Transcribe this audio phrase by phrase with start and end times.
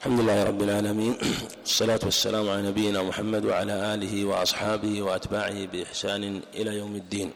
[0.00, 1.14] الحمد لله رب العالمين.
[1.60, 7.32] والصلاة والسلام على نبينا محمد وعلى آله وأصحابه وأتباعه بإحسان إلى يوم الدين.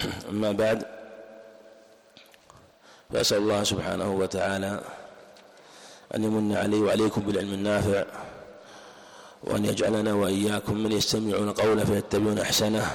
[0.32, 0.86] أما بعد
[3.12, 4.80] فأسأل الله سبحانه وتعالى
[6.14, 8.04] أن يمن علي وعليكم بالعلم النافع
[9.44, 12.86] وأن يجعلنا وإياكم من يستمعون قوله فيتبعون أحسنه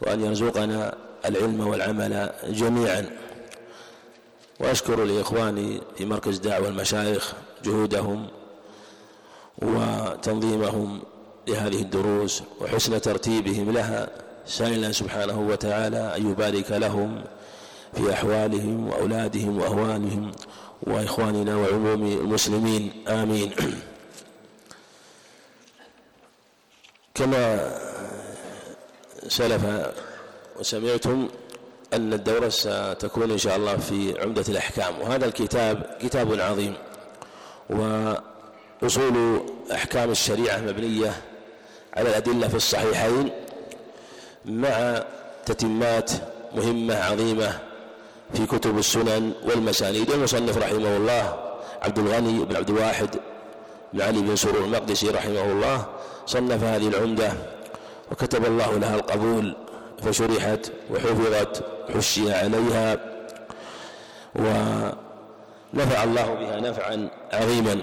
[0.00, 0.94] وأن يرزقنا
[1.24, 3.21] العلم والعمل جميعا.
[4.62, 7.32] وأشكر لإخواني في مركز دعوة المشايخ
[7.64, 8.28] جهودهم
[9.58, 11.02] وتنظيمهم
[11.48, 14.08] لهذه الدروس وحسن ترتيبهم لها.
[14.46, 17.24] سائلا سبحانه وتعالى أن يبارك لهم
[17.94, 20.32] في أحوالهم وأولادهم وأهوالهم
[20.82, 23.04] وإخواننا وعموم المسلمين.
[23.08, 23.50] آمين.
[27.14, 27.70] كما
[29.28, 29.62] سلف
[30.58, 31.28] وسمعتم
[31.92, 36.74] أن الدورة ستكون إن شاء الله في عمدة الأحكام وهذا الكتاب كتاب عظيم
[37.70, 41.12] وأصول أحكام الشريعة مبنية
[41.94, 43.30] على الأدلة في الصحيحين
[44.44, 45.04] مع
[45.46, 46.10] تتمات
[46.56, 47.58] مهمة عظيمة
[48.34, 50.10] في كتب السنن والمسانيد.
[50.10, 53.08] المصنف رحمه الله عبد الغني بن عبد الواحد
[53.92, 55.86] بن علي بن سرور المقدسي رحمه الله
[56.26, 57.32] صنف هذه العمدة
[58.12, 59.56] وكتب الله لها القبول.
[60.04, 61.64] فشرحت وحفظت
[61.94, 62.96] حشي عليها
[64.36, 67.78] ونفع الله بها نفعا عظيما.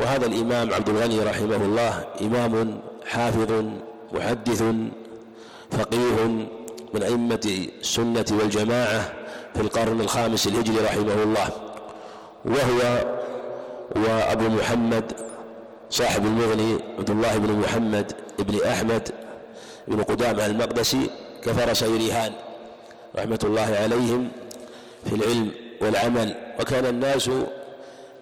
[0.00, 3.64] وهذا الإمام عبد الغني رحمه الله إمام حافظ
[4.12, 4.62] محدث
[5.70, 6.26] فقيه
[6.94, 9.12] من أئمة السنة والجماعة
[9.54, 11.48] في القرن الخامس الهجري رحمه الله.
[12.44, 13.04] وهو
[13.96, 15.12] وأبو محمد
[15.90, 19.08] صاحب المغني عبد الله بن محمد بن أحمد
[19.88, 21.10] بن قدامة المقدسي
[21.46, 22.32] كفر سيريهان
[23.16, 24.28] رحمة الله عليهم
[25.04, 26.34] في العلم والعمل.
[26.60, 27.30] وكان الناس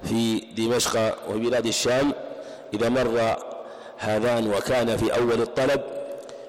[0.05, 2.13] في دمشق وبلاد الشام
[2.75, 3.37] إذا مر
[3.99, 5.81] هذان وكان في أول الطلب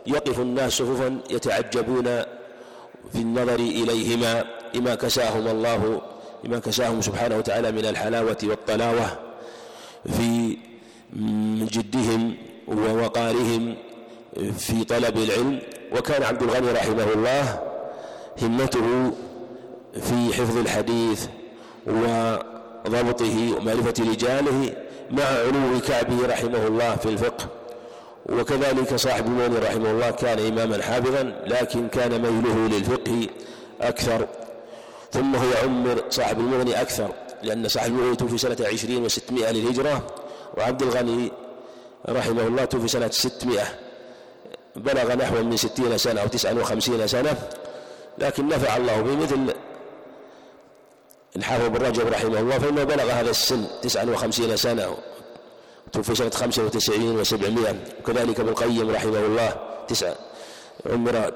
[0.07, 2.03] يقف الناس صفوفا يتعجبون
[3.13, 6.01] في النظر إليهما لما كساهم الله
[6.43, 9.17] لما كساهم سبحانه وتعالى من الحلاوة والطلاوة
[10.17, 10.57] في
[11.71, 12.35] جدهم
[12.67, 13.75] ووقارهم
[14.57, 15.59] في طلب العلم.
[15.97, 17.59] وكان عبد الغني رحمه الله
[18.41, 19.11] همته
[20.01, 21.25] في حفظ الحديث
[21.87, 24.73] وضبطه ومعرفة رجاله
[25.11, 27.45] مع علو كعبه رحمه الله في الفقه.
[28.29, 33.27] وكذلك صاحب المغني رحمه الله كان إماما حافظا لكن كان ميله للفقه
[33.81, 34.27] أكثر.
[35.11, 37.09] ثم هو عمر صاحب المغني أكثر
[37.43, 40.03] لأن صاحب المغني توفي سنة عشرين وستمائة للهجرة
[40.57, 41.31] وعبد الغني
[42.09, 43.84] رحمه الله توفي سنة ستمائة.
[44.75, 47.35] بلغ نحو من ستين سنة أو تسعة وخمسين سنة
[48.17, 49.53] لكن نفع الله به مثل
[51.35, 54.97] الحافظ بن رجب رحمه الله فإنه بلغ هذا السن تسعة وخمسين سنة
[55.91, 57.75] توفي سنة خمسة وتسعين وسبعمائة.
[57.99, 59.55] وكذلك ابن القيم رحمه الله
[59.87, 60.15] تسعة
[60.85, 61.29] عمر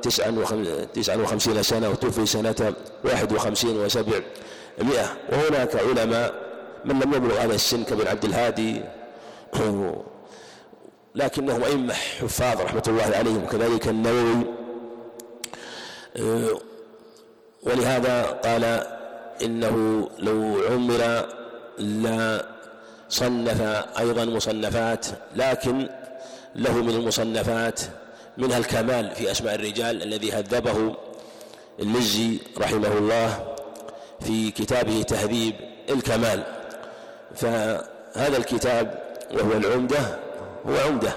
[0.94, 2.74] تسعة وخمسين سنة وتوفي سنة
[3.04, 4.24] واحد وخمسين وسبعمائة.
[5.32, 6.34] وهناك علماء
[6.86, 8.82] من لم يبلغ هذا السن كابن عبد الهادي
[11.16, 14.46] لكنهم أئمة حفاظ رحمة الله عليهم وكذلك النووي.
[16.18, 16.60] آه،
[17.64, 18.64] ولهذا قال
[19.42, 21.26] إنه لو عمر
[21.78, 22.46] لا
[23.10, 23.62] صنف
[24.00, 25.06] أيضا مصنفات
[25.36, 25.90] لكن
[26.56, 27.82] له من المصنفات
[28.38, 30.96] منها الكمال في أسماء الرجال الذي هذبه
[31.80, 33.56] المزي رحمه الله
[34.20, 35.56] في كتابه تهذيب
[35.90, 36.44] الكمال.
[37.36, 39.04] فهذا الكتاب
[39.34, 40.20] وهو العمدة
[40.68, 41.12] هو عمدة.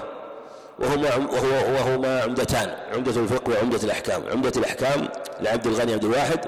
[0.79, 2.75] وهما وهو وهما عمدتان.
[2.93, 4.23] عمدة الفقه وعمدة الأحكام.
[4.31, 5.07] عمدة الأحكام
[5.41, 6.39] لعبد الغني عبد الواحد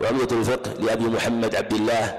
[0.00, 2.14] وعمدة الفقه لأبي محمد عبد الله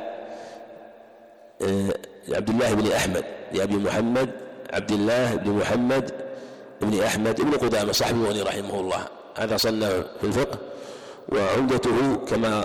[1.61, 1.93] آه،
[2.29, 3.23] عبد الله بن أحمد.
[3.53, 4.29] لأبي محمد
[4.73, 6.11] عبد الله بن محمد
[6.81, 9.05] بن أحمد بن قدامة صاحب المغني رحمه الله.
[9.37, 9.89] هذا صنع
[10.21, 10.57] في الفقه
[11.29, 12.63] وعمدته كما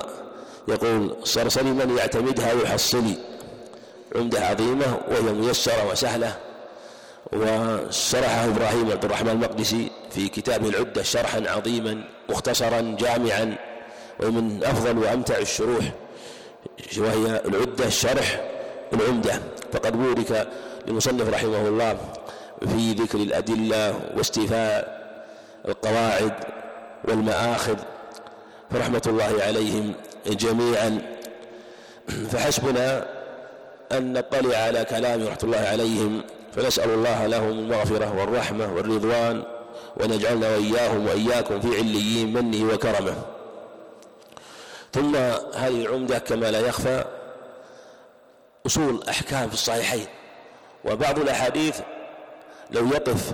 [0.68, 3.16] يقول صرصري من يعتمدها يحصلي
[4.16, 6.36] عمدة عظيمة وهي ميسرة وسهلة.
[7.32, 13.56] وشرحه إبراهيم عبد الرحمن المقدسي في كتابه العدة شرحا عظيما مختصرا جامعا
[14.20, 15.84] ومن أفضل وأمتع الشروح
[16.98, 18.40] وهي العدة شرح
[18.92, 19.32] العمدة.
[19.72, 20.48] فقد بورك
[20.86, 21.98] للمصنف رحمه الله
[22.60, 25.02] في ذكر الأدلة واستيفاء
[25.68, 26.32] القواعد
[27.04, 27.76] والمآخذ
[28.70, 29.94] فرحمة الله عليهم
[30.26, 30.98] جميعا.
[32.30, 33.06] فحسبنا
[33.92, 36.22] أن نطلع على كلام رحمة الله عليهم
[36.56, 39.42] فنسأل الله لهم المغفرة والرحمة والرضوان
[39.96, 43.14] ونجعلنا وإياهم وإياكم في عليين منه وكرمه.
[44.92, 45.16] ثم
[45.54, 47.04] هذه العمدة كما لا يخفى
[48.66, 50.06] أصول أحكام في الصحيحين.
[50.84, 51.80] وبعض الأحاديث
[52.70, 53.32] لو يقف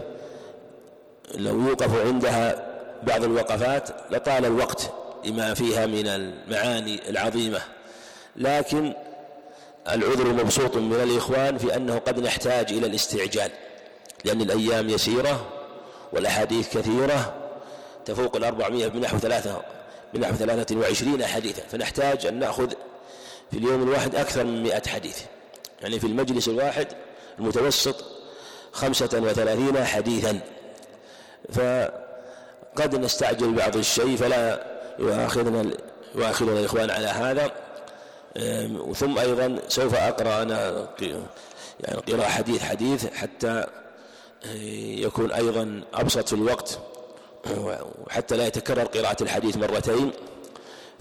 [1.34, 2.68] لو يوقف عندها
[3.02, 4.90] بعض الوقفات لطال الوقت
[5.24, 7.60] لما فيها من المعاني العظيمة.
[8.36, 8.94] لكن
[9.94, 13.50] العذر مبسوط من الإخوان في أنه قد نحتاج إلى الاستعجال
[14.24, 15.46] لأن الأيام يسيرة
[16.12, 17.34] والأحاديث كثيرة
[18.04, 19.62] تفوق الأربعمائة بنحو ثلاثة
[20.14, 22.70] بنحو ثلاثة وعشرين حديثا فنحتاج أن نأخذ
[23.50, 25.18] في اليوم الواحد أكثر من مئة حديث.
[25.82, 26.86] يعني في المجلس الواحد
[27.38, 28.04] المتوسط
[28.72, 30.40] خمسة وثلاثين حديثا.
[31.52, 34.66] فقد نستعجل بعض الشيء فلا
[34.98, 35.70] يؤاخذنا
[36.14, 37.67] يؤاخذنا الإخوان على هذا.
[38.94, 40.88] ثم أيضا سوف أقرأ أنا
[41.80, 43.66] يعني قراءة حديث حديث حتى
[45.04, 46.78] يكون أيضا أبسط في الوقت
[48.06, 50.10] وحتى لا يتكرر قراءة الحديث مرتين.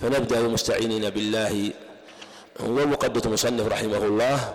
[0.02, 1.72] فنبدأ مستعينين بالله.
[2.60, 4.54] ومقدمة المصنف رحمه الله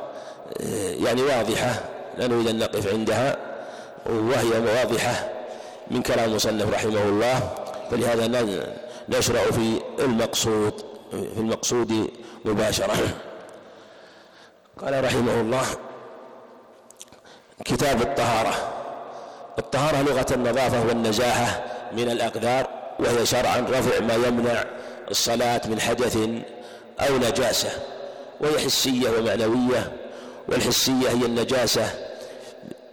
[1.05, 1.85] يعني واضحة
[2.19, 3.37] لا نريد أن نقف عندها
[4.07, 5.31] وهي واضحة
[5.91, 7.55] من كلام المصنف رحمه الله.
[7.91, 8.47] فلهذا
[9.09, 10.73] نشرع في المقصود
[11.11, 12.11] في المقصود
[12.45, 12.97] مباشرة.
[14.79, 15.65] قال رحمه الله
[17.65, 18.55] كتاب الطهارة.
[19.59, 22.67] الطهارة لغة النظافة والنزاهة من الأقدار
[22.99, 24.65] وهي شرعا رفع ما يمنع
[25.11, 26.17] الصلاة من حدث
[27.01, 27.71] أو نجاسة
[28.41, 29.93] وهي حسية ومعنوية
[30.49, 31.91] والحسية هي النجاسة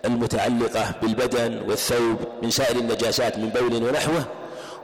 [0.05, 4.25] المتعلقة بالبدن والثوب من سائر النجاسات من بول ونحوه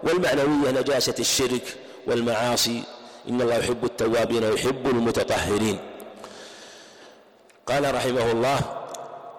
[0.03, 1.63] والمعنوية نجاسة الشرك
[2.07, 2.83] والمعاصي
[3.29, 5.77] إن الله يحب التوابين ويحب المتطهرين.
[7.67, 8.59] قال رحمه الله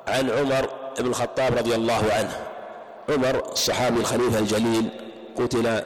[0.09, 0.69] عن عمر
[0.99, 2.47] بن الخطاب رضي الله عنه.
[3.09, 4.89] عمر الصحابي الخليفة الجليل
[5.37, 5.83] قتل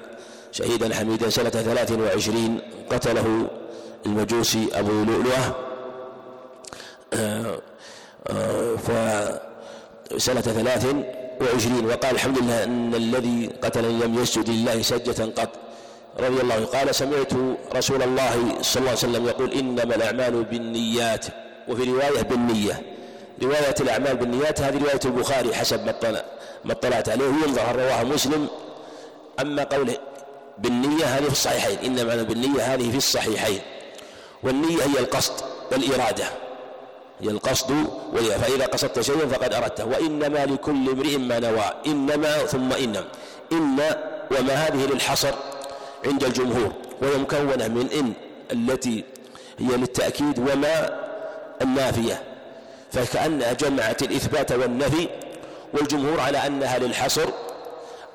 [0.52, 2.61] شهيدا حميدا سنة ثلاث وعشرين
[2.91, 3.47] قتله
[4.06, 5.56] المجوسي أبو لؤلؤة.
[7.14, 7.58] آه،
[8.29, 10.87] آه، فسنة ثلاث
[11.41, 15.49] وعشرين وقال الحمد لله أن الذي قتلني لم يسجد لله سجة قط.
[16.20, 16.67] رضي الله عنه.
[16.67, 17.32] قال سمعت
[17.76, 21.26] رسول الله صلى الله عليه وسلم يقول إنما الأعمال بالنيات
[21.69, 22.82] وفي رواية بالنية.
[23.43, 26.22] رواية الأعمال بالنيات هذه رواية البخاري حسب ما
[26.64, 28.49] ما اطلعت عليه ينظر هل رواه مسلم.
[29.40, 29.96] أما قوله
[30.58, 31.78] بالنية هذه في الصحيحين.
[31.84, 33.61] إنما بالنية هذه في الصحيحين.
[34.43, 35.32] والنية هي القصد
[35.72, 36.25] والإرادة.
[37.20, 37.87] هي القصد
[38.43, 39.84] فإذا قصدت شيئا فقد أردته.
[39.87, 41.72] وإنما لكل امرئ ما نوى.
[41.87, 43.05] إنما ثم إنما.
[43.52, 43.78] إن
[44.31, 45.34] وما هذه للحصر.
[46.06, 48.12] عند الجمهور وهي مكونة من إن
[48.52, 49.05] التي
[49.58, 51.00] هي للتأكيد وما
[51.62, 52.23] النافية.
[52.93, 55.08] فكأنها جمعت الإثبات والنفي
[55.75, 57.29] والجمهور على أنها للحصر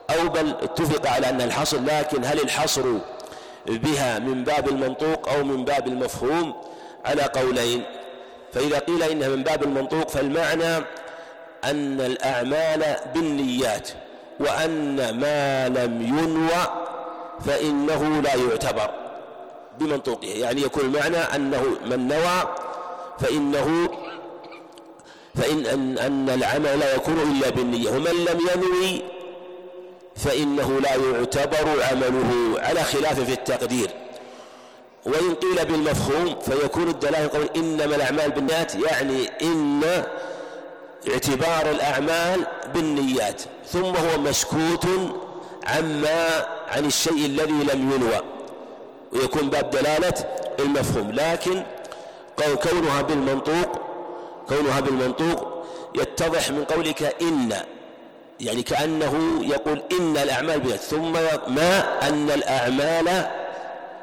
[0.10, 2.84] أو بل اتفق على أنها الحصر لكن هل الحصر
[3.68, 6.54] بها من باب المنطوق أو من باب المفهوم؟
[7.06, 7.84] على قولين.
[8.54, 10.78] فإذا قيل إنها من باب المنطوق فالمعنى
[11.64, 13.90] أن الأعمال بالنيات
[14.40, 16.85] وأن ما لم ينوى
[17.46, 18.90] فإنه لا يعتبر
[19.80, 22.56] بمنطوقه يعني يكون المعنى أنه من نوى
[23.20, 23.90] فإنه
[25.36, 29.02] فإن أن, أن العمل لا يكون إلا بالنية ومن لم ينوي
[30.16, 33.90] فإنه لا يعتبر عمله على خلاف في التقدير.
[35.06, 39.82] وإن قيل بالمفهوم فيكون الدلالة قول إنما الأعمال بالنيات يعني إن
[41.12, 44.86] اعتبار الأعمال بالنيات ثم هو مسكوت
[45.68, 48.22] عما عن الشيء الذي لم ينوى
[49.14, 50.14] ويكون باب دلالة
[50.60, 51.12] المفهوم.
[51.12, 51.64] لكن
[52.64, 53.82] كونها بالمنطوق
[54.50, 57.54] كونها بالمنطوق يتضح من قولك إن
[58.40, 61.12] يعني كأنه يقول إن الأعمال بها ثم
[61.48, 63.28] ما أن الأعمال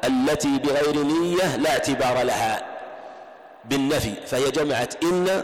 [0.03, 2.65] التي بغير نية لا اعتبار لها
[3.65, 5.43] بالنفي فهي جمعت إن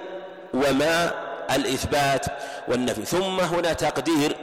[0.53, 1.11] وما
[1.55, 2.25] الإثبات
[2.67, 3.05] والنفي.
[3.05, 4.35] ثم هنا تقدير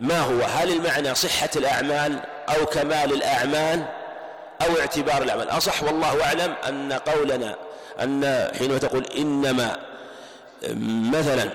[0.00, 3.84] ما هو؟ هل المعنى صحة الأعمال أو كمال الأعمال
[4.66, 7.56] أو اعتبار الأعمال؟ أصح والله أعلم أن قولنا
[8.02, 9.76] أن حينما تقول إنما
[11.12, 11.50] مثلا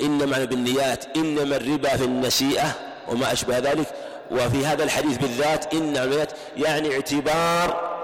[0.00, 2.72] إنما بالنيات إنما الربا في النسيئة
[3.08, 3.86] وما أشبه ذلك
[4.30, 7.94] وفي هذا الحديث بالذات إنما يعني اعتبار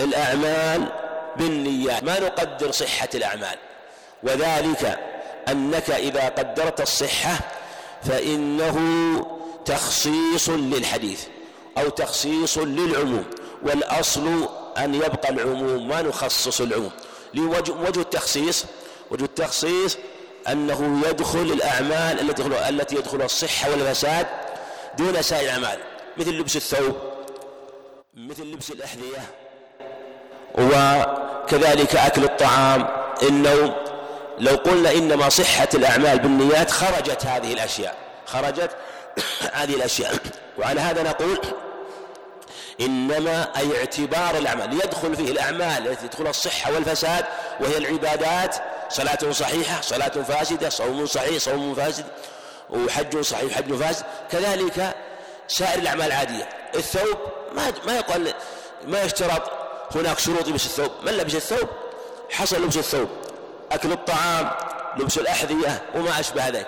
[0.00, 0.92] الأعمال
[1.36, 2.02] بالنيات.
[2.02, 3.56] ما نقدر صحة الأعمال
[4.22, 4.98] وذلك
[5.48, 7.38] أنك إذا قدرت الصحة
[8.02, 8.76] فإنه
[9.64, 11.24] تخصيص للحديث
[11.78, 13.24] أو تخصيص للعموم
[13.62, 16.90] والأصل أن يبقى العموم ما نخصص العموم.
[17.38, 18.64] وجه التخصيص
[19.10, 19.98] وجه التخصيص
[20.48, 24.26] أنه يدخل الأعمال التي يدخل التي يدخلها الصحة والفساد
[24.98, 25.78] دون سائر الأعمال
[26.16, 26.96] مثل لبس الثوب
[28.14, 29.22] مثل لبس الأحذية
[30.58, 32.88] وكذلك أكل الطعام
[33.22, 33.74] النوم.
[34.40, 37.94] لو قلنا إنما صحة الأعمال بالنيات خرجت هذه الأشياء
[38.26, 38.70] خرجت
[39.52, 40.14] هذه الأشياء.
[40.58, 41.38] وعلى هذا نقول
[42.80, 47.24] إنما أي اعتبار الأعمال يدخل فيه الأعمال التي تدخل الصحة والفساد
[47.60, 48.56] وهي العبادات
[48.88, 52.04] صلاة صحيحة صلاة فاسدة صوم صحيح صوم فاسد
[52.70, 54.04] وحج صحيح حج فاسد.
[54.30, 54.94] كذلك
[55.48, 56.48] سائر الأعمال العادية.
[56.74, 57.18] الثوب
[57.52, 58.34] ما ما يقال
[58.86, 59.42] ما يشترط
[59.94, 60.90] هناك شروط لبس الثوب.
[61.02, 61.68] من لبس الثوب؟
[62.30, 63.08] حصل لبس الثوب.
[63.72, 64.50] أكل الطعام
[64.98, 66.66] لبس الأحذية وما أشبه ذلك.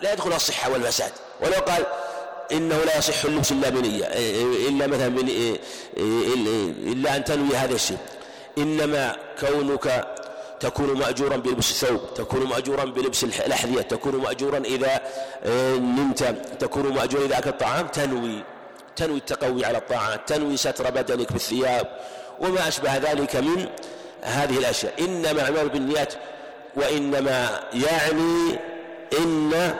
[0.00, 1.86] لا يدخل الصحة والفساد ولو قال
[2.52, 4.04] إنه لا يصح اللبس إلا بنية
[4.68, 5.06] إلا مثلا
[6.92, 7.98] إلا أن تنوي هذا الشيء.
[8.58, 10.06] إنما كونك
[10.60, 15.00] تكون مأجورا بلبس الثوب تكون مأجورا بلبس الأحذية تكون مأجورا إذا
[15.76, 16.22] نمت
[16.60, 18.44] تكون مأجورا إذا أكلت الطعام تنوي.
[18.96, 21.86] تنوي التقوي على الطاعات تنوي ستر بدنك بالثياب.
[22.40, 23.66] وما أشبه ذلك من
[24.22, 24.94] هذه الأشياء.
[25.00, 26.14] إنما أعمال بالنيات
[26.76, 28.58] وإنما يعني
[29.18, 29.74] إن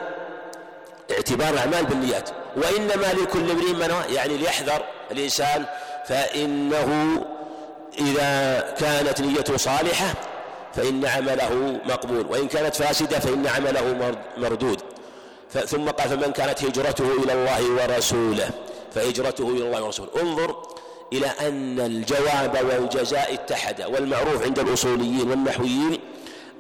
[1.10, 5.64] اعتبار الأعمال بالنيات وإنما لكل امرئ ما يعني ليحذر الإنسان
[6.06, 7.18] فإنه
[7.98, 10.14] إذا كانت نيته صالحة
[10.74, 14.80] فإن عمله مقبول وإن كانت فاسدة فإن عمله مردود.
[15.66, 18.50] ثم قال فمن كانت هجرته إلى الله ورسوله
[18.94, 20.10] فهجرته إلى الله ورسوله.
[20.22, 20.56] انظر
[21.12, 26.00] إلى أن الجواب والجزاء اتحدا والمعروف عند الأصوليين والنحويين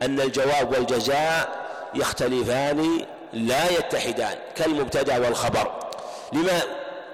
[0.02, 1.48] أن الجواب والجزاء
[1.94, 5.72] يختلفان لا يتحدان كالمبتدأ والخبر.
[6.32, 6.60] لما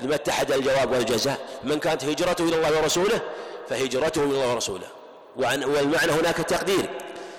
[0.01, 3.21] لما اتحد الجواب والجزاء؟ من كانت هجرته إلى الله ورسوله
[3.69, 4.87] فهجرته إلى الله ورسوله.
[5.37, 6.89] والمعنى هناك تقدير.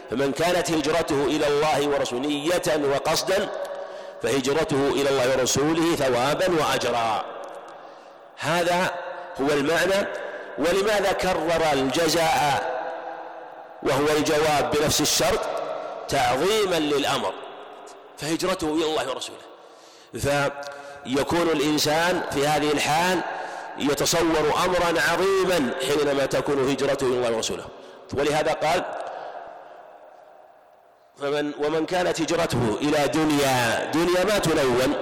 [0.10, 3.50] فمن كانت هجرته إلى الله ورسوله نية وقصدا
[4.24, 7.26] فهجرته إلى الله ورسوله ثوابا وأجرا.
[8.38, 8.92] هذا
[9.42, 10.08] هو المعنى.
[10.58, 12.79] ولماذا كرر الجزاء؟
[13.84, 15.40] وهو الجواب بنفس الشرط
[16.08, 17.34] تعظيما للأمر.
[18.18, 19.40] فهجرته إلى الله ورسوله.
[20.14, 23.22] فيكون الإنسان في هذه الحال
[23.78, 27.66] يتصور أمرا عظيما حينما تكون هجرته إلى الله ورسوله.
[28.14, 28.84] ولهذا قال
[31.22, 34.94] فمن ومن كانت هجرته إلى دنيا دنيا ما تلون؟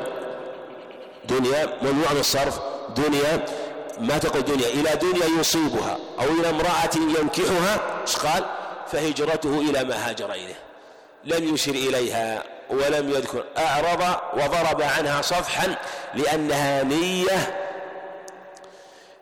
[1.26, 2.60] دنيا ممنوع من الصرف.
[2.90, 3.46] دنيا
[4.00, 8.02] ما تقول دنيا؟ إلى دنيا يصيبها أو إلى امرأة ينكحها.
[8.02, 8.46] إيش قال؟
[8.92, 10.60] فهجرته إلى ما هاجر إليه.
[11.26, 13.44] لم يشر إليها ولم يذكر.
[13.58, 15.76] أعرض وضرب عنها صفحا
[16.14, 17.68] لأنها نية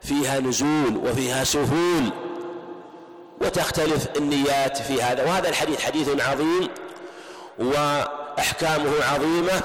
[0.01, 2.09] فيها نزول وفيها سهول
[3.41, 5.23] وتختلف النيات في هذا.
[5.23, 6.69] وهذا الحديث حديث عظيم
[7.59, 9.61] وأحكامه عظيمة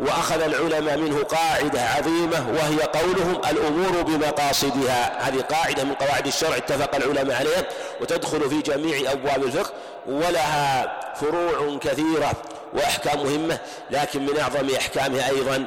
[0.00, 5.28] وأخذ العلماء منه قاعدة عظيمة وهي قولهم الأمور بمقاصدها.
[5.28, 7.64] هذه قاعدة من قواعد الشرع اتفق العلماء عليها
[8.00, 9.72] وتدخل في جميع أبواب الفقه
[10.06, 12.32] ولها فروع كثيرة
[12.72, 13.58] وأحكام مهمة
[13.90, 15.66] لكن من أعظم أحكامها أيضا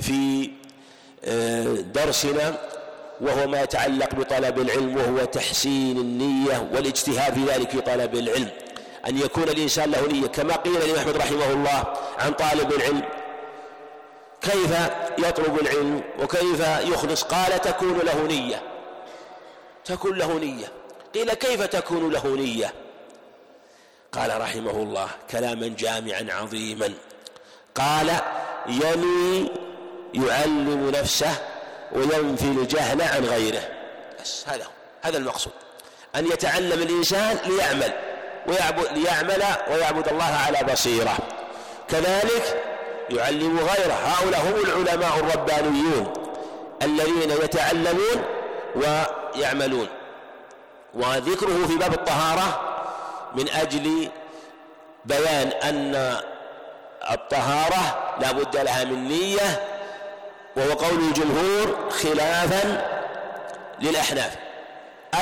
[0.00, 0.50] في
[1.24, 2.54] آه، درسنا
[3.20, 8.48] وهو ما يتعلق بطلب العلم وهو تحسين النية والاجتهاد في ذلك في طلب العلم.
[9.08, 11.84] أن يكون الإنسان له نية كما قيل لأحمد أحمد رحمه الله
[12.18, 13.02] عن طالب العلم
[14.42, 14.70] كيف
[15.18, 18.62] يطلب العلم وكيف يخلص؟ قال تكون له نية.
[19.84, 20.72] تكون له نية.
[21.14, 22.72] قيل كيف تكون له نية؟
[24.12, 26.92] قال رحمه الله كلاما جامعا عظيما.
[27.74, 28.12] قال
[28.66, 29.50] ينوي
[30.14, 31.32] يعلم نفسه
[31.92, 33.68] وينفي الجهل عن غيره.
[34.20, 34.66] بس هذا
[35.02, 35.52] هذا المقصود.
[36.16, 37.92] أن يتعلم الإنسان ليعمل
[38.46, 41.16] ويعبد ليعمل ويعبد الله على بصيرة.
[41.88, 42.71] كذلك
[43.10, 46.12] يعلم غيره هؤلاء هم العلماء الربانيون
[46.82, 48.24] الذين يتعلمون
[48.76, 49.88] ويعملون
[50.94, 52.60] وذكره في باب الطهارة
[53.34, 54.08] من أجل
[55.04, 56.16] بيان أن
[57.10, 59.62] الطهارة لا بد لها من نية
[60.56, 62.88] وهو قول الجمهور خلافا
[63.80, 64.36] للأحناف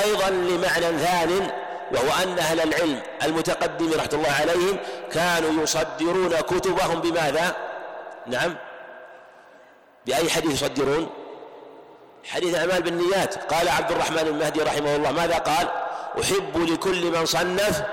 [0.03, 1.51] أيضا لمعنى ثان
[1.91, 4.77] وهو أن أهل العلم المتقدم رحمة الله عليهم
[5.11, 7.55] كانوا يصدرون كتبهم بماذا؟
[8.27, 8.55] نعم.
[10.05, 11.09] بأي حديث يصدرون؟
[12.25, 13.53] حديث أعمال بالنيات.
[13.53, 15.67] قال عبد الرحمن المهدي رحمه الله ماذا قال؟
[16.21, 17.83] أحب لكل من صنف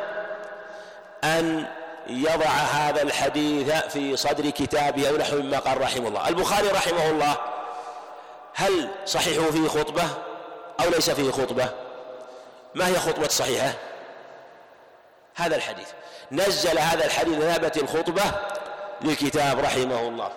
[1.25, 1.67] أن
[2.07, 6.29] يضع هذا الحديث في صدر كتابه أو نحو مما قال رحمه الله.
[6.29, 7.37] البخاري رحمه الله
[8.55, 10.05] هل صحيحه فيه خطبة
[10.81, 11.69] أو ليس فيه خطبة؟
[12.75, 13.73] ما هي خطبة صحيحة؟
[15.35, 15.89] هذا الحديث.
[16.33, 18.23] نزل هذا الحديث ثابت الخطبة
[19.03, 20.29] للكتاب رحمه الله.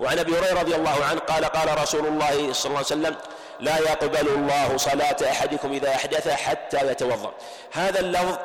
[0.00, 3.16] وعن أبي هريرة رضي الله عنه قال قال رسول الله صلى الله عليه وسلم
[3.60, 7.32] لا يقبل الله صلاة أحدكم إذا أحدث حتى يتوضأ.
[7.72, 8.38] هذا اللفظ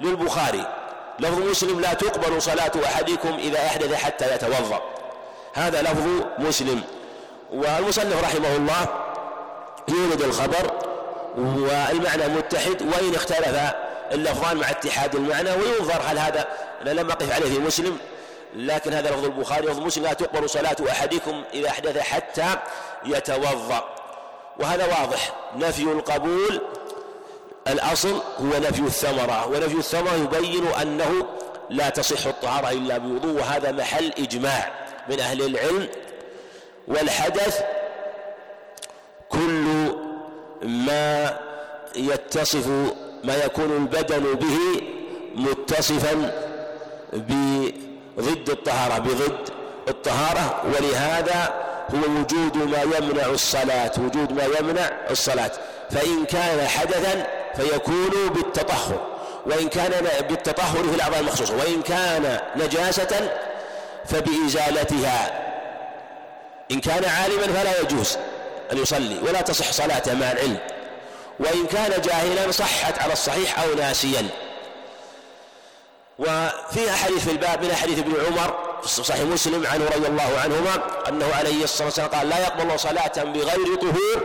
[0.00, 0.66] للبخاري.
[1.18, 4.80] لفظ مسلم لا تقبل صلاة أحدكم إذا أحدث حتى يتوضأ.
[5.54, 6.06] هذا لفظ
[6.38, 6.82] مسلم.
[7.52, 8.86] والمصنف رحمه الله
[9.88, 10.72] يولد الخبر
[11.36, 13.72] والمعنى متحد وإن اختلف
[14.12, 16.46] اللفظان مع اتحاد المعنى وينظر هل هذا
[16.82, 17.98] لم أقف عليه في مسلم
[18.54, 22.56] لكن هذا لفظ البخاري لفظ مسلم لا تقبل صلاة أحدكم إذا أحدث حتى
[23.04, 23.84] يتوضأ.
[24.60, 25.32] وهذا واضح.
[25.56, 26.60] نفي القبول
[27.68, 31.26] الأصل هو نفي الثمرة ونفي الثمرة يبين أنه
[31.70, 34.70] لا تصح الطهارة إلا بوضوء وهذا محل إجماع
[35.08, 35.88] من أهل العلم.
[36.88, 37.60] والحدث
[39.28, 39.96] كل
[40.62, 41.36] ما
[41.96, 42.66] يتصف
[43.24, 44.82] ما يكون البدن به
[45.34, 46.32] متصفا
[48.18, 49.48] بضد الطهارة بضد
[49.88, 50.62] الطهارة.
[50.64, 51.54] ولهذا
[51.94, 55.50] هو وجود ما يمنع الصلاة وجود ما يمنع الصلاة.
[55.90, 57.26] فإن كان حدثا
[57.56, 59.06] فيكون بالتطهر.
[59.46, 61.56] وإن كان بالتطهر في الأعضاء المخصوصة.
[61.56, 63.30] وإن كان نجاسة
[64.06, 65.42] فبإزالتها.
[66.70, 68.16] إن كان عالما فلا يجوز
[68.72, 70.58] أن يصلي ولا تصح صلاته مع العلم.
[71.40, 74.28] وإن كان جاهلا صحت على الصحيح أو ناسيا.
[76.18, 80.80] وفي أحاديث في الباب من حديث ابن عمر في صحيح مسلم عنه رضي الله عنهما
[81.08, 84.22] أنه عليه الصلاة والسلام قال لا يقبل صلاة بغير طهور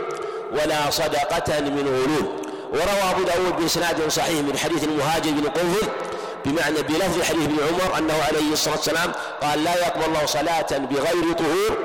[0.52, 5.88] ولا صدقة من غلول وروى أبو داود بإسناد صحيح من حديث المهاجر بن قنفذ
[6.44, 11.32] بمعنى بلفظ حديث ابن عمر أنه عليه الصلاة والسلام قال لا يقبل الله صلاة بغير
[11.32, 11.78] طهور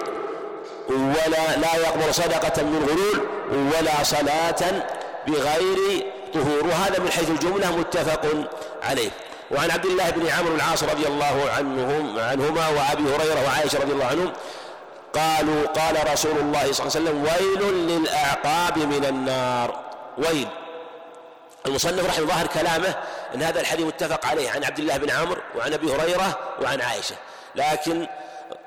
[0.89, 3.27] ولا لا يقبل صدقة من غلول
[3.77, 4.83] ولا صلاة
[5.27, 6.67] بغير طهور.
[6.67, 8.25] وهذا من حيث الجملة متفق
[8.83, 9.09] عليه.
[9.53, 14.05] وعن عبد الله بن عمرو العاص رضي الله عنهم عنهما وابي هريرة وعائشة رضي الله
[14.05, 14.33] عنهم
[15.13, 19.83] قالوا قال رسول الله صلى الله عليه وسلم ويل للأعقاب من النار.
[20.17, 20.47] ويل.
[21.65, 22.95] المصنف رحمه ظاهر كلامه
[23.35, 27.15] إن هذا الحديث متفق عليه عن عبد الله بن عمرو وعن أبي هريرة وعن عائشة.
[27.55, 28.07] لكن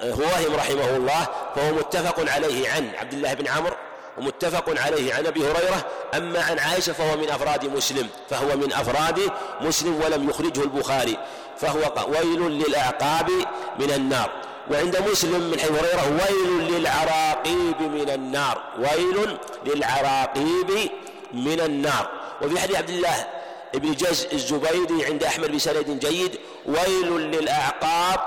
[0.02, 3.76] هو رحمه الله فهو متفق عليه عن عبد الله بن عمرو
[4.18, 5.14] ومتفق عليه.
[5.14, 9.20] عن أبي هريرة أما عن عائشة فهو من أفراد مسلم فهو من أفراد
[9.60, 11.16] مسلم ولم يخرجه البخاري
[11.58, 13.30] فهو ويل للأعقاب
[13.78, 14.30] من النار.
[14.70, 18.62] وعند مسلم من حيث هريرة ويل للعراقيب من النار.
[18.78, 20.90] ويل للعراقيب
[21.32, 22.10] من النار.
[22.42, 23.26] وفي حديث عبد الله
[23.74, 28.20] بن جز الزبيدي عند أحمد بسند جيد ويل للأعقاب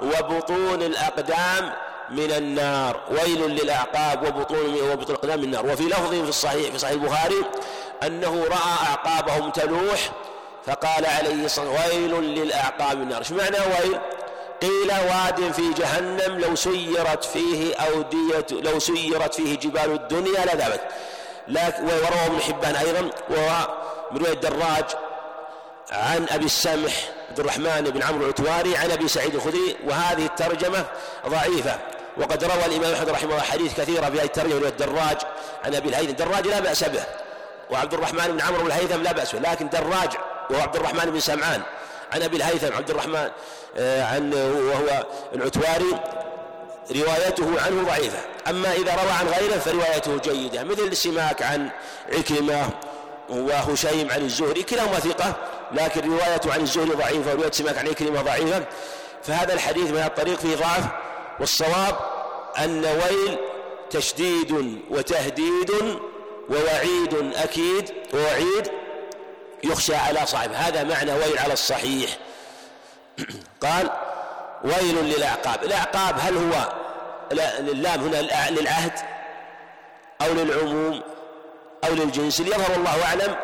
[0.00, 1.72] وبطون الأقدام
[2.10, 3.00] من النار.
[3.10, 5.66] ويل للأعقاب وبطون وبطون الأقدام من النار.
[5.66, 7.44] وفي لفظ في الصحيح في صحيح البخاري
[8.02, 10.10] أنه رأى أعقابهم تلوح
[10.66, 13.18] فقال عليه الصلاة ويل للأعقاب من النار.
[13.18, 13.98] إيش معنى ويل؟
[14.62, 20.80] قيل واد في جهنم لو سيرت فيه أودية لو سيرت فيه جبال الدنيا لذهبت
[21.48, 24.84] لكن وروى ابن حبان أيضا ومن رواية الدراج
[25.92, 26.92] عن أبي السمح
[27.28, 30.84] عبد الرحمن بن عمرو العتواري عن أبي سعيد الخدري وهذه الترجمة
[31.28, 31.78] ضعيفة.
[32.16, 35.16] وقد روى الإمام أحمد رحمه الله حديث كثيرة في هذه الترجمة من الدراج
[35.64, 36.10] عن أبي الهيثم.
[36.10, 37.04] الدراج لا بأس به
[37.70, 40.10] وعبد الرحمن بن عمرو بن الهيثم لا بأس به لكن دراج
[40.50, 41.62] وهو عبد الرحمن بن سمعان
[42.12, 43.30] عن أبي الهيثم عبد الرحمن
[43.76, 46.00] آه، عن وهو العتواري
[46.96, 48.18] روايته عنه ضعيفة.
[48.48, 51.70] أما إذا روى عن غيره فروايته جيدة مثل سماك عن
[52.12, 52.68] عكرمة
[53.28, 55.32] وهشيم عن الزهري كلاهما ثقة
[55.72, 58.62] لكن روايته عن الزهري ضعيفة ورواية سماك عن عكرمة ضعيفة.
[59.22, 60.84] فهذا الحديث من الطريق فيه ضعف.
[61.40, 61.96] والصواب
[62.58, 63.38] أن ويل
[63.90, 65.70] تشديد وتهديد
[66.50, 68.70] ووعيد أكيد ووعيد
[69.64, 70.56] يخشى على صاحبه.
[70.56, 72.10] هذا معنى ويل على الصحيح.
[73.66, 73.90] قال
[74.64, 75.64] ويل للأعقاب.
[75.64, 76.72] الأعقاب هل هو
[77.32, 78.92] اللام هنا للعهد
[80.22, 81.02] أو للعموم
[81.84, 83.36] أو للجنس؟ يظهر الله أعلم.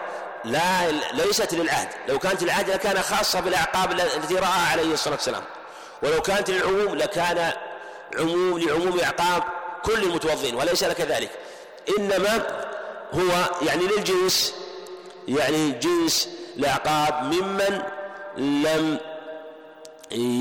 [0.44, 1.88] لا ليست للعهد.
[2.09, 5.42] لو كانت للعهد لكان خاصة بالأعقاب التي رأى عليه الصلاة والسلام.
[6.02, 7.52] ولو كانت للعموم لكان
[8.18, 9.42] عموم لعموم أعقاب
[9.84, 11.30] كل المتوضئين وليس كذلك.
[11.98, 12.46] إنما
[13.14, 14.54] هو يعني للجنس
[15.28, 17.82] يعني جنس الأعقاب ممن
[18.38, 18.98] لم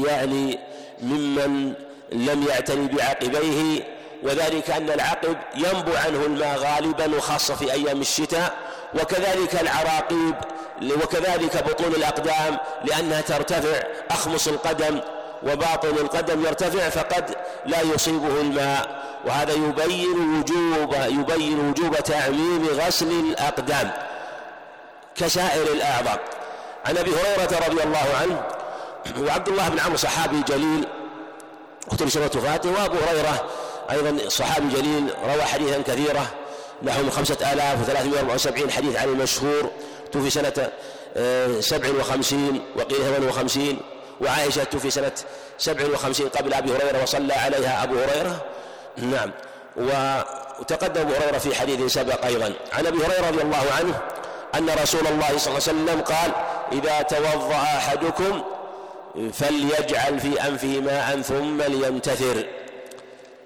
[0.06, 0.60] يعني
[1.02, 1.74] ممن
[2.12, 8.56] لم يعتني بعقبيه وذلك أن العقب ينبو عنه الماء غالبا وخاصة في أيام الشتاء
[8.94, 10.36] وكذلك العراقيب
[10.82, 15.00] وكذلك بطون الأقدام لأنها ترتفع أخمص القدم
[15.44, 23.92] وباطن القدم يرتفع فقد لا يصيبه الماء وهذا يبين وجوب يبين وجوب تعميم غسل الأقدام
[25.16, 26.20] كسائر الأعضاء.
[26.86, 28.44] عن أبي هريرة رضي الله عنه
[29.28, 30.88] وعبد الله بن عمرو صحابي جليل
[31.92, 33.46] اختل سورة فاته وأبو هريرة
[33.92, 36.26] أيضا صحابي جليل روى حديثا كثيرة
[36.84, 39.72] نحو من خمسة آلاف وثلاثمائة وسبعين حديث عن المشهور
[40.12, 40.70] توفي سنة
[41.18, 43.80] آه، سبع وخمسين وقيل ثمان وخمسين.
[44.22, 45.12] وعائشة توفي سنة
[45.58, 48.46] سبع وخمسين قبل أبي هريرة وصلى عليها أبو هريرة.
[48.98, 49.32] نعم.
[49.78, 52.54] وتقدم أبو هريرة في حديث سبق أيضا.
[52.74, 54.02] عن أبي هريرة رضي الله عنه
[54.56, 56.32] أن رسول الله صلى الله عليه وسلم قال
[56.72, 58.44] إذا توضأ أحدكم
[59.34, 62.46] فليجعل في أنفه ماء ثم لينتثر.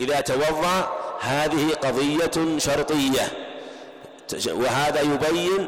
[0.01, 3.27] إذا توضأ هذه قضية شرطية.
[4.47, 5.67] وهذا يبين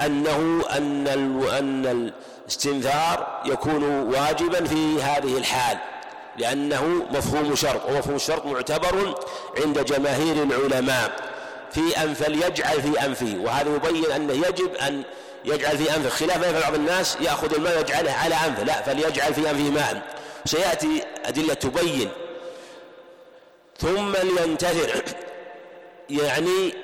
[0.00, 2.12] أنه أن أن
[2.44, 5.78] الاستنثار يكون واجبا في هذه الحال
[6.36, 9.14] لأنه مفهوم شرط ومفهوم الشرط معتبر
[9.64, 11.34] عند جماهير العلماء.
[11.72, 15.02] في أن فليجعل في أنفه وهذا يبين أنه يجب أن
[15.44, 19.50] يجعل في أنفه خلاف ما بعض الناس يأخذ الماء ويجعله على أنفه لا فليجعل في
[19.50, 20.02] أنفه ماء.
[20.44, 22.10] سيأتي أدلة تبين.
[23.78, 25.02] ثم لينتثر
[26.10, 26.74] يعني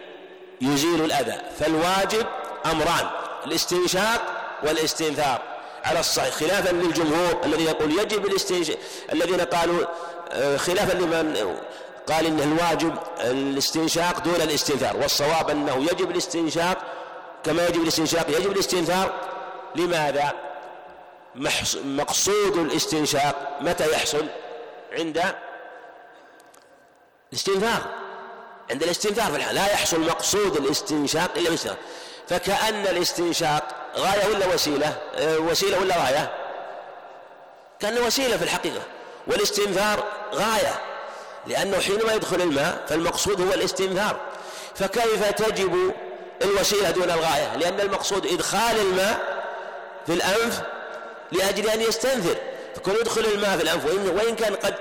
[0.61, 1.41] يزيل الأذى.
[1.59, 2.27] فالواجب
[2.67, 3.11] أمران
[3.47, 5.43] الاستنشاق والاستنثار
[5.85, 8.77] على الصحيح خلافا للجمهور الذي يقول يجب الاستنشاق
[9.13, 9.87] الذين قالوا
[10.33, 11.57] آه، خلافا لمن
[12.09, 16.79] قال إنه الواجب الاستنشاق دون الاستنثار والصواب أنه يجب الاستنشاق
[17.45, 19.15] كما يجب الاستنشاق يجب الاستنثار
[19.77, 20.33] لماذا؟
[21.85, 24.27] مقصود الاستنشاق متى يحصل؟
[24.93, 25.35] عند
[27.33, 27.83] الاستنثار
[28.71, 31.79] عند الاستنثار في الحال لا يحصل مقصود الاستنشاق إلا بالاستنثار.
[32.31, 33.63] فكأن الاستنشاق
[33.97, 36.31] غاية ولا وسيلة؟ أه، وسيلة ولا غاية؟
[37.81, 38.83] كأن وسيلة في الحقيقة.
[39.27, 40.81] والاستنثار غاية
[41.47, 44.17] لأنه حينما يدخل الماء فالمقصود هو الاستنثار
[44.75, 45.95] فكيف تجب
[46.43, 49.43] الوسيلة دون الغاية؟ لأن المقصود إدخال الماء
[50.07, 50.61] في الأنف
[51.33, 52.37] لأجل أن يستنثر
[52.77, 54.75] فكون يدخل الماء في الأنف وإن, وإن كان قد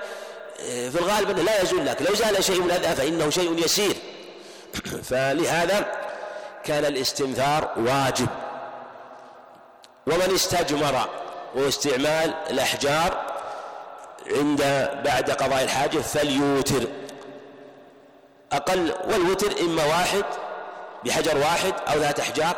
[0.61, 3.95] أه، في الغالب أنه لا يزول لك لو زال شيء من الأذى فإنه شيء يسير.
[5.09, 6.08] فلهذا
[6.63, 8.27] كان الاستنثار واجب.
[10.07, 11.09] ومن استجمر
[11.55, 13.17] واستعمال الأحجار
[14.35, 14.61] عند
[15.05, 16.83] بعد قضاء الحاجة فليوتر.
[18.51, 20.25] أقل والوتر إما واحد
[21.05, 22.55] بحجر واحد أو ثلاثة أحجار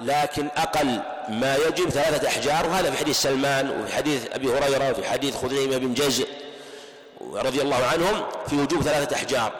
[0.00, 5.08] لكن أقل ما يجب ثلاثة أحجار وهذا في حديث سلمان وفي حديث أبي هريرة وفي
[5.08, 6.28] حديث خزيمة بن جزء
[7.34, 9.52] رضي الله عنهم في وجوب ثلاثة أحجار.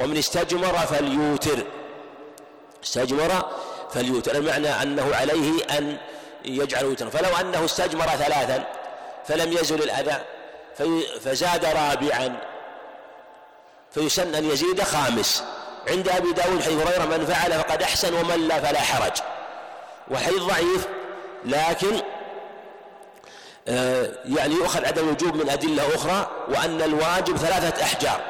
[0.00, 1.64] ومن استجمر فليوتر.
[2.84, 3.44] استجمر
[3.94, 4.36] فليوتر.
[4.36, 5.96] المعنى أنه عليه أن
[6.44, 8.64] يجعل وترا فلو أنه استجمر ثلاثا
[9.26, 10.18] فلم يزل الأذى
[11.24, 12.36] فزاد رابعا
[13.90, 15.44] فيسن أن يزيد خامس.
[15.88, 19.12] عند أبي داود حيث هريرة من فعل فقد أحسن ومن لا فلا حرج.
[20.10, 20.86] وحيث ضعيف
[21.44, 22.02] لكن
[23.68, 28.20] آه، يعني يؤخذ عدم الوجوب من أدلة أخرى وأن الواجب ثلاثة أحجار.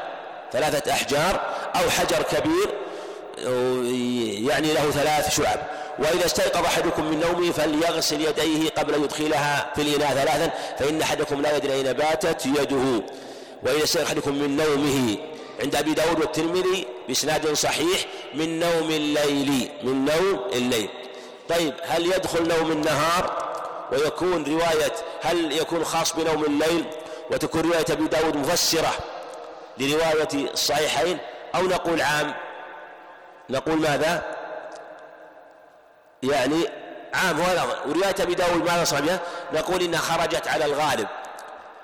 [0.52, 1.40] ثلاثة أحجار
[1.76, 2.81] أو حجر كبير
[4.48, 5.60] يعني له ثلاث شعب.
[5.98, 11.42] وإذا استيقظ أحدكم من نومه فليغسل يديه قبل أن يدخلها في الإناء ثلاثا فإن أحدكم
[11.42, 13.02] لا يدري أين باتت يده.
[13.62, 15.16] وإذا استيقظ أحدكم من نومه
[15.62, 20.88] عند أبي داود والترمذي بإسناد صحيح من نوم الليل من نوم الليل.
[21.48, 23.52] طيب هل يدخل نوم النهار؟
[23.92, 24.92] ويكون رواية
[25.22, 26.84] هل يكون خاص بنوم الليل؟
[27.30, 28.92] وتكون رواية أبي داود مفسرة
[29.78, 31.18] لرواية الصحيحين
[31.54, 32.34] أو نقول عام؟
[33.52, 34.22] نقول ماذا؟
[36.22, 36.68] يعني
[37.14, 39.18] عام هذا ورواية أبي داود ماذا صحيح؟
[39.52, 41.06] نقول إنها خرجت على الغالب.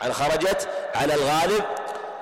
[0.01, 1.65] عن خرجت على الغالب؟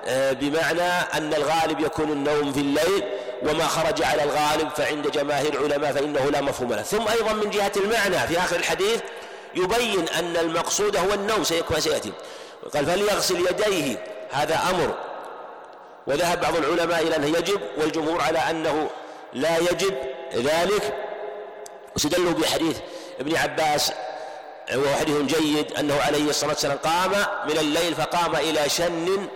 [0.06, 0.82] آه، بمعنى
[1.14, 3.04] أن الغالب يكون النوم في الليل
[3.42, 6.82] وما خرج على الغالب فعند جماهير العلماء فإنه لا مفهوم له.
[6.82, 9.00] ثم أيضا من جهة المعنى في آخر الحديث
[9.54, 12.12] يبين أن المقصود هو النوم سيكون سيأتي.
[12.74, 14.04] قال فليغسل يديه.
[14.30, 14.94] هذا أمر.
[16.06, 18.88] وذهب بعض العلماء إلى أنه يجب والجمهور على أنه
[19.32, 19.94] لا يجب
[20.34, 20.94] ذلك.
[21.94, 22.78] واستدلوا بحديث
[23.20, 23.92] ابن عباس
[24.74, 27.10] وهو حديث جيد أنه عليه الصلاة والسلام قام
[27.48, 29.28] من الليل فقام إلى شن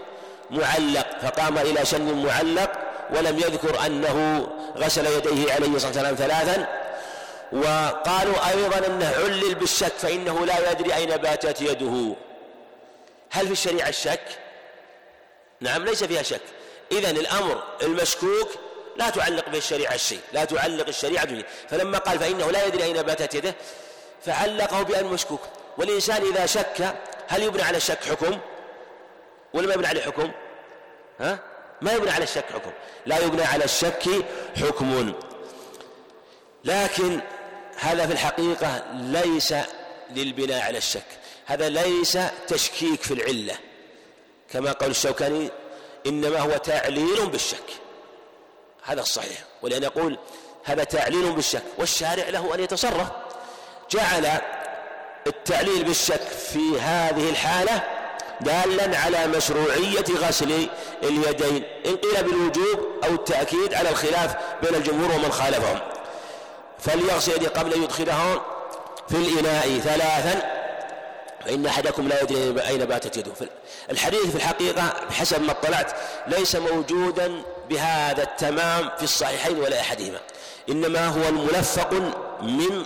[0.51, 2.73] معلق فقام إلى شن معلق
[3.17, 6.69] ولم يذكر أنه غسل يديه عليه الصلاة والسلام ثلاثا.
[7.53, 12.15] وقالوا أيضا أنه علل بالشك فإنه لا يدري أين باتت يده.
[13.31, 14.21] هل في الشريعة الشك؟
[15.61, 16.41] نعم ليس فيها شك.
[16.93, 18.49] إذن الأمر المشكوك
[19.01, 23.03] لا تعلق به الشريعة الشيء لا تعلق الشريعة به فلما قال فإنه لا يدري أين
[23.03, 23.55] باتت يده
[24.27, 25.41] فعلقه بأن مشكوك.
[25.79, 26.95] والإنسان إذا شك
[27.29, 28.39] هل يبنى على الشك حكم؟
[29.53, 30.31] ولا ما يبنى عليه حكم؟
[31.21, 31.39] ها؟
[31.81, 32.71] ما يبنى على الشك حكم.
[33.07, 34.03] لا يبنى على الشك
[34.57, 35.13] حكم.
[36.65, 37.21] لكن
[37.77, 39.55] هذا في الحقيقة ليس
[40.11, 41.11] للبناء على الشك.
[41.47, 43.55] هذا ليس تشكيك في العلة.
[44.53, 45.51] كما قال الشوكاني
[46.07, 47.71] إنما هو تعليل بالشك.
[48.91, 49.39] هذا الصحيح.
[49.63, 50.19] ولأن يقول
[50.65, 53.07] هذا تعليل بالشك والشارع له أن يتصرف.
[53.91, 54.29] جعل
[55.27, 57.83] التعليل بالشك في هذه الحالة
[58.41, 60.69] دالا على مشروعية غسل
[61.03, 61.65] اليدين.
[61.87, 65.79] إن قيل بالوجوب أو التأكيد على الخلاف بين الجمهور ومن خالفهم.
[66.79, 68.43] فليغسل يديه قبل أن يدخلها
[69.09, 70.61] في الإناء ثلاثا
[71.45, 73.33] فإن أحدكم لا يدري أين باتت يده.
[73.91, 75.93] الحديث في الحقيقة بحسب ما اطلعت
[76.27, 80.19] ليس موجودا بهذا التمام في الصحيحين ولا أحدهما.
[80.69, 81.93] إنما هو الملفق
[82.43, 82.85] من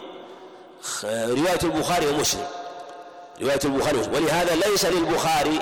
[1.05, 2.47] رواية البخاري ومسلم.
[3.43, 4.15] رواية البخاري ومسلم.
[4.15, 5.61] ولهذا ليس للبخاري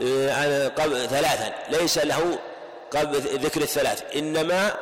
[0.00, 0.68] آه،
[1.06, 2.38] ثلاثا ليس له
[2.90, 4.02] قبل ذكر الثلاث.
[4.16, 4.74] إنما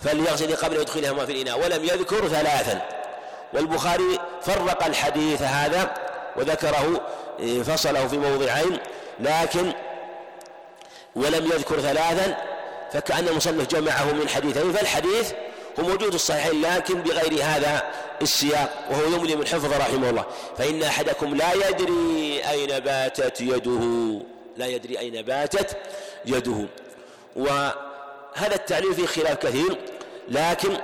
[0.00, 2.82] فليغسل قبل يدخلهما في الإناء ولم يذكر ثلاثا.
[3.52, 5.94] والبخاري فرق الحديث هذا
[6.36, 7.00] وذكره
[7.40, 8.78] آه، فصله في موضعين
[9.20, 9.72] لكن
[11.16, 12.53] ولم يذكر ثلاثا.
[12.94, 15.32] فكأن المصنف جمعه من حديثين فالحديث
[15.80, 17.82] هو موجود الصحيحين لكن بغير هذا
[18.22, 20.24] السياق وهو يملي من حفظ رحمه الله.
[20.58, 24.20] فإن أحدكم لا يدري أين باتت يده
[24.56, 25.76] لا يدري أين باتت
[26.26, 26.66] يده.
[27.36, 29.78] وهذا التعليل فيه خلاف كثير
[30.28, 30.76] لكن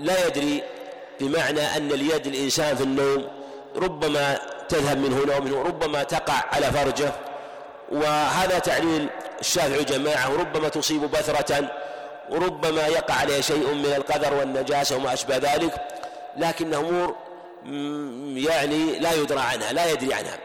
[0.00, 0.62] لا يدري
[1.20, 3.28] بمعنى أن اليد الإنسان في النوم
[3.76, 7.12] ربما تذهب من هنا ومن هنا ربما تقع على فرجه.
[7.92, 9.08] وهذا تعليل
[9.40, 11.70] الشافعي جماعة وربما تصيب بثرة
[12.30, 15.74] وربما يقع عليه شيء من القدر والنجاسة وما أشبه ذلك
[16.36, 17.14] لكن أمور
[18.36, 20.38] يعني لا يدرى عنها لا يدري عنها.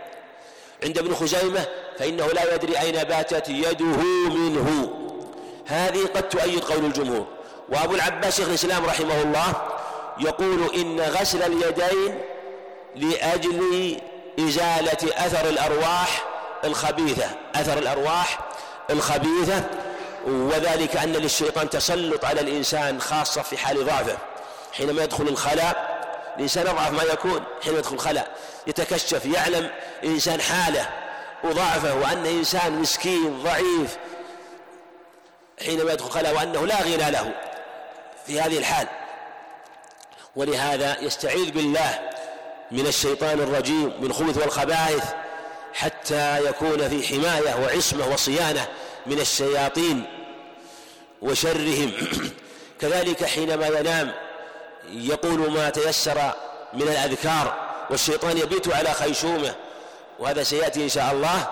[0.83, 1.65] عند ابن خزيمة
[1.99, 3.97] فإنه لا يدري أين باتت يده
[4.29, 4.93] منه.
[5.67, 7.27] هذه قد تؤيد قول الجمهور.
[7.69, 9.53] وأبو العباس شيخ الإسلام رحمه الله
[10.19, 12.21] يقول إن غسل اليدين
[12.95, 13.97] لأجل
[14.39, 16.25] إزالة أثر الأرواح
[16.63, 17.29] الخبيثة.
[17.55, 18.39] أثر الأرواح
[18.93, 19.63] الخبيثة
[20.25, 24.17] وذلك أن للشيطان تسلط على الإنسان خاصة في حال ضعفه.
[24.73, 26.03] حينما يدخل الخلاء
[26.37, 28.35] الإنسان أضعف ما يكون حينما يدخل الخلاء.
[28.67, 29.69] يتكشف يعلم
[30.03, 30.89] الإنسان حاله
[31.43, 33.97] وضعفه وأنه إنسان مسكين ضعيف.
[35.65, 37.31] حينما يدخل الخلاء وأنه لا غنى له
[38.27, 38.87] في هذه الحال.
[40.35, 41.99] ولهذا يستعيذ بالله
[42.71, 45.03] من الشيطان الرجيم من الخبث والخبائث.
[45.73, 48.67] حتى يكون في حماية وعصمة وصيانة
[49.05, 50.03] من الشياطين
[51.21, 51.91] وشرهم.
[52.81, 54.11] كذلك حينما ينام
[54.89, 56.31] يقول ما تيسر
[56.73, 57.53] من الأذكار
[57.89, 59.55] والشيطان يبيت على خيشومه
[60.19, 61.47] وهذا سيأتي إن شاء الله.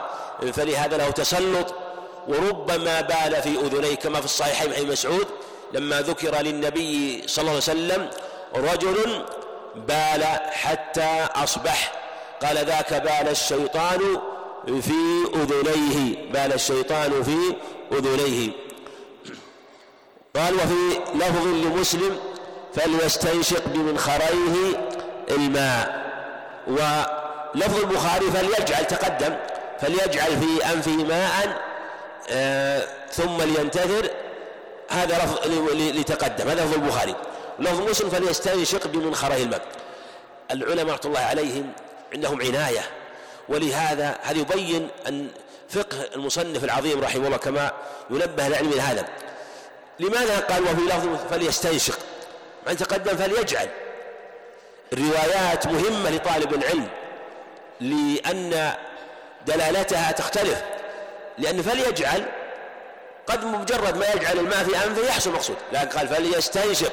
[0.53, 1.75] فلهذا له تسلط.
[2.27, 5.27] وربما بال في أذنيه كما في الصحيحين عن مسعود
[5.73, 8.09] لما ذكر للنبي صلى الله عليه وسلم
[8.55, 9.25] رجل
[9.75, 12.00] بال حتى أصبح
[12.43, 13.99] قال ذاك بال الشيطان
[14.65, 17.55] في أذنيه بال الشيطان في
[17.91, 18.51] أذنيه.
[20.35, 22.19] قال وفي لفظ لمسلم
[22.75, 24.89] فليستنشق بمنخريه
[25.29, 26.01] الماء.
[26.67, 29.35] ولفظ البخاري فليجعل تقدم
[29.81, 31.61] فليجعل في أنفه ماء
[32.29, 34.09] آه ثم لينتثر.
[34.89, 36.47] هذا لفظ لتقدم.
[36.47, 37.15] هذا لفظ البخاري.
[37.59, 39.61] لفظ مسلم فليستنشق بمنخريه الماء.
[40.51, 41.71] العلماء رحمة الله عليهم
[42.13, 42.81] عندهم عناية.
[43.49, 45.27] ولهذا هذا يبين أن
[45.69, 47.71] فقه المصنف العظيم رحمه الله كما
[48.09, 49.05] ينبه العلم هذا؟
[49.99, 51.99] لماذا قال وفي لفظ فليستنشق؟
[52.67, 53.67] من تقدم فليجعل.
[54.93, 56.87] الروايات مهمة لطالب العلم
[57.79, 58.73] لأن
[59.47, 60.63] دلالتها تختلف.
[61.37, 62.25] لأن فليجعل
[63.27, 66.91] قد مجرد ما يجعل الماء في أنفه يحصل مقصود لكن قال فليستنشق.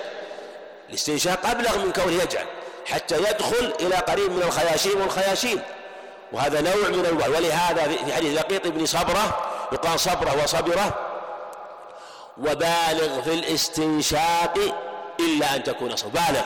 [0.88, 2.46] الاستنشاق أبلغ من كونه يجعل.
[2.88, 5.62] حتى يدخل إلى قريب من الخياشيم والخياشيم.
[6.32, 7.30] وهذا نوع من الوعي.
[7.30, 10.94] ولهذا في حديث لقيط بن صبرة يقال صبرة وصبرة
[12.38, 14.58] وبالغ في الاستنشاق
[15.20, 16.42] إلا أن تكون صبر بالغ.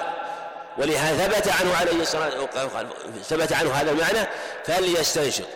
[0.78, 2.88] ولهذا ثبت عنه عليه الصلاة والسلام
[3.22, 4.28] ثبت عنه هذا المعنى
[4.64, 5.46] فليستنشق.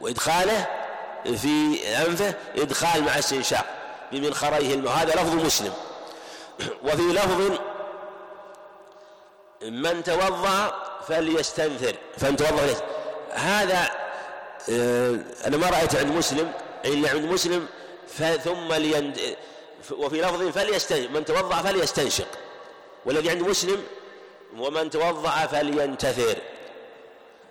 [0.00, 0.66] وإدخاله
[1.24, 3.64] في أنفه إدخال مع استنشاق
[4.12, 5.72] بمنخريه الماء هذا لفظ مسلم.
[6.84, 7.58] وفي لفظ
[9.64, 12.74] من توضأ فليستنثر فمن توضأ
[13.30, 13.90] هذا
[14.70, 16.52] آه، أنا ما رأيت عند مسلم
[16.84, 17.66] إلا عند مسلم
[18.44, 19.36] ثم ليند
[19.90, 22.26] وفي لفظ فليستنشق من توضأ فليستنشق.
[23.06, 23.82] والذي عند مسلم
[24.58, 26.36] ومن توضأ فلينتثر.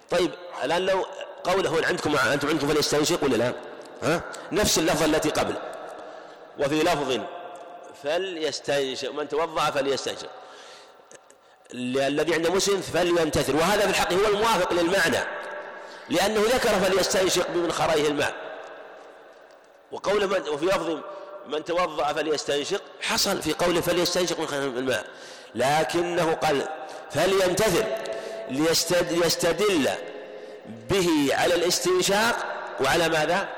[0.10, 0.32] طيب
[0.64, 1.06] الآن لو
[1.44, 3.54] قوله عندكم أنتم عندكم فليستنشق ولا لا؟
[4.04, 4.22] ها؟
[4.52, 5.54] نفس اللفظة التي قبل.
[6.60, 7.20] وفي لفظ
[8.04, 10.30] فليستنشق من توضأ فليستنشق.
[11.74, 13.56] الذي عند مسلم فلينتثر.
[13.56, 15.20] وهذا في الحق هو الموافق للمعنى.
[16.10, 18.34] لأنه ذكر فليستنشق بمنخريه الماء.
[19.92, 20.98] وقوله من وفي لفظ
[21.48, 25.06] من توضأ فليستنشق حصل في قوله فليستنشق من الماء.
[25.56, 26.68] لكنه قال
[27.12, 27.86] فلينتثر
[28.50, 29.90] ليستدل
[30.90, 32.36] به على الاستنشاق
[32.82, 33.50] وعلى ماذا؟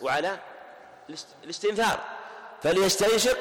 [0.00, 0.38] وعلى
[1.44, 2.00] الاستنثار.
[2.62, 3.36] فليستنشق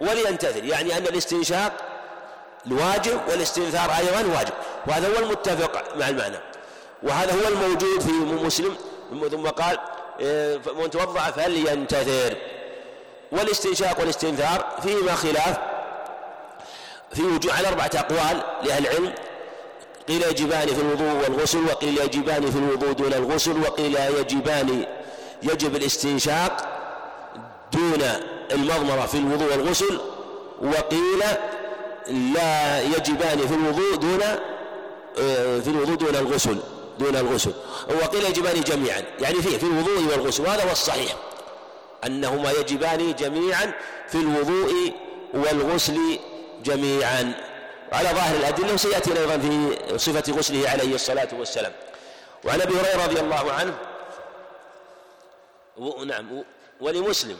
[0.00, 0.64] ولينتثر.
[0.64, 1.72] يعني أن الاستنشاق
[2.66, 4.52] الواجب والاستنثار أيضا واجب.
[4.86, 6.36] وهذا هو المتفق مع المعنى.
[7.02, 8.12] وهذا هو الموجود في
[8.44, 8.76] مسلم.
[9.30, 9.78] ثم قال
[10.20, 12.36] إيه، من توضأ فلينتثر.
[13.32, 15.56] والاستنشاق والاستنثار فيهما خلاف.
[17.14, 19.14] في وجوه على أربعة أقوال لأهل العلم.
[20.08, 24.86] قيل يجبان في الوضوء والغسل وقيل يجبان في الوضوء دون الغسل وقيل يجبان
[25.42, 26.68] يجب الاستنشاق
[27.72, 28.02] دون
[28.52, 30.00] المضمرة في الوضوء والغسل
[30.62, 31.22] وقيل
[32.08, 34.22] لا يجبان في الوضوء دون
[35.18, 36.58] آه، في الوضوء دون الغسل
[36.98, 37.52] دون الغسل.
[38.02, 40.42] وقيل يجبان جميعا يعني فيه في الوضوء والغسل.
[40.42, 41.16] وهذا هو الصحيح.
[42.06, 43.72] أنهما يجبان جميعا
[44.08, 44.92] في الوضوء
[45.34, 46.18] والغسل
[46.64, 47.32] جميعا.
[47.92, 51.72] على ظاهر الأدلة وسيأتي أيضا في صفة غسله عليه الصلاة والسلام.
[52.44, 53.74] وعن أبي هريرة رضي الله عنه
[56.06, 56.42] نعم
[56.80, 57.38] ولمسلم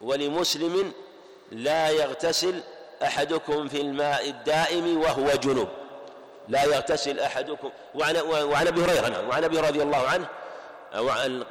[0.00, 0.92] ولمسلم
[1.52, 2.62] لا يغتسل
[3.02, 5.68] أحدكم في الماء الدائم وهو جنوب.
[6.48, 7.70] لا يغتسل أحدكم.
[7.94, 9.28] وعن, وعن أبي هريرة نعم.
[9.28, 10.26] وعن أبي رضي الله عنه.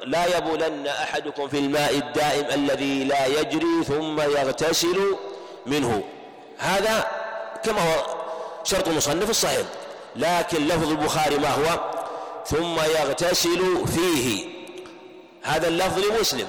[0.04, 5.16] لا يبولن أحدكم في الماء الدائم الذي لا يجري ثم يغتسل
[5.66, 6.02] منه.
[6.58, 7.06] هذا
[7.64, 8.06] كما هو
[8.64, 9.66] شرط المصنف الصحيح.
[10.16, 11.96] لكن لفظ البخاري ما هو؟
[12.46, 14.48] ثم يغتسل فيه.
[15.42, 16.48] هذا اللفظ لمسلم.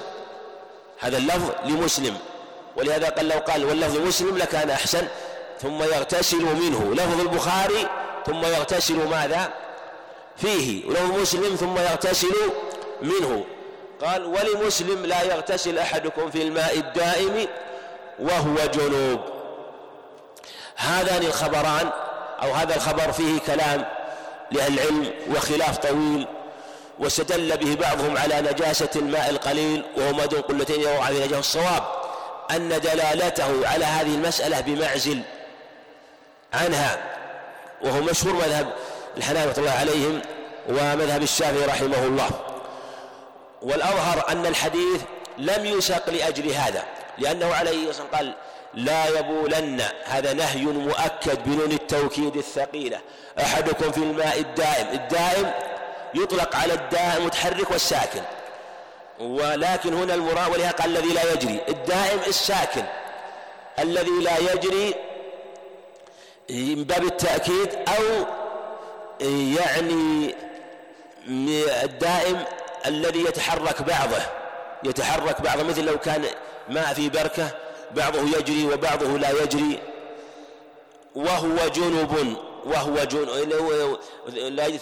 [0.99, 2.17] هذا اللفظ لمسلم.
[2.77, 5.07] ولهذا قال لو قال واللفظ مسلم لكان أحسن
[5.61, 6.93] ثم يغتسل منه.
[6.93, 7.87] لفظ البخاري
[8.25, 9.49] ثم يغتسل ماذا؟
[10.37, 10.85] فيه.
[10.89, 12.35] ولو مسلم ثم يغتسل
[13.01, 13.43] منه.
[14.01, 17.47] قال ولمسلم لا يغتسل أحدكم في الماء الدائم
[18.19, 19.19] وهو جنوب.
[20.75, 21.89] هذان الخبران
[22.43, 23.85] أو هذا الخبر فيه كلام
[24.51, 26.27] لأهل العلم وخلاف طويل
[26.99, 31.83] واستدل به بعضهم على نجاسة الماء القليل وهو دون قلتين يوقع في نجاسة الصواب.
[32.51, 35.21] أن دلالته على هذه المسألة بمعزل
[36.53, 36.97] عنها
[37.81, 38.73] وهو مشهور مذهب
[39.17, 40.21] الحنابلة الله عليهم
[40.69, 42.29] ومذهب الشافعي رحمه الله.
[43.61, 45.01] والأظهر أن الحديث
[45.37, 46.83] لم يسق لأجل هذا
[47.17, 48.33] لأنه عليه الصلاة قال
[48.73, 49.81] لا يبولن.
[50.05, 52.99] هذا نهي مؤكد بنون التوكيد الثقيلة.
[53.39, 55.51] أحدكم في الماء الدائم الدائم
[56.13, 58.21] يطلق على الدائم المتحرك والساكن.
[59.19, 61.61] ولكن هنا المراد ولهذا قال الذي لا يجري.
[61.69, 62.83] الدائم الساكن.
[63.79, 64.93] الذي لا يجري
[66.49, 68.25] من باب التأكيد أو
[69.57, 70.35] يعني
[71.83, 72.43] الدائم
[72.85, 74.21] الذي يتحرك بعضه.
[74.83, 75.63] يتحرك بعضه.
[75.63, 76.25] مثل لو كان
[76.69, 77.49] ماء في بركة
[77.91, 79.79] بعضه يجري وبعضه لا يجري.
[81.15, 83.97] وهو جنب وهو جنب.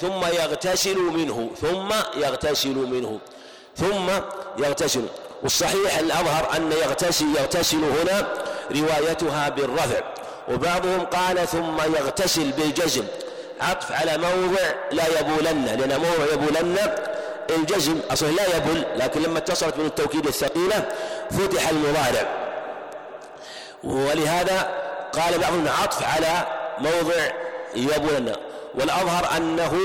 [0.02, 3.20] ثم يغتسل منه ثم يغتسل منه.
[3.78, 4.10] ثم
[4.58, 5.06] يغتسل.
[5.44, 8.28] والصحيح الأظهر أن يغتسل يغتسل هنا
[8.72, 10.02] روايتها بالرفع.
[10.52, 13.04] وبعضهم قال ثم يغتسل بالجزم.
[13.62, 14.62] عطف على موضع
[14.92, 16.78] لا يبولن لأن موضع يبولن
[17.50, 18.00] الجزم.
[18.12, 20.90] أصلا لا يبل لكن لما اتصلت من التوكيد الثقيلة
[21.32, 22.28] فتح المضارع.
[23.84, 24.70] ولهذا
[25.14, 26.48] قال بعضهم عطف على
[26.80, 27.32] موضع
[27.76, 28.36] يبولن.
[28.76, 29.80] والأظهر أنه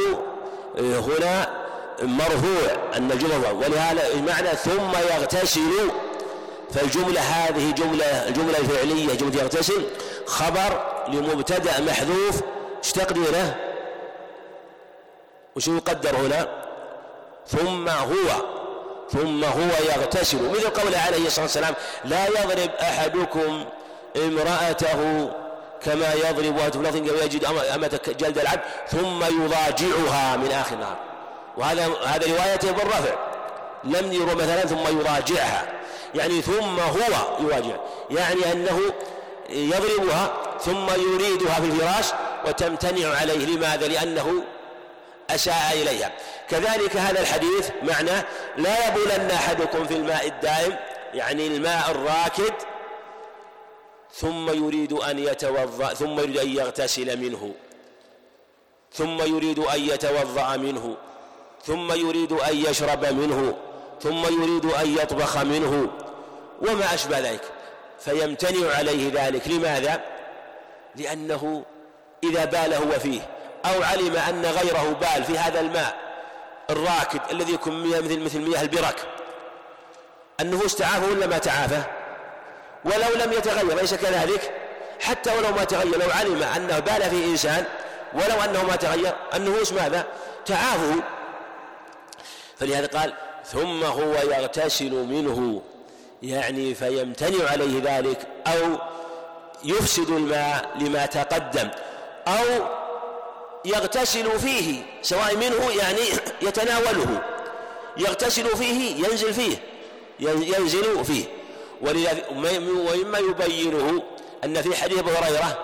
[0.79, 1.60] هنا
[2.03, 5.91] مرفوع أن الجملة ولهذا المعنى ثم يغتسل
[6.71, 9.87] فالجملة هذه جملة الجملة الفعلية جملة يغتسل
[10.27, 12.41] خبر لمبتدأ محذوف
[12.85, 13.57] إيش تقديره؟
[15.57, 16.49] وش يقدر هنا؟
[17.47, 18.45] ثم هو
[19.13, 23.65] ثم هو يغتسل مثل قوله عليه الصلاة والسلام لا يضرب أحدكم
[24.17, 25.31] امرأته
[25.85, 31.10] كما يضرب في لفظ يجد أمة جلد العبد ثم يضاجعها من آخر النهار
[31.61, 33.15] وهذا هذا روايته بالرفع
[33.85, 35.73] لم يرى مثلا ثم يراجعها.
[36.15, 37.77] يعني ثم هو يراجع.
[38.11, 38.81] يعني أنه
[39.51, 42.07] يضربها ثم يريدها في الفراش
[42.47, 43.47] وتمتنع عليه.
[43.47, 44.45] لماذا؟ لأنه
[45.31, 46.13] أساء إليها.
[46.49, 48.25] كذلك هذا الحديث معنى
[48.57, 50.77] لا يبولن أحدكم في الماء الدائم
[51.15, 52.55] يعني الماء الراكد
[54.15, 57.55] ثم يريد أن يتوضأ ثم يريد أن يغتسل منه
[58.93, 60.97] ثم يريد أن يتوضأ منه.
[61.65, 63.57] ثم يريد أن يشرب منه
[64.03, 65.91] ثم يريد أن يطبخ منه
[66.69, 67.43] وما أشبه ذلك.
[67.99, 69.49] فيمتنع عليه ذلك.
[69.49, 70.01] لماذا؟
[70.97, 71.65] لأنه
[72.25, 73.21] إذا بال هو فيه
[73.65, 75.97] أو علم أن غيره بال في هذا الماء
[76.71, 78.97] الراكد الذي يكون مثل مثل مياه البرك.
[80.41, 81.83] النفوس تعافى ولا ما تعافى
[82.85, 84.53] ولو لم يتغير ليس كذلك؟
[85.01, 87.65] حتى ولو ما تغير لو علم أنه بال فيه إنسان
[88.13, 90.07] ولو أنه ما تغير النفوس ماذا؟
[90.47, 91.01] تعافوا
[92.61, 93.13] فلهذا قال
[93.45, 95.63] ثم هو يغتسل منه.
[96.23, 98.79] يعني فيمتنع عليه ذلك أو
[99.65, 101.71] يفسد الماء لما تقدم
[102.29, 102.67] أو
[103.65, 106.01] يغتسل فيه سواء منه يعني
[106.49, 107.23] يتناوله.
[107.97, 109.57] يغتسل فيه ينزل فيه
[110.21, 111.25] ينزل فيه.
[111.83, 114.03] ومما يبينه
[114.45, 115.59] أن في حديث أبو هريرة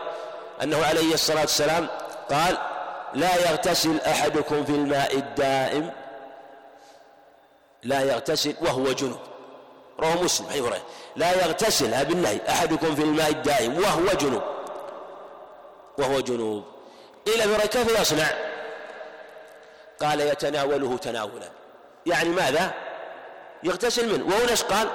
[0.62, 1.88] أنه عليه الصلاة والسلام
[2.30, 2.59] قال
[3.14, 5.90] لا يغتسل أحدكم في الماء الدائم
[7.87, 9.18] لا يغتسل وهو جنوب
[10.01, 10.82] رواه مسلم حديث هريرة.
[11.16, 12.41] لا يغتسل بالنهي.
[12.49, 14.43] أحدكم في الماء الدائم وهو جنوب.
[15.99, 16.64] وهو جنوب.
[17.26, 18.26] قيل في كيف يصنع؟
[20.01, 21.49] قال يتناوله تناولا.
[22.07, 22.74] يعني ماذا؟
[23.62, 24.26] يغتسل منه.
[24.26, 24.89] وهنا قال؟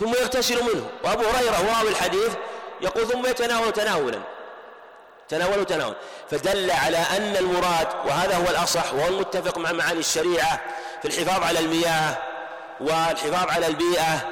[0.00, 0.86] ثم يغتسل منه.
[1.04, 2.32] وأبو هريرة راوي الحديث
[2.80, 4.18] يقول ثم يتناول تناولا.
[5.28, 5.94] تناول تناول؟
[6.30, 10.60] فدل على أن المراد وهذا هو الأصح وهو المتفق مع معاني الشريعة
[11.02, 12.18] في الحفاظ على المياه
[12.80, 14.28] والحفاظ على البيئة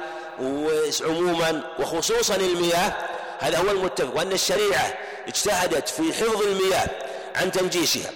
[1.01, 2.93] عموما وخصوصا المياه
[3.39, 6.87] هذا هو المتفق وأن الشريعة اجتهدت في حفظ المياه
[7.35, 8.11] عن تنجيسها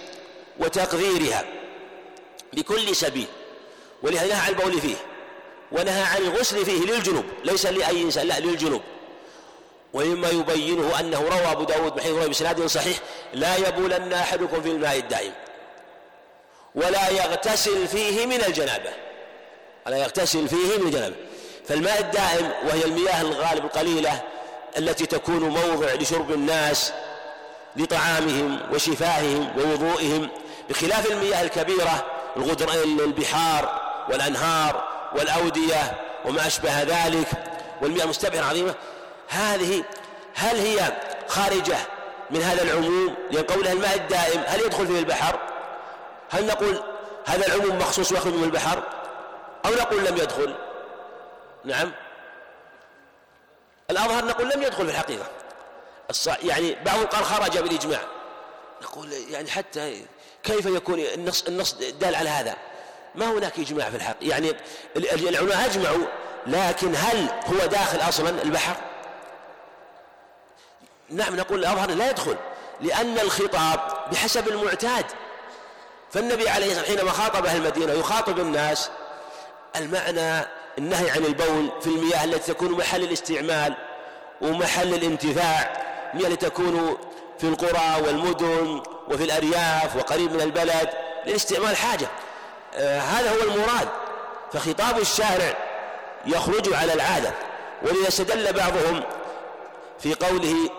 [0.58, 1.44] وتقذيرها
[2.52, 3.26] بكل سبيل
[4.02, 4.96] ولهذا نهى عن البول فيه
[5.72, 8.82] ونهى عن الغسل فيه للجنوب ليس لأي إنسان لا للجنوب.
[9.92, 12.98] ومما يبينه أنه روى أبو داود بحيث روى بسناد صحيح
[13.32, 15.32] لا يبولن أحدكم في الماء الدائم.
[16.74, 18.90] ولا يغتسل فيه من الجنابة.
[19.86, 21.16] ولا يغتسل فيه من الجنابة.
[21.68, 24.20] فالماء الدائم وهي المياه الغالب القليلة
[24.78, 26.92] التي تكون موضع لشرب الناس
[27.76, 30.28] لطعامهم وشفائهم ووضوئهم
[30.70, 32.06] بخلاف المياه الكبيرة
[33.00, 33.80] البحار
[34.10, 37.28] والأنهار والأودية وما أشبه ذلك.
[37.82, 38.74] والمياه المستبحرة العظيمة
[39.32, 39.84] هذه
[40.34, 40.92] هل هي
[41.28, 41.76] خارجة
[42.30, 45.38] من هذا العموم لأن قولها الماء الدائم هل يدخل فيه البحر؟
[46.30, 46.82] هل نقول
[47.26, 48.82] هذا العموم مخصوص ويخرج من البحر؟
[49.66, 50.54] أو نقول لم يدخل؟
[51.64, 51.92] نعم.
[53.90, 55.26] الأظهر نقول لم يدخل في الحقيقة.
[56.42, 58.00] يعني بعضهم قال خرج بالإجماع.
[58.82, 60.04] نقول يعني حتى
[60.42, 62.56] كيف يكون النص النص دال على هذا؟
[63.14, 64.16] ما هناك إجماع في الحق.
[64.22, 64.56] يعني
[64.96, 66.06] العلماء أجمعوا
[66.46, 68.91] لكن هل هو داخل أصلا البحر؟
[71.12, 72.36] نعم نقول الأظهر لا يدخل
[72.80, 73.80] لأن الخطاب
[74.12, 75.04] بحسب المعتاد.
[76.12, 78.90] فالنبي عليه الصلاة والسلام حينما خاطب أهل المدينة يخاطب الناس
[79.76, 80.46] المعنى
[80.78, 83.74] النهي عن البول في المياه التي تكون محل الاستعمال
[84.40, 85.82] ومحل الانتفاع
[86.14, 86.98] المياه التي تكون
[87.38, 90.88] في القرى والمدن وفي الأرياف وقريب من البلد
[91.26, 92.08] للاستعمال حاجة.
[92.74, 93.88] آه هذا هو المراد.
[94.52, 95.56] فخطاب الشارع
[96.26, 97.30] يخرج على العادة
[97.82, 99.02] ولذا استدل بعضهم
[99.98, 100.70] في قوله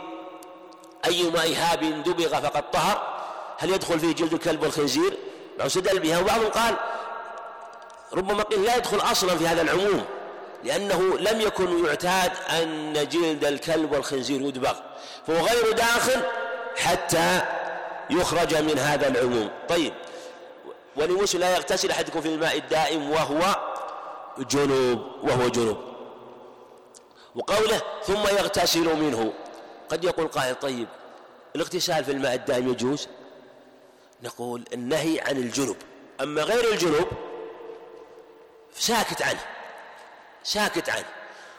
[1.06, 3.14] أيما إهاب دبغ فقد طهر.
[3.58, 5.18] هل يدخل فيه جلد الكلب والخنزير؟
[5.58, 6.76] بعض استدل وبعضهم قال
[8.14, 10.06] ربما قيل لا يدخل أصلا في هذا العموم
[10.64, 14.74] لأنه لم يكن يعتاد أن جلد الكلب والخنزير يدبغ.
[15.28, 16.22] فهو غير داخل
[16.78, 17.42] حتى
[18.10, 19.50] يخرج من هذا العموم.
[19.70, 19.94] طيب
[20.96, 23.56] ولموسى لا يغتسل أحدكم في الماء الدائم وهو
[24.38, 25.78] جنوب وهو جنوب.
[27.36, 29.34] وقوله ثم يغتسل منه.
[29.94, 30.88] قد يقول قائل طيب
[31.56, 33.08] الاغتسال في الماء الدائم يجوز؟
[34.24, 35.78] نقول النهي عن الجنوب.
[36.22, 37.08] أما غير الجنوب
[38.76, 39.40] ساكت عنه
[40.44, 41.06] ساكت عنه.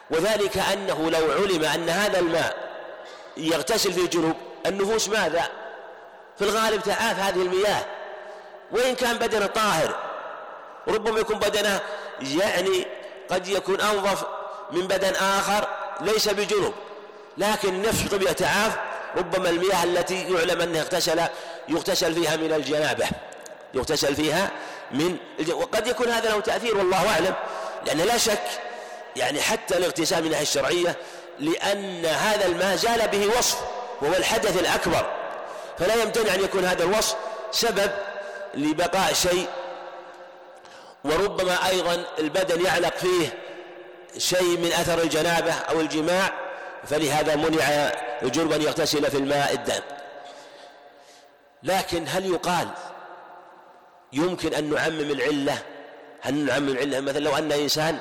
[0.09, 2.57] وذلك أنه لو علم أن هذا الماء
[3.37, 5.49] يغتسل في الجنوب النفوس ماذا؟
[6.37, 7.85] في الغالب تعاف هذه المياه.
[8.71, 9.95] وإن كان بدنه طاهر
[10.87, 11.81] ربما يكون بدنه
[12.21, 12.85] يعني
[13.29, 14.25] قد يكون أنظف
[14.71, 15.67] من بدن آخر
[16.01, 16.73] ليس بجنوب.
[17.37, 18.77] لكن نفس طبيعة تعاف
[19.17, 21.21] ربما المياه التي يعلم أنها اغتسل
[21.69, 23.05] يغتسل فيها من الجنابة
[23.73, 24.51] يغتسل فيها
[24.91, 25.17] من
[25.53, 27.33] وقد يكون هذا له تأثير والله أعلم
[27.85, 28.43] لأن لا شك
[29.15, 30.95] يعني حتى الاغتسال من الناحية الشرعية
[31.39, 33.57] لأن هذا الماء زال به وصف
[34.01, 35.11] وهو الحدث الأكبر
[35.79, 37.15] فلا يمتنع أن يكون هذا الوصف
[37.51, 37.91] سبب
[38.53, 39.47] لبقاء شيء
[41.03, 43.37] وربما أيضا البدن يعلق فيه
[44.17, 46.44] شيء من أثر الجنابة أو الجماع
[46.85, 47.65] فلهذا منع
[48.23, 49.81] الجرب أن يغتسل في الماء الدم.
[51.63, 52.67] لكن هل يقال
[54.13, 55.57] يمكن أن نعمم العلة؟
[56.21, 57.99] هل نعمم العلة؟ مثلا لو أن إنسان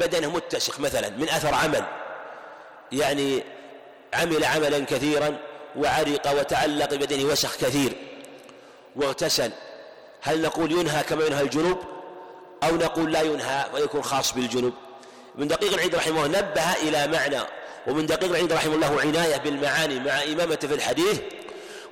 [0.00, 1.84] بدنه متسخ مثلا من أثر عمل
[2.92, 3.42] يعني
[4.14, 5.38] عمل عملا كثيرا
[5.76, 7.92] وعرق وتعلق ببدنه وسخ كثير
[8.96, 9.50] واغتسل
[10.22, 11.78] هل نقول ينهى كما ينهى الجنوب؟
[12.62, 14.72] أو نقول لا ينهى ويكون خاص بالجنوب؟
[15.34, 17.40] ابن دقيق العيد رحمه الله نبه إلى معنى
[17.86, 21.20] ومن دقيق العيد رحمه الله عناية بالمعاني مع إمامته في الحديث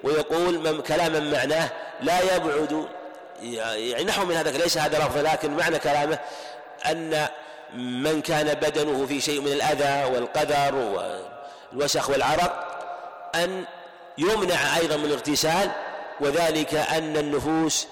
[0.02, 1.70] ويقول كلاما معناه
[2.02, 2.86] لا يبعد
[3.42, 6.18] يعني نحو من هذا ليس هذا لفظ لكن معنى كلامه
[6.86, 7.28] أن
[7.74, 10.74] من كان بدنه في شيء من الأذى والقدر
[11.72, 12.66] والوسخ والعرق
[13.34, 13.64] أن
[14.18, 15.70] يمنع أيضا من الاغتسال
[16.20, 17.86] وذلك أن النفوس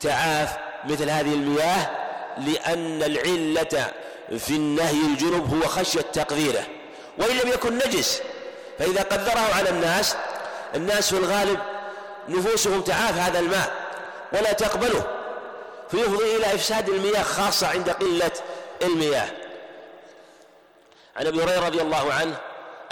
[0.00, 1.90] تعاف مثل هذه المياه
[2.38, 3.90] لأن العلة
[4.38, 6.62] في النهي الجنب هو خشية تقديره.
[7.18, 8.22] وإن لم يكن نجس.
[8.78, 10.16] فإذا قدره على الناس
[10.74, 11.58] الناس في الغالب
[12.28, 13.72] نفوسهم تعاف هذا الماء
[14.32, 15.06] ولا تقبله
[15.90, 18.30] فيفضي إلى إفساد المياه خاصة عند قلة
[18.82, 19.28] المياه.
[21.16, 22.36] عن أبي هريرة رضي الله عنه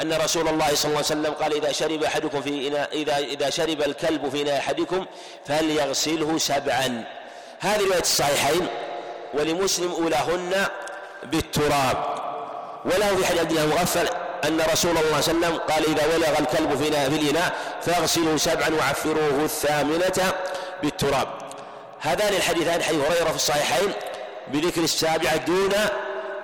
[0.00, 3.50] أن رسول الله صلى الله عليه وسلم قال إذا شرب أحدكم في إناء إذا إذا
[3.50, 5.06] شرب الكلب في إناء أحدكم
[5.46, 7.04] فليغسله سبعا.
[7.60, 8.66] هذه رواية الصحيحين
[9.34, 10.66] ولمسلم أولاهن
[11.22, 12.23] بالتراب.
[12.84, 14.08] وله في حديث مغفل
[14.44, 18.36] أن رسول الله صلى الله عليه وسلم قال إذا ولغ الكلب في في الإناء فاغسلوا
[18.36, 20.32] سبعا وعفروه الثامنة
[20.82, 21.28] بالتراب.
[22.00, 23.92] هذان الحديثان حديث هريرة في الصحيحين
[24.48, 25.72] بذكر السابعة دون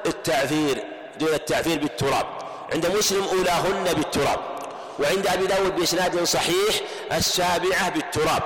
[0.07, 0.85] التعفير
[1.21, 2.27] دون التعفير بالتراب.
[2.73, 4.39] عند مسلم أولاهن بالتراب.
[4.99, 6.75] وعند أبي داود بإسناد صحيح
[7.13, 8.43] السابعة بالتراب.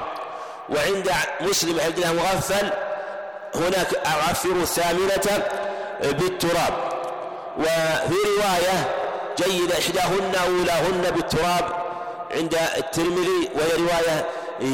[0.68, 2.70] وعند مسلم عبد الله مغفل
[3.54, 5.42] هناك عفروا الثامنة
[6.02, 6.93] بالتراب.
[7.58, 8.94] وفي رواية
[9.38, 11.84] جيدة إحداهن أولاهن بالتراب
[12.30, 14.26] عند الترمذي وهي رواية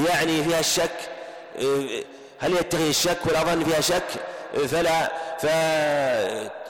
[0.09, 0.91] يعني فيها الشك
[2.39, 4.03] هل يتخذ الشك والأظن فيها شك؟
[4.69, 5.13] فلا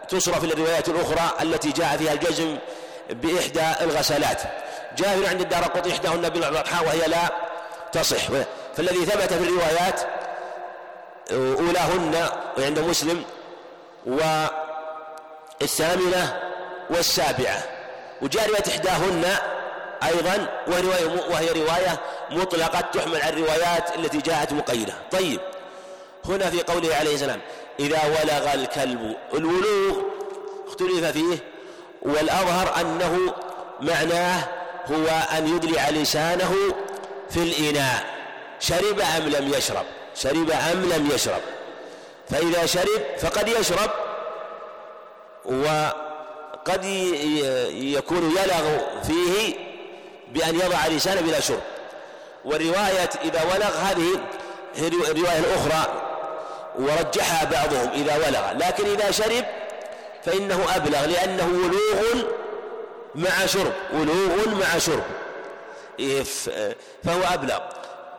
[0.08, 2.58] فتصرف الروايات الأخرى التي جاء فيها الجزم
[3.10, 4.42] بإحدى الغسلات
[4.96, 7.32] جاء عند الدار قطي إحداهن بالأضحى وهي لا
[7.92, 8.28] تصح.
[8.76, 10.00] فالذي ثبت في الروايات
[11.32, 13.24] أولاهن عند مسلم
[15.60, 16.40] والثامنة
[16.90, 17.62] والسابعة.
[18.22, 19.36] وجاء رواية إحداهن
[20.02, 20.46] أيضا
[21.30, 22.00] وهي رواية
[22.30, 24.94] مطلقة تحمل على الروايات التي جاءت مقيدة.
[25.12, 25.40] طيب
[26.24, 27.40] هنا في قوله عليه السلام
[27.80, 30.02] إذا ولغ الكلب الولوغ
[30.68, 31.38] اختلف فيه
[32.02, 33.34] والأظهر أنه
[33.80, 34.48] معناه
[34.90, 35.06] هو
[35.38, 36.54] أن يدلع لسانه
[37.30, 38.04] في الإناء.
[38.60, 39.84] شرب أم لم يشرب؟
[40.14, 41.40] شرب أم لم يشرب؟
[42.30, 43.90] فإذا شرب فقد يشرب.
[45.50, 46.84] وقد
[47.74, 49.54] يكون يلغ فيه
[50.28, 51.60] بأن يضع لسانه بلا شرب.
[52.44, 54.20] والرواية إذا ولغ هذه
[54.78, 56.02] الرواية الأخرى
[56.78, 58.52] ورجحها بعضهم إذا ولغ.
[58.52, 59.44] لكن إذا شرب
[60.24, 62.24] فإنه أبلغ لأنه ولوغ
[63.14, 65.04] مع شرب ولوغ مع شرب.
[67.04, 67.58] فهو أبلغ.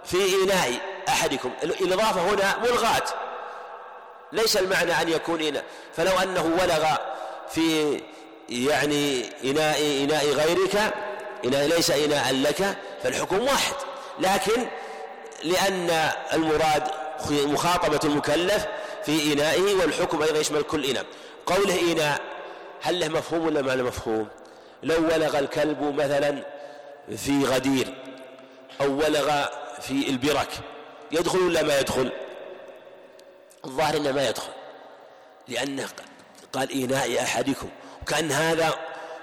[0.05, 0.71] في إناء
[1.09, 3.03] أحدكم الإضافة هنا ملغاة.
[4.31, 5.63] ليس المعنى أن يكون إناء.
[5.97, 6.85] فلو أنه ولغ
[7.53, 7.99] في
[8.49, 10.93] يعني إناء إناء غيرك
[11.45, 13.73] إناء ليس إناء لك فالحكم واحد.
[14.19, 14.67] لكن
[15.43, 16.83] لأن المراد
[17.31, 18.67] مخاطبة المكلف
[19.05, 21.05] في إنائه والحكم أيضا يشمل كل إناء.
[21.45, 22.21] قوله إناء
[22.81, 24.27] هل له مفهوم ولا ما له مفهوم؟
[24.83, 26.43] لو ولغ الكلب مثلا
[27.17, 27.93] في غدير
[28.81, 29.45] أو ولغ
[29.81, 30.49] في البرك
[31.11, 32.11] يدخل ولا ما يدخل؟
[33.65, 34.51] الظاهر إنه ما يدخل
[35.47, 35.87] لأنه
[36.53, 37.69] قال إناء أحدكم.
[38.07, 38.73] كأن هذا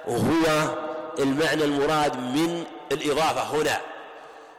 [0.09, 0.75] هو
[1.19, 3.81] المعنى المراد من الإضافة هنا.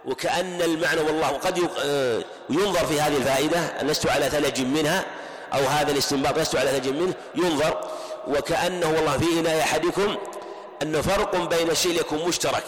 [0.06, 5.06] وكأن المعنى والله قد آه، ينظر في هذه الفائدة لست على ثلج منها
[5.54, 7.90] أو هذا الاستنباط لست على ثلج منه ينظر.
[8.28, 10.16] وكأنه والله في إناء أحدكم
[10.82, 12.64] أن فرق بين الشيء يكون مشترك.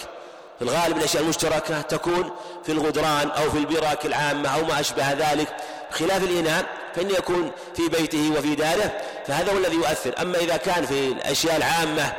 [0.60, 2.32] في الغالب الأشياء المشتركة تكون
[2.64, 5.48] في الغدران أو في البراك العامة أو ما أشبه ذلك.
[5.92, 6.66] خلاف الإناء
[6.96, 8.92] فإنه يكون في بيته وفي داره
[9.28, 10.14] فهذا هو الذي يؤثر.
[10.22, 12.14] أما إذا كان في الأشياء العامة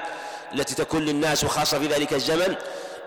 [0.55, 2.55] التي تكون للناس وخاصة في ذلك الزمن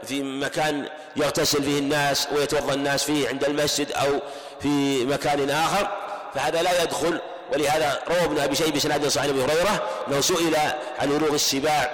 [0.03, 0.85] في مكان
[1.15, 4.19] يغتسل فيه الناس ويتوضأ الناس فيه عند المسجد أو
[4.61, 5.87] في مكان آخر
[6.35, 7.19] فهذا لا يدخل.
[7.53, 10.55] ولهذا روى ابن أبي شيبة بسناد صحيح أبي هريرة أنه سئل
[10.99, 11.91] عن ولوغ السباع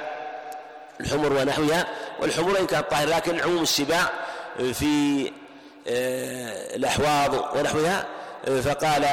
[1.00, 1.88] الحمر ونحوها
[2.20, 4.10] والحمر إن كانت طاهرة لكن عموم السباع
[4.74, 5.26] في
[5.88, 8.06] آه، الأحواض ونحوها
[8.46, 9.04] فقال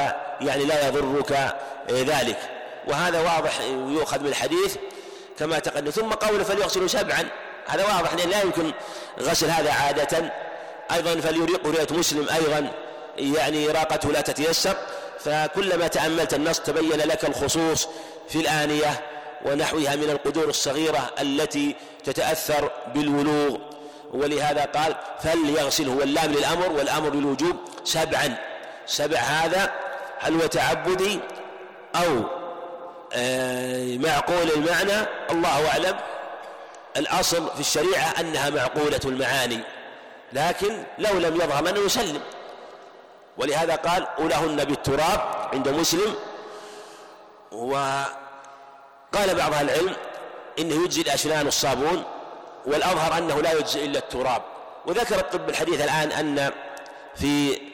[0.41, 1.55] يعني لا يضرك
[1.91, 2.37] ذلك.
[2.87, 4.75] وهذا واضح يؤخذ من الحديث
[5.39, 5.91] كما تقدم.
[5.91, 7.25] ثم قوله فليغسلوا سبعا
[7.67, 8.71] هذا واضح لأن لا يمكن
[9.19, 10.33] غسل هذا عادة.
[10.91, 12.71] أيضا فليريق رؤية مسلم أيضا.
[13.17, 14.75] يعني إراقته لا تتيسر.
[15.19, 17.87] فكلما تأملت النص تبين لك الخصوص
[18.29, 19.01] في الآنية
[19.45, 21.75] ونحوها من القدور الصغيرة التي
[22.05, 23.57] تتأثر بالولوغ.
[24.13, 28.37] ولهذا قال فليغسله واللام للأمر والأمر للوجوب سبعا
[28.89, 29.71] سبع هذا
[30.19, 31.19] هل هو تعبدي
[31.95, 32.23] أو
[33.13, 35.95] آه، معقول المعنى؟ الله أعلم.
[36.97, 39.59] الأصل في الشريعة أنها معقولة المعاني
[40.33, 42.21] لكن لو لم يظهر لنا يسلم.
[43.37, 46.15] ولهذا قال أولهن بالتراب عند مسلم.
[47.51, 48.15] وقال
[49.13, 49.95] بعض أهل العلم
[50.59, 52.03] إنه يجزي الأسنان الصابون
[52.65, 54.41] والأظهر أنه لا يجزي إلا التراب.
[54.85, 56.51] وذكر الطب الحديث الآن أن
[57.15, 57.68] في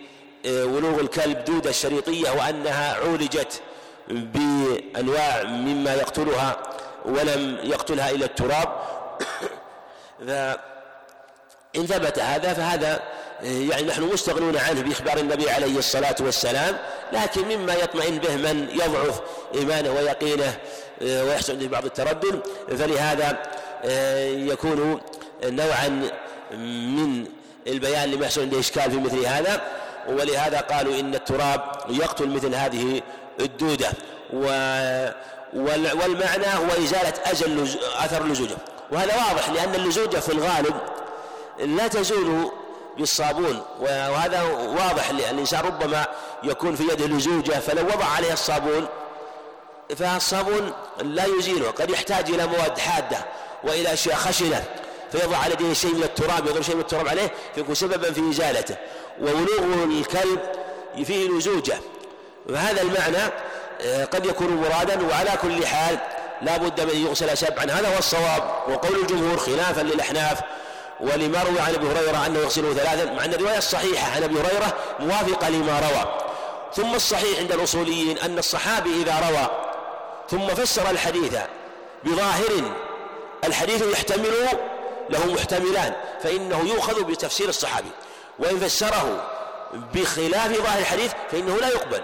[0.46, 3.62] ولوغ الكلب دودة الشريطية وأنها عولجت
[4.08, 6.58] بأنواع مما يقتلها
[7.06, 8.70] ولم يقتلها إلا التراب.
[10.28, 13.02] فإن ثبت هذا فهذا
[13.41, 16.78] يعني نحن مستغنون عنه بإخبار النبي عليه الصلاة والسلام
[17.14, 19.22] لكن مما يطمئن به من يضعف
[19.56, 20.58] إيمانه ويقينه
[21.02, 22.39] آه، ويحصل عنده بعض التردد.
[22.70, 23.38] فلهذا
[23.86, 25.02] آه، يكون
[25.43, 26.10] نوعا
[26.52, 27.26] من
[27.68, 29.62] البيان لما يحصل عنده إشكال في مثل هذا.
[30.08, 33.01] ولهذا قالوا إن التراب يقتل مثل هذه
[33.39, 33.91] الدودة.
[35.53, 38.56] والمعنى هو إزالة أجل أثر اللزوجة
[38.91, 40.76] وهذا واضح لأن اللزوجة في الغالب
[41.60, 42.51] لا تزول
[42.97, 43.62] بالصابون.
[43.80, 46.06] وهذا واضح لأن الإنسان ربما
[46.43, 48.88] يكون في يده لزوجة فلو وضع عليها الصابون
[49.97, 51.72] فالصابون لا يزيله.
[51.72, 53.18] قد يحتاج إلى مواد حادة
[53.64, 54.64] وإلى أشياء خشنة
[55.12, 58.76] فيضع على يديه شيء من التراب يضرب شيء من التراب عليه فيكون سببا في إزالته.
[59.22, 60.39] وولوغ الكلب
[61.05, 61.78] فيه لزوجة
[62.49, 63.32] وهذا المعنى
[63.82, 65.97] آه، قد يكون مرادا وعلى كل حال
[66.41, 68.43] لا بد من يغسل سبعا هذا هو الصواب.
[68.68, 70.39] وقول الجمهور خلافا للأحناف
[70.99, 74.74] ولما روي عن أبي هريرة أنه يغسله ثلاثا مع أن الرواية الصحيحة عن أبي هريرة
[74.99, 76.26] موافقة لما روى.
[76.76, 79.49] ثم الصحيح عند الأصوليين أن الصحابي إذا روى
[80.30, 81.36] ثم فسر الحديث
[82.03, 82.72] بظاهر
[83.43, 84.34] الحديث يحتمل
[85.09, 85.93] له محتملان
[86.24, 87.89] فإنه يؤخذ بتفسير الصحابي.
[88.40, 89.32] وإن فسره
[89.94, 92.02] بخلاف ظاهر الحديث فإنه لا يقبل.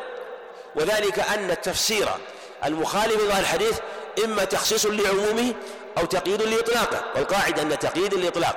[0.76, 2.10] وذلك أن التفسير
[2.66, 3.80] المخالف لظاهر الحديث
[4.26, 5.54] إما تخصيص لعمومه
[5.98, 8.56] أو تقييد لإطلاقه والقاعدة أن تقييد الاطلاق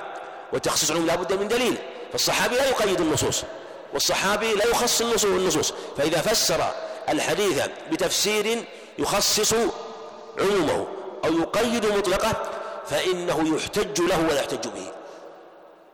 [0.52, 1.76] وتخصيص العموم لا بد من دليل.
[2.12, 3.42] فالصحابي لا يقيد النصوص
[3.92, 5.74] والصحابي لا يخصص النصوص.
[5.96, 6.64] فإذا فسر
[7.08, 7.62] الحديث
[7.92, 8.64] بتفسير
[8.98, 9.54] يخصص
[10.40, 10.86] عمومه
[11.24, 12.32] أو يقيد مطلقه
[12.86, 14.92] فإنه يحتج له ولا يحتج به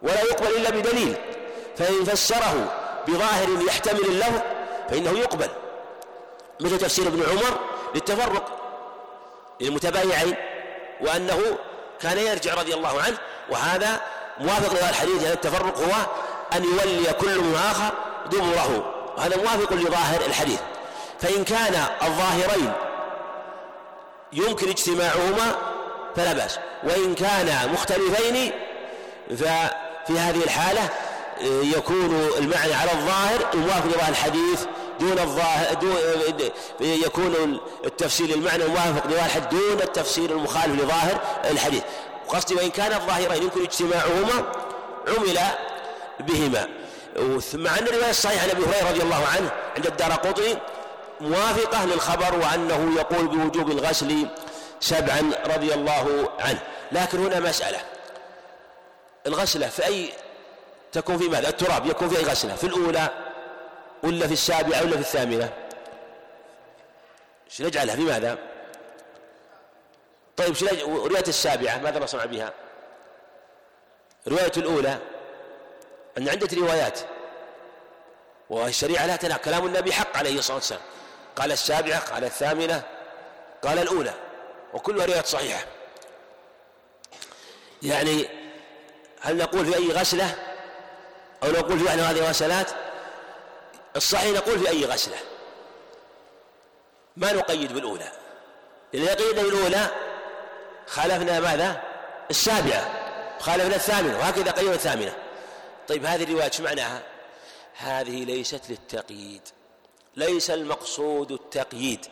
[0.02, 1.14] ولا يقبل إلا بدليل.
[1.80, 2.72] فإن فسره
[3.08, 4.40] بظاهر يحتمل اللفظ
[4.90, 5.48] فإنه يقبل.
[6.60, 7.58] مثل تفسير ابن عمر
[7.94, 8.44] للتفرق
[9.60, 10.34] للمتبايعين
[11.00, 11.40] وأنه
[12.00, 13.18] كان يرجع رضي الله عنه
[13.50, 14.00] وهذا
[14.40, 15.92] موافق لهذا الحديث يعني التفرق هو
[16.56, 17.94] أن يولي كل من آخر
[18.26, 20.60] دبره هذا موافق لظاهر الحديث.
[21.20, 22.72] فإن كان الظاهرين
[24.32, 25.56] يمكن اجتماعهما
[26.16, 26.58] فلا بأس.
[26.84, 28.52] وإن كانا مختلفين
[29.30, 30.88] ففي هذه الحالة
[31.76, 34.64] يكون المعنى على الظاهر موافق لظاهر الحديث
[35.00, 35.96] دون الظاهر دون
[36.80, 41.20] يكون التفسير المعنى موافق لظاهر الحديث دون التفسير المخالف لظاهر
[41.50, 41.82] الحديث.
[42.28, 44.52] قصدي وإن كان الظاهرين يمكن اجتماعهما
[45.08, 45.38] عمل
[46.20, 46.68] بهما.
[47.54, 50.58] مع أن الرواية الصحيحة عن أبي هريرة رضي الله عنه عند الدار قطري
[51.20, 54.26] موافقة للخبر وأنه يقول بوجوب الغسل
[54.80, 56.58] سبعا رضي الله عنه.
[56.92, 57.78] لكن هنا مسألة.
[59.26, 60.12] الغسلة في أي
[60.92, 63.08] تكون في ماذا؟ التراب يكون في غسلة في الأولى
[64.02, 65.52] ولا في السابعة ولا في الثامنة؟
[67.60, 68.38] نجعلها؟ في ماذا؟
[70.36, 70.54] طيب
[70.86, 72.52] رواية السابعة ماذا نصنع بها؟
[74.26, 74.98] الرواية الأولى
[76.18, 77.00] أن عدة روايات
[78.50, 80.82] والشريعة لا تنع كلام النبي حق عليه الصلاة والسلام.
[81.36, 82.82] قال السابعة قال الثامنة
[83.62, 84.14] قال الأولى
[84.74, 85.64] وكلها روايات صحيحة.
[87.82, 88.28] يعني
[89.20, 90.49] هل نقول في أي غسلة
[91.42, 92.70] أو نقول في أحد هذه الغسلات
[93.96, 95.16] الصحيح نقول في أي غسلة.
[97.16, 98.12] ما نقيد بالأولى.
[98.94, 99.86] إذا قيدنا بالأولى
[100.86, 101.82] خالفنا ماذا؟
[102.30, 102.88] السابعة.
[103.40, 105.12] خالفنا الثامنة وهكذا قيم الثامنة.
[105.88, 107.02] طيب هذه الرواية إيش معناها؟
[107.76, 109.42] هذه ليست للتقييد.
[110.16, 112.06] ليس المقصود التقييد.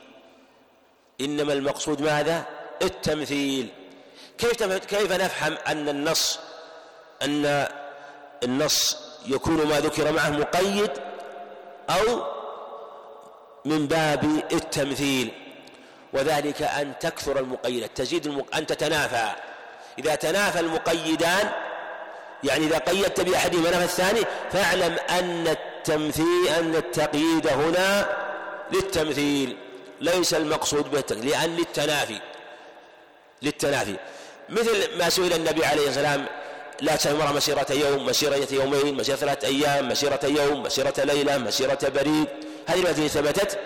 [1.20, 2.44] إنما المقصود ماذا؟
[2.82, 3.68] التمثيل.
[4.38, 6.38] كيف كيف نفهم أن النص
[7.22, 7.68] أن
[8.42, 10.90] النص يكون ما ذكر معه مقيد
[11.90, 12.22] أو
[13.64, 15.32] من باب التمثيل
[16.12, 18.56] وذلك أن تكثر المقيدات تزيد المق...
[18.56, 19.28] أن تتنافى.
[19.98, 21.50] إذا تنافى المقيدان
[22.44, 24.20] يعني إذا قيدت بأحدهما نفى الثاني
[24.52, 28.08] فاعلم أن التمثيل أن التقييد هنا
[28.72, 29.56] للتمثيل
[30.00, 32.20] ليس المقصود به لأن للتنافي
[33.42, 33.96] للتنافي.
[34.48, 36.26] مثل ما سئل النبي عليه الصلاة والسلام
[36.80, 42.26] لا تمر مسيرة يوم مسيرة يومين مسيرة ثلاثة أيام مسيرة يوم مسيرة ليلة مسيرة بريد.
[42.66, 43.58] هذه التي ثبتت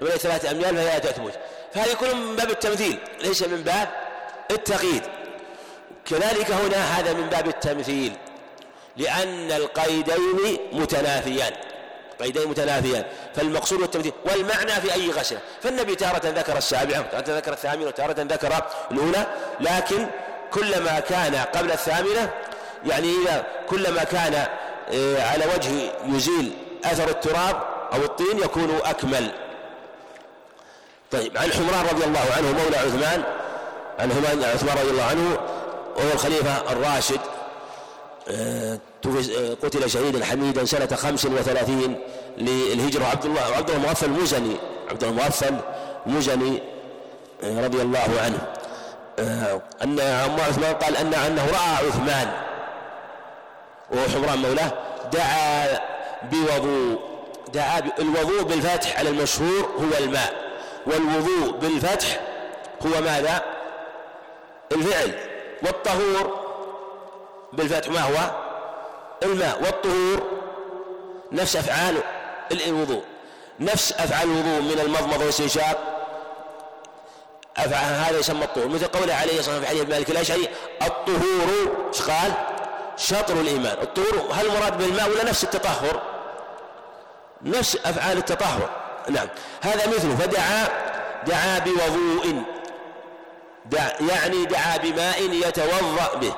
[0.00, 1.32] من ثلاثة أميال فهي تثبت
[1.74, 3.88] فهذه كلها من باب التمثيل ليس من باب
[4.50, 5.02] التقييد.
[6.06, 8.12] كذلك هنا هذا من باب التمثيل
[8.96, 11.52] لأن القيدين متنافيان.
[12.20, 13.04] قيدين متنافيان.
[13.34, 18.62] فالمقصود التمثيل والمعنى في أي غسلة فالنبي تارة ذكر السابعة وتارة ذكر الثامنة وتارة ذكر
[18.90, 19.26] الأولى
[19.60, 20.06] لكن
[20.52, 22.30] كلما كان قبل الثامنة
[22.86, 24.46] يعني إذا كلما كان
[24.92, 26.52] آه، على وجه يزيل
[26.84, 29.30] أثر التراب أو الطين يكون أكمل.
[31.10, 33.22] طيب عن حمران رضي الله عنه مولى عثمان
[33.98, 34.10] عن
[34.54, 35.38] عثمان رضي الله عنه
[35.96, 37.20] وهو الخليفة الراشد
[38.28, 42.00] آه، آه، قتل شهيدا حميدا سنة خمس وثلاثين
[42.38, 43.04] للهجرة.
[43.04, 44.56] عبد الله عبد المغفل المزني
[44.90, 45.54] عبد المغفل
[46.06, 46.62] المزني
[47.42, 48.57] رضي الله عنه.
[49.82, 52.32] أن عمار عثمان قال أن أنه رأى عثمان
[53.90, 54.72] وهو حمران مولاه
[55.12, 55.80] دعا
[56.22, 57.00] بوضوء
[57.54, 60.34] دعا الوضوء بالفتح على المشهور هو الماء
[60.86, 62.20] والوضوء بالفتح
[62.86, 63.42] هو ماذا؟
[64.72, 65.12] الفعل
[65.62, 66.38] والطهور
[67.52, 68.30] بالفتح ما هو؟
[69.22, 70.22] الماء والطهور
[71.32, 71.94] نفس أفعال
[72.66, 73.02] الوضوء
[73.60, 75.97] نفس أفعال الوضوء من المضمضة والاستنشاق.
[77.58, 78.68] هذا يسمى الطهور.
[78.68, 80.48] مثل قوله عليه الصلاة والسلام في حديث مالك الأشعري
[80.82, 82.32] الطهور إيش قال؟
[82.96, 83.76] شطر الإيمان.
[83.82, 86.02] الطهور هل المراد بالماء ولا نفس التطهر؟
[87.42, 88.70] نفس أفعال التطهر.
[89.08, 89.28] نعم.
[89.60, 90.16] هذا مثله.
[90.16, 90.68] فدعا
[91.26, 92.42] دعا بوضوء.
[93.66, 96.34] دع يعني دعا بماء يتوضأ به.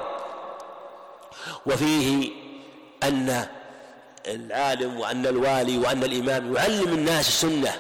[1.67, 2.31] وفيه
[3.03, 3.47] أن
[4.27, 7.73] العالم وأن الوالي وأن الإمام يعلم الناس السنة.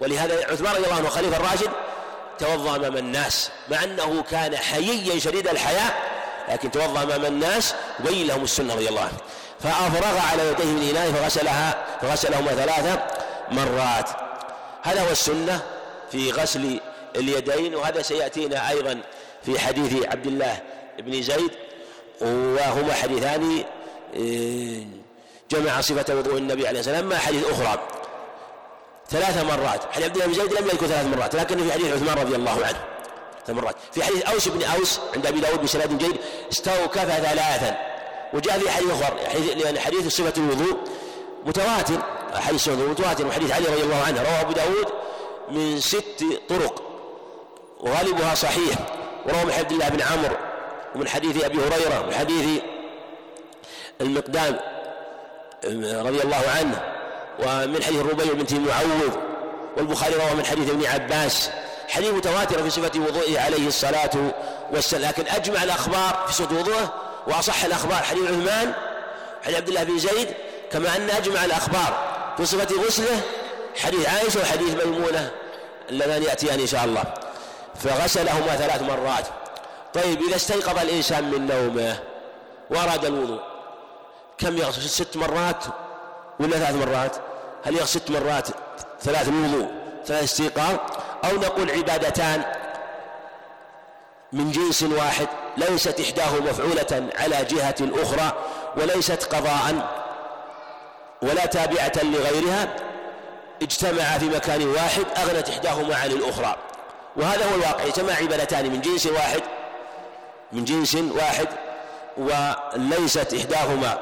[0.00, 1.70] ولهذا عثمان رضي الله عنه خليفة الراشد
[2.40, 6.10] توضأ أمام الناس مع أنه كان حييا شديد الحياء
[6.48, 9.18] لكن توضأ أمام الناس وبين لهم السنة رضي الله عنه.
[9.60, 12.98] فأفرغ على يديه من إناء فغسلها فغسلهما ثلاث
[13.50, 14.10] مرات.
[14.82, 15.62] هذا هو السنة
[16.12, 16.80] في غسل
[17.16, 19.00] اليدين وهذا سيأتينا أيضا
[19.46, 20.60] في حديث عبد الله
[20.98, 21.50] بن زيد
[22.20, 23.64] وهما حديثان
[24.14, 24.86] إيه،
[25.50, 27.99] جمع صفة وضوء النبي عليه الصلاة والسلام مع حديث أخرى.
[29.10, 29.80] ثلاث مرات.
[29.92, 32.66] حديث عبد الله بن زيد لم يذكر ثلاث مرات لكن في حديث عثمان رضي الله
[32.66, 32.80] عنه.
[33.46, 33.76] ثلاث مرات.
[33.92, 36.16] في حديث أوس بن أوس عند أبي داود بسناد جيد
[36.52, 37.76] استوكف ثلاثا.
[38.32, 39.16] وجاء في حديث أخر
[39.56, 40.76] لأن حديث صفة الوضوء
[41.46, 41.98] متواتر
[42.34, 44.22] حديث الوضوء متواتر وحديث علي رضي الله عنه.
[44.22, 44.86] رواه أبو داود
[45.50, 46.82] من ست طرق
[47.80, 48.76] وغالبها صحيح.
[49.26, 50.36] وروى من عبد الله بن عمرو
[50.94, 52.62] ومن حديث أبي هريرة ومن حديث
[54.00, 54.60] المقدام
[56.06, 56.99] رضي الله عنه.
[57.42, 59.14] ومن حديث الربيع بنت معوذ
[59.76, 61.50] والبخاري روى من حديث ابن عباس.
[61.88, 64.10] حديث متواتر في صفة وضوئه عليه الصلاة
[64.72, 66.94] والسلام لكن أجمع الأخبار في صفة وضوءه
[67.26, 68.02] وأصح الأخبار.
[68.02, 68.72] حديث عثمان
[69.42, 70.28] حديث عبد الله بن زيد
[70.72, 71.92] كما أن أجمع الأخبار
[72.36, 73.20] في صفة غسله
[73.76, 75.30] حديث عائشة وحديث ميمونة
[75.90, 77.04] اللذان يأتيان إن شاء الله.
[77.84, 79.26] فغسلهما ثلاث مرات.
[79.94, 81.98] طيب إذا استيقظ الإنسان من نومه
[82.70, 83.40] وأراد الوضوء
[84.38, 85.64] كم يغسل؟ ست مرات
[86.40, 87.16] ولا ثلاث مرات؟
[87.64, 88.48] هل يغسل ست مرات
[89.02, 89.68] ثلاث الوضوء
[90.06, 90.76] ثلاث استيقاظ؟
[91.24, 92.42] أو نقول عبادتان
[94.32, 98.32] من جنس واحد ليست إحداه مفعولة على جهة أخرى
[98.76, 99.88] وليست قضاء
[101.22, 102.76] ولا تابعة لغيرها
[103.62, 106.56] اجتمع في مكان واحد أغنت إحداهما عن الأخرى.
[107.16, 109.42] وهذا هو الواقع اجتمع عبادتان من جنس واحد
[110.52, 111.48] من جنس واحد
[112.16, 113.98] وليست إحداهما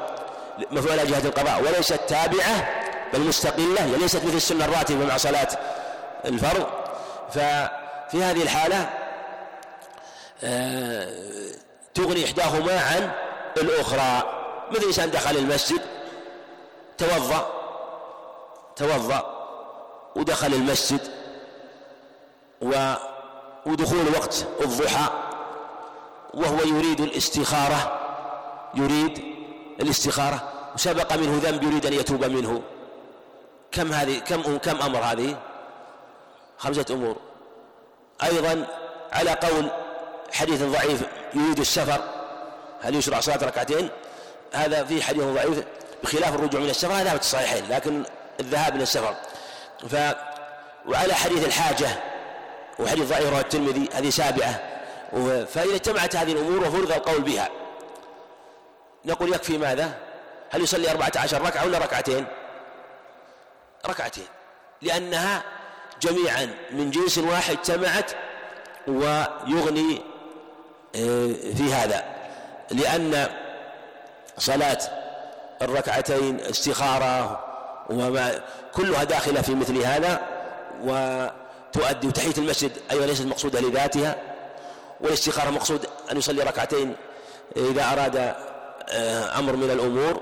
[0.71, 5.47] مفعولة جهة القضاء وليست تابعة بل مستقلة يعني ليست مثل السنة الراتبة مع صلاة
[6.25, 6.67] الفرض.
[7.29, 8.89] ففي هذه الحالة
[10.43, 11.09] آه،
[11.93, 13.11] تغني إحداهما عن
[13.57, 14.39] الأخرى.
[14.71, 15.81] مثل إنسان دخل المسجد
[16.97, 17.47] توضأ
[18.75, 19.39] توضأ
[20.15, 21.01] ودخل المسجد
[23.65, 25.09] ودخول وقت الضحى
[26.33, 27.99] وهو يريد الاستخارة
[28.75, 29.23] يريد
[29.81, 32.61] الاستخارة وسبق منه ذنب يريد أن يتوب منه.
[33.71, 35.37] كم هذه كم كم أمر هذه؟
[36.57, 37.15] خمسة أمور.
[38.23, 38.67] أيضا
[39.11, 39.71] على قول
[40.33, 41.01] حديث ضعيف
[41.33, 42.01] يريد السفر
[42.81, 43.89] هل يشرع صلاة ركعتين؟
[44.53, 45.63] هذا في حديث ضعيف
[46.03, 48.03] بخلاف الرجوع من السفر هذا في الصحيحين لكن
[48.39, 49.15] الذهاب من السفر.
[49.89, 49.95] ف
[50.87, 51.87] وعلى حديث الحاجة
[52.79, 54.69] وحديث ضعيف رواه الترمذي هذه سابعة.
[55.45, 57.49] فإذا اجتمعت هذه الأمور وفرض القول بها
[59.05, 59.97] نقول يكفي ماذا؟
[60.49, 62.25] هل يصلي أربعة عشر ركعة ولا ركعتين؟
[63.87, 64.27] ركعتين
[64.81, 65.43] لأنها
[66.01, 68.11] جميعا من جنس واحد اجتمعت
[68.87, 70.01] ويغني
[70.95, 72.03] آه، في هذا
[72.71, 73.27] لأن
[74.37, 74.79] صلاة
[75.61, 77.43] الركعتين استخارة
[77.89, 78.41] وما
[78.73, 80.21] كلها داخلة في مثل هذا
[80.83, 81.27] و
[81.73, 84.15] تؤدي وتحية المسجد أيضا ليست مقصودة لذاتها
[85.01, 86.95] والاستخارة مقصود أن يصلي ركعتين
[87.57, 88.35] إذا أراد
[88.89, 90.21] آه، أمر من الأمور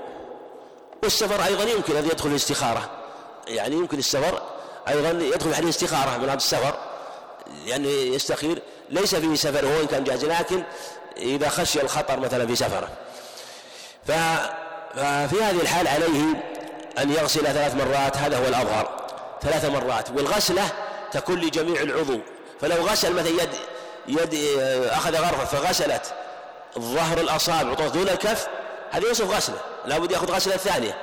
[1.02, 2.90] والسفر أيضا يمكن أن يدخل الاستخارة.
[3.48, 4.42] يعني يمكن السفر
[4.88, 6.74] أيضا يدخل حديث الاستخارة من هذا السفر
[7.66, 10.62] يعني يستخير ليس فيه سفر هو إن كان جاهز لكن
[11.16, 12.88] إذا خشي الخطر مثلا في سفره.
[14.06, 16.22] ففي هذه الحال عليه
[16.98, 19.06] أن يغسل ثلاث مرات هذا هو الأظهر
[19.42, 20.10] ثلاث مرات.
[20.10, 20.68] والغسلة
[21.12, 22.18] تكون لجميع العضو.
[22.60, 23.50] فلو غسل مثلا يد
[24.08, 24.58] يد
[24.90, 26.14] أخذ غرفة فغسلت
[26.78, 28.46] ظهر الأصابع دون الكف
[28.90, 30.98] هذه يوصف غسلة لابد يأخذ غسلة ثانية.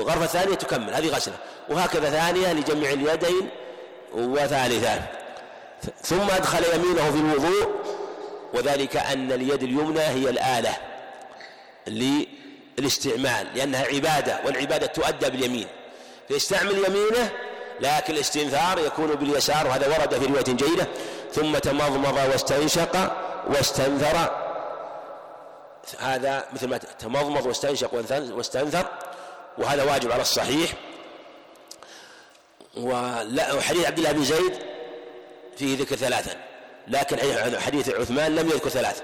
[0.00, 1.34] غرفة ثانية تكمل هذه غسلة.
[1.70, 3.48] وهكذا ثانية لجميع اليدين
[4.12, 5.02] وثالثة
[6.02, 7.80] ثم أدخل يمينه في الوضوء
[8.54, 10.76] وذلك أن اليد اليمنى هي الآلة
[11.86, 15.66] للاستعمال لأنها عبادة والعبادة تؤدى باليمين.
[16.28, 17.30] فيستعمل يمينه
[17.80, 20.88] لكن الاستنثار يكون باليسار وهذا ورد في رواية جيدة.
[21.32, 23.16] ثم تمضمض واستنشق
[23.48, 24.30] واستنثر.
[25.98, 27.94] هذا مثل ما تمضمض واستنشق
[28.34, 28.86] واستنثر
[29.58, 30.70] وهذا واجب على الصحيح.
[32.76, 34.52] وحديث عبد الله بن زيد
[35.56, 36.36] فيه ذكر ثلاثا
[36.88, 37.18] لكن
[37.60, 39.02] حديث عثمان لم يذكر ثلاث.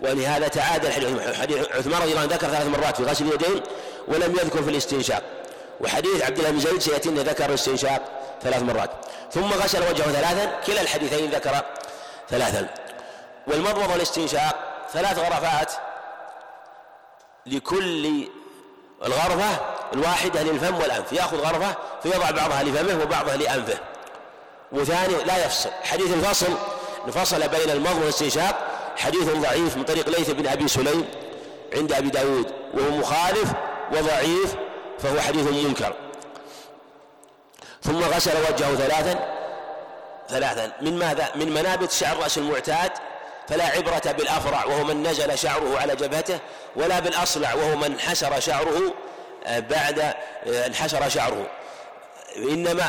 [0.00, 0.92] ولهذا تعادل
[1.34, 3.62] حديث عثمان رضي الله عنه ذكر ثلاث مرات في غسل اليدين
[4.08, 5.22] ولم يذكر في الاستنشاق.
[5.80, 8.02] وحديث عبد الله بن زيد سيأتي ذكر الاستنشاق
[8.42, 8.90] ثلاث مرات.
[9.32, 11.64] ثم غسل وجهه ثلاثا كلا الحديثين ذكر
[12.28, 12.74] ثلاثا.
[13.46, 15.72] والمضمض والاستنشاق ثلاث غرفات
[17.46, 18.28] لكل
[19.04, 23.78] الغرفة الواحدة للفم والأنف يأخذ غرفة فيضع بعضها لفمه وبعضها لأنفه.
[24.72, 25.70] وثاني لا يفصل.
[25.82, 26.52] حديث الفصل
[27.06, 28.56] انفصل بين المضمض والاستنشاق.
[28.96, 31.04] حديث ضعيف من طريق ليث بن أبي سليم
[31.74, 32.52] عند أبي داود.
[32.74, 33.52] وهو مخالف
[33.92, 34.54] وضعيف
[34.98, 35.92] فهو حديث منكر.
[37.82, 39.34] ثم غسل وجهه ثلاثا
[40.28, 40.72] ثلاثا.
[40.80, 42.92] من ماذا؟ من منابت شعر رأس المعتاد
[43.48, 46.38] فلا عبرة بالأفرع وهو من نزل شعره على جبهته
[46.76, 48.94] ولا بالأصلع وهو من انحسر شعره
[49.48, 51.46] بعد آه، انحسر شعره.
[52.36, 52.86] إنما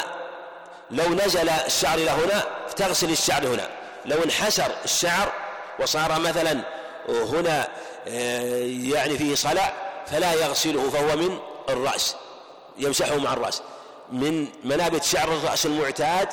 [0.92, 2.44] لو نزل الشعر إلى هنا
[2.76, 3.70] تغسل الشعر هنا.
[4.06, 5.34] لو انحسر الشعر
[5.80, 6.62] وصار مثلا
[7.10, 7.68] هنا
[8.08, 9.74] آه، يعني فيه صلع
[10.08, 11.40] فلا يغسله فهو من
[11.70, 12.16] الرأس
[12.78, 13.62] يمسحه مع الرأس.
[14.12, 16.30] من منابت شعر الرأس المعتاد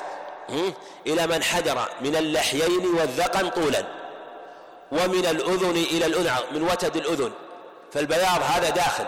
[1.07, 3.85] إلى من حدر من اللحيين والذقن طولا
[4.93, 7.33] ومن الأذن إلى الأذن من وتد الأذن.
[7.93, 9.05] فالبياض هذا داخل.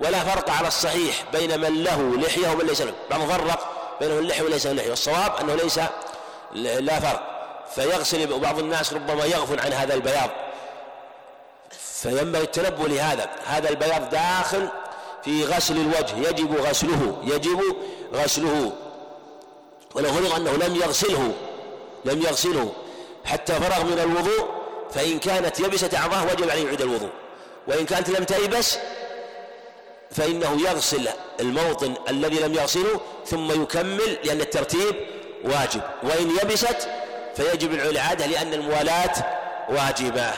[0.00, 2.92] ولا فرق على الصحيح بين من له لحية ومن ليس له.
[3.10, 3.68] بعض فرق
[4.00, 5.80] بينه اللحية وليس له لحية والصواب أنه ليس
[6.54, 7.22] لا فرق.
[7.74, 10.30] فيغسل وبعض الناس ربما يغفل عن هذا البياض.
[12.02, 13.30] فينبغي التنبه لهذا.
[13.46, 14.68] هذا البياض داخل
[15.24, 16.28] في غسل الوجه.
[16.28, 17.22] يجب غسله.
[17.24, 17.60] يجب
[18.14, 18.72] غسله.
[19.94, 21.32] ولو فرض أنه لم يغسله.
[22.04, 22.72] لم يغسله.
[23.24, 24.48] حتى فرغ من الوضوء
[24.90, 27.10] فإن كانت يبسة أعضاء وجب عليه يعيد الوضوء.
[27.68, 28.78] وإن كانت لم تيبس
[30.16, 31.08] فإنه يغسل
[31.40, 34.94] الموطن الذي لم يغسله ثم يكمل لأن الترتيب
[35.44, 35.80] واجب.
[36.02, 36.88] وإن يبست
[37.36, 39.12] فيجب الإعادة لأن الموالاة
[39.68, 40.32] واجبة.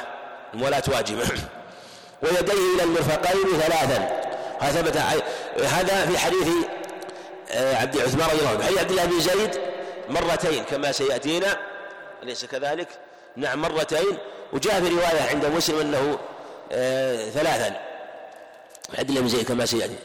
[0.54, 1.24] الموالاة واجبة.
[2.22, 4.22] ويديه إلى المرفقين ثلاثا.
[4.60, 4.96] هذا ثبت
[5.64, 6.48] هذا في حديث
[7.50, 8.64] آه، عبد عثمان رضي الله عنه.
[8.64, 9.60] حديث عبد الله بن زيد
[10.08, 11.56] مرتين كما سيأتينا
[12.22, 12.88] أليس كذلك؟
[13.36, 14.18] نعم مرتين.
[14.52, 16.18] وجاء في رواية عند مسلم أنه
[16.72, 17.87] آه ثلاثا.
[18.88, 19.96] بن زيد كما سيأتي.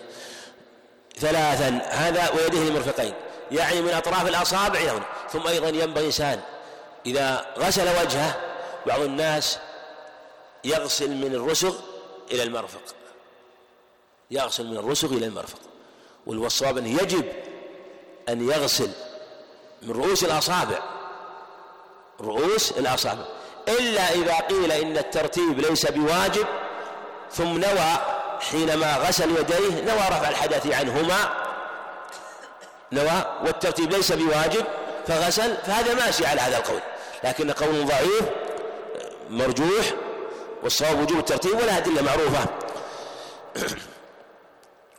[1.19, 3.13] ثلاثا هذا ويديه المرفقين.
[3.51, 5.05] يعني من أطراف الأصابع إلى هنا.
[5.31, 6.41] ثم أيضا ينبغي إنسان
[7.05, 8.35] إذا غسل وجهه
[8.87, 9.59] بعض الناس
[10.63, 11.75] يغسل من الرسغ
[12.31, 12.81] إلى المرفق.
[14.31, 15.59] يغسل من الرسغ إلى المرفق.
[16.27, 17.25] والصواب أنه يجب
[18.29, 18.91] أن يغسل
[19.81, 20.79] من رؤوس الأصابع.
[22.21, 23.25] رؤوس الأصابع.
[23.67, 26.45] إلا إذا قيل إن الترتيب ليس بواجب
[27.31, 31.33] ثم نوى حينما غسل يديه نوى رفع الحدث عنهما
[32.91, 34.65] نوى والترتيب ليس بواجب
[35.07, 36.81] فغسل فهذا ماشي على هذا القول.
[37.23, 38.23] لكن قول ضعيف
[39.29, 39.85] مرجوح
[40.63, 42.45] والصواب وجوب الترتيب ولا أدلة معروفة.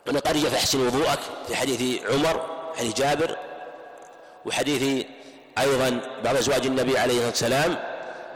[0.07, 2.45] قد جاء فاحسن وضوءك في حديث عمر
[2.77, 3.37] حديث جابر
[4.45, 5.05] وحديث
[5.57, 7.77] أيضا بعض أزواج النبي عليه الصلاة والسلام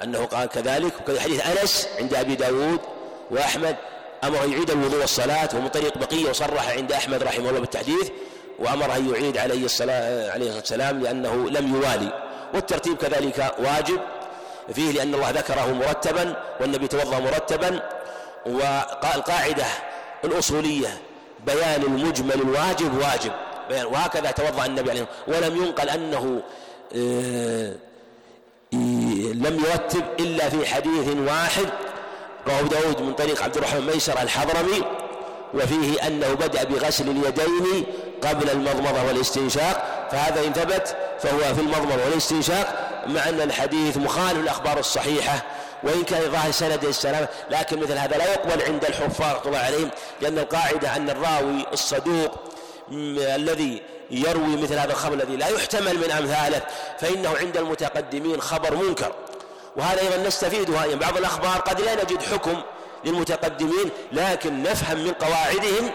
[0.03, 2.79] أنه قال كذلك وكذا حديث أنس عند أبي داود
[3.31, 3.75] وأحمد
[4.23, 8.09] أمر يعيد الوضوء والصلاة ومن طريق بقية وصرح عند أحمد رحمه الله بالتحديث
[8.59, 12.23] وأمر أن يعيد عليه الصلاة عليه الصلاة والسلام لأنه لم يوالي.
[12.53, 13.99] والترتيب كذلك واجب
[14.73, 17.79] فيه لأن الله ذكره مرتبا والنبي توضأ مرتبا
[18.45, 19.65] والقاعدة
[20.23, 21.01] الأصولية
[21.45, 23.31] بيان المجمل الواجب واجب.
[23.69, 26.41] بيان وهكذا توضأ النبي عليه ولم ينقل أنه
[26.95, 27.75] آه،
[29.33, 31.69] لم يرتب إلا في حديث واحد
[32.49, 34.83] رواه داود من طريق عبد الرحمن ميسر الحضرمي
[35.53, 37.85] وفيه أنه بدأ بغسل اليدين
[38.21, 44.79] قبل المضمضة والاستنشاق فهذا إن ثبت فهو في المضمضة والاستنشاق مع أن الحديث مخالف للأخبار
[44.79, 45.45] الصحيحة
[45.83, 49.89] وإن كان ظاهر سند السلامة لكن مثل هذا لا يقبل عند الحفاظ رحمه الله عليهم
[50.21, 52.39] لأن القاعدة أن الراوي الصدوق
[52.91, 53.81] الذي
[54.11, 56.61] يروي مثل هذا الخبر الذي لا يحتمل من أمثاله
[56.99, 59.13] فإنه عند المتقدمين خبر منكر.
[59.79, 62.61] وهذا أيضا نستفيدها يعني بعض الأخبار قد لا نجد حكم
[63.05, 65.91] للمتقدمين لكن نفهم من قواعدهم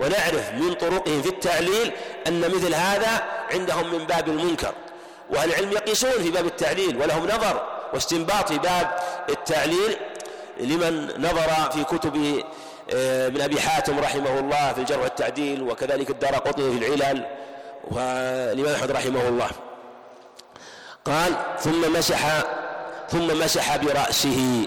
[0.00, 1.92] ونعرف من طرقهم في التعليل
[2.26, 4.72] أن مثل هذا عندهم من باب المنكر.
[5.30, 7.62] وأهل العلم يقيسون في باب التعليل ولهم نظر
[7.94, 9.96] واستنباط في باب التعليل.
[10.60, 12.44] لمن نظر في كتب
[12.94, 17.26] آه، ابن أبي حاتم رحمه الله في الجرح والتعديل وكذلك الدار قطني في العلل
[17.90, 19.50] والإمام أحمد رحمه الله.
[21.04, 22.42] قال ثم مسح
[23.12, 24.66] ثم مسح برأسه.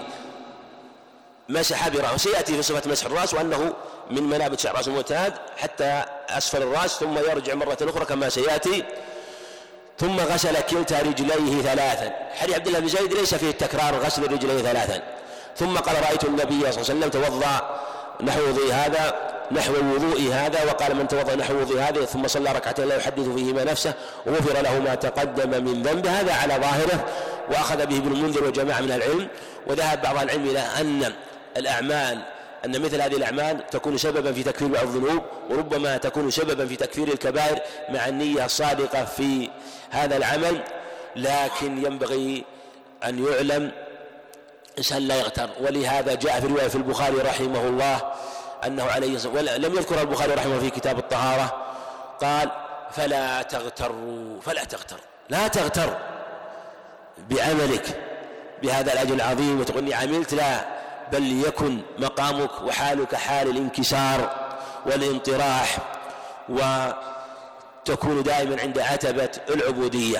[1.48, 2.16] مسح برأسه.
[2.16, 3.72] سيأتي في صفة مسح الرأس وأنه
[4.10, 8.84] من منابت شعر رأس المعتاد حتى أسفل الرأس ثم يرجع مرة أخرى كما سيأتي.
[9.98, 12.12] ثم غسل كلتا رجليه ثلاثا.
[12.34, 15.02] حديث عبد الله بن زيد ليس فيه التكرار غسل الرجلين ثلاثا.
[15.56, 17.80] ثم قال رأيت النبي صلى الله عليه وسلم توضأ.
[18.20, 18.40] نحو
[18.72, 19.35] هذا.
[19.52, 23.64] نحو الوضوء هذا وقال من توضأ نحو وضوء هذا ثم صلى ركعتين لا يحدث فيهما
[23.64, 23.94] نفسه
[24.26, 26.10] وغفر له ما تقدم من ذنبه.
[26.10, 27.06] هذا على ظاهره
[27.48, 29.28] وأخذ به ابن المنذر وجماعة من العلم
[29.66, 31.12] وذهب بعض العلم إلى أن
[31.56, 32.22] الأعمال
[32.64, 37.08] أن مثل هذه الأعمال تكون سببا في تكفير بعض الذنوب وربما تكون سببا في تكفير
[37.08, 39.50] الكبائر مع النية الصادقة في
[39.90, 40.60] هذا العمل.
[41.16, 42.44] لكن ينبغي
[43.04, 43.72] أن يعلم
[44.78, 45.50] إنسان لا يغتر.
[45.60, 48.12] ولهذا جاء في رواية في البخاري رحمه الله
[48.66, 51.66] أنه عليه الصلاة لم يذكر البخاري رحمه في كتاب الطهارة
[52.20, 52.50] قال
[52.92, 54.96] فلا تغتروا فلا تغتر
[55.28, 55.96] لا تغتر
[57.30, 58.02] بعملك
[58.62, 59.60] بهذا الأجر العظيم.
[59.60, 60.64] وتقول إني عملت لا
[61.12, 64.46] بل يكن مقامك وحالك حال الانكسار
[64.86, 65.78] والانطراح
[66.48, 70.18] وتكون دائما عند عتبة العبودية.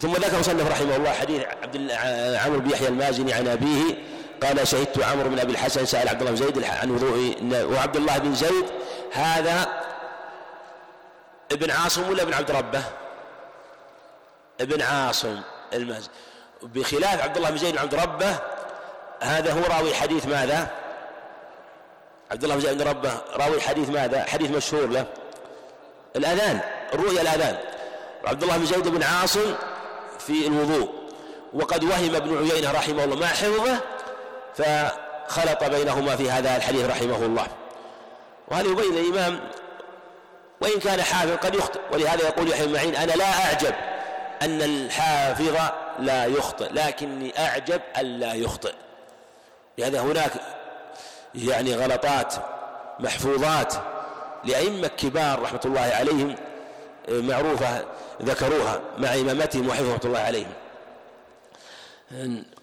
[0.00, 1.90] ثم ذكر مصنف رحمه الله حديث عبد
[2.44, 3.94] عمرو بن يحيى المازني عن أبيه
[4.42, 7.36] قال شهدت عمرو بن أبي الحسن سأل عبد الله بن زيد عن وضوء
[7.74, 8.66] وعبد الله بن زيد
[9.12, 9.66] هذا
[11.52, 12.82] ابن عاصم ولا ابن عبد ربه؟
[14.60, 15.40] ابن عاصم
[15.72, 16.14] المازني
[16.62, 18.38] بخلاف عبد الله بن زيد بن عبد ربه
[19.20, 20.70] هذا هو راوي حديث ماذا؟
[22.30, 25.06] عبد الله بن زيد بن ربه راوي حديث ماذا؟ حديث مشهور له.
[26.16, 26.60] الأذان
[26.94, 27.58] الرؤيا الأذان.
[28.24, 29.54] عبد الله بن زيد بن عاصم
[30.18, 30.88] في الوضوء.
[31.54, 33.16] وقد وهم ابن عيينة رحمه الله.
[33.16, 33.80] مع حفظه؟
[34.58, 37.46] فخلط بينهما في هذا الحديث رحمه الله.
[38.48, 39.40] وهذا يبين الإمام
[40.60, 43.74] وإن كان حافظ قد يخطئ؟ ولهذا يقول يحيى معين أنا لا أعجب
[44.42, 45.56] أن الحافظ
[45.98, 48.72] لا يخطئ لكني أعجب أن لا يخطئ.
[49.78, 50.32] لهذا هناك
[51.34, 52.34] يعني غلطات
[53.00, 53.74] محفوظات
[54.44, 56.36] لأئمة كبار رحمة الله عليهم
[57.08, 57.84] معروفة
[58.22, 60.52] ذكروها مع إمامتهم وحفظ رحمة الله عليهم.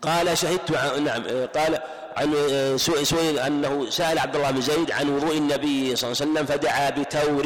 [0.01, 1.23] قال شهدت نعم
[1.55, 1.81] قال
[2.17, 6.45] عن سئل أنه سأل عبد الله بن زيد عن وضوء النبي صلى الله عليه وسلم
[6.45, 7.45] فدعا بتور.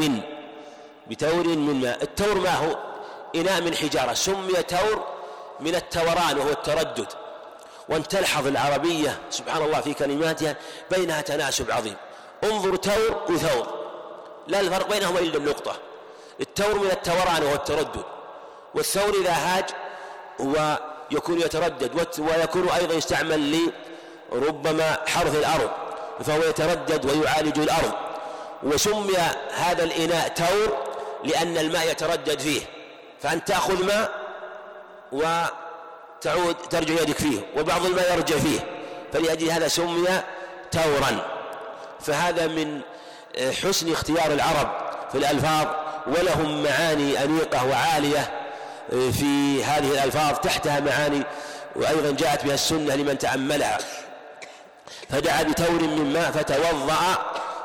[1.08, 2.78] بتور من ماء التور ما هو؟
[3.36, 4.14] إناء من حجارة.
[4.14, 5.08] سمي تور
[5.60, 7.08] من التوران وهو التردد.
[7.90, 10.56] وأن تلحظ العربية سبحان الله في كلماتها
[10.92, 11.96] بينها تناسب عظيم.
[12.44, 13.68] انظر تور وثور.
[14.48, 15.76] لا الفرق بينهما إلا النقطة
[16.42, 18.04] التور من التوران وهو التردد.
[18.76, 19.66] والثور إذا هاج
[20.42, 20.80] هو
[21.12, 23.70] يكون يتردد ويكون أيضا يستعمل
[24.32, 25.70] لربما حرث الأرض
[26.24, 27.92] فهو يتردد ويعالج الأرض.
[28.64, 29.18] وسمي
[29.54, 30.78] هذا الإناء تور
[31.24, 32.62] لأن الماء يتردد فيه
[33.22, 34.12] فأن تأخذ ماء
[35.12, 38.60] وتعود ترجع يدك فيه وبعض الماء يرجع فيه
[39.14, 40.08] فلأجل هذا سمي
[40.72, 41.26] تورا.
[42.00, 42.82] فهذا من
[43.64, 44.70] حسن اختيار العرب
[45.12, 45.68] في الألفاظ
[46.08, 48.20] ولهم معاني أنيقة وعالية.
[48.20, 48.39] آه،
[48.90, 51.24] في هذه الألفاظ تحتها معاني
[51.76, 53.78] وأيضا جاءت بها السنة لمن تأملها.
[55.10, 56.96] فدعا بتور من ماء فتوضأ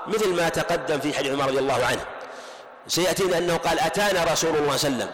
[0.07, 2.05] مثل ما تقدم في حديث عمر رضي الله عنه.
[2.89, 5.11] سيأتينا أنه قال أتانا رسول الله صلى الله عليه وسلم.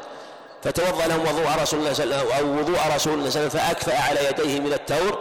[0.62, 3.48] فتوضأ لهم وضوء رسول الله صلى الله عليه وسلم أو وضوء رسول الله صلى الله
[3.48, 5.18] عليه وسلم فأكفأ على يديه من التور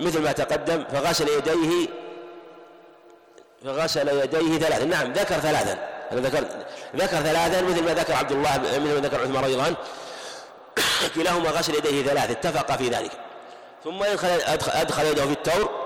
[0.00, 0.84] مثل ما تقدم.
[0.92, 1.88] فغسل يديه
[3.64, 4.84] فغسل يديه ثلاثا.
[4.84, 5.78] نعم ذكر ثلاثا.
[6.14, 6.44] ذكر
[6.96, 9.76] ذكر ثلاثا مثل ما ذكر عبد الله مثل ما ذكر عثمان رضي الله عنه.
[11.14, 13.10] كلاهما غسل يديه ثلاث اتفق في ذلك.
[13.84, 14.28] ثم أدخل,
[14.68, 15.84] أدخل يده في التور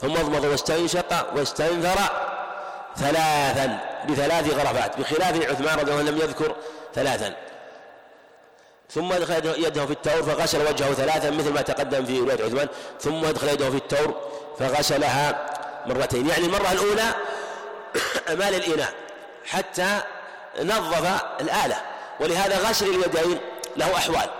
[0.00, 1.98] ثم اضمض واستنشق واستنثر
[2.96, 6.56] ثلاثا بثلاث غرفات بخلاف عثمان رضي الله عنه لم يذكر
[6.94, 7.36] ثلاثا.
[8.90, 12.68] ثم أدخل يده في التور فغسل وجهه ثلاثا مثل ما تقدم في رواية عثمان.
[13.00, 14.14] ثم أدخل يده في التور
[14.58, 15.46] فغسلها
[15.86, 16.28] مرتين.
[16.28, 17.14] يعني المرة الأولى
[18.32, 18.92] أمال الإناء
[19.46, 20.00] حتى
[20.62, 21.76] نظف الآلة.
[22.20, 23.38] ولهذا غسل اليدين
[23.76, 24.30] له أحوال.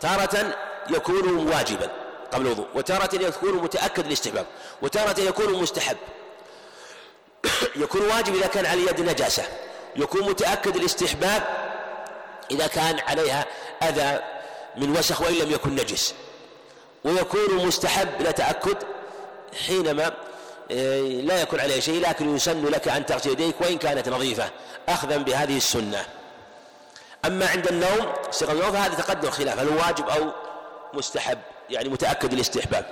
[0.00, 0.54] تارة
[0.90, 1.90] يكون واجبا
[2.32, 4.46] قبل الوضوء وتارة يكون متأكد الاستحباب
[4.82, 5.96] وتارة يكون مستحب.
[7.76, 9.42] يكون واجب إذا كان على اليد نجاسة
[9.96, 11.42] يكون متأكد الاستحباب
[12.50, 13.46] إذا كان عليها
[13.82, 14.20] أذى
[14.76, 16.14] من وسخ وإن لم يكن نجس.
[17.04, 18.76] ويكون مستحب إلى تأكد
[19.66, 20.12] حينما
[20.70, 24.50] آه، لا يكون عليه شيء لكن يسن لك أن تغسل يديك وإن كانت نظيفة.
[24.88, 26.04] أخذا بهذه السنة.
[27.24, 30.32] أما عند النوم استيقاظ النوم فهذا تقدم خلاف هل هو واجب أو
[30.94, 31.38] مستحب؟
[31.70, 32.84] يعني متأكد الاستحباب.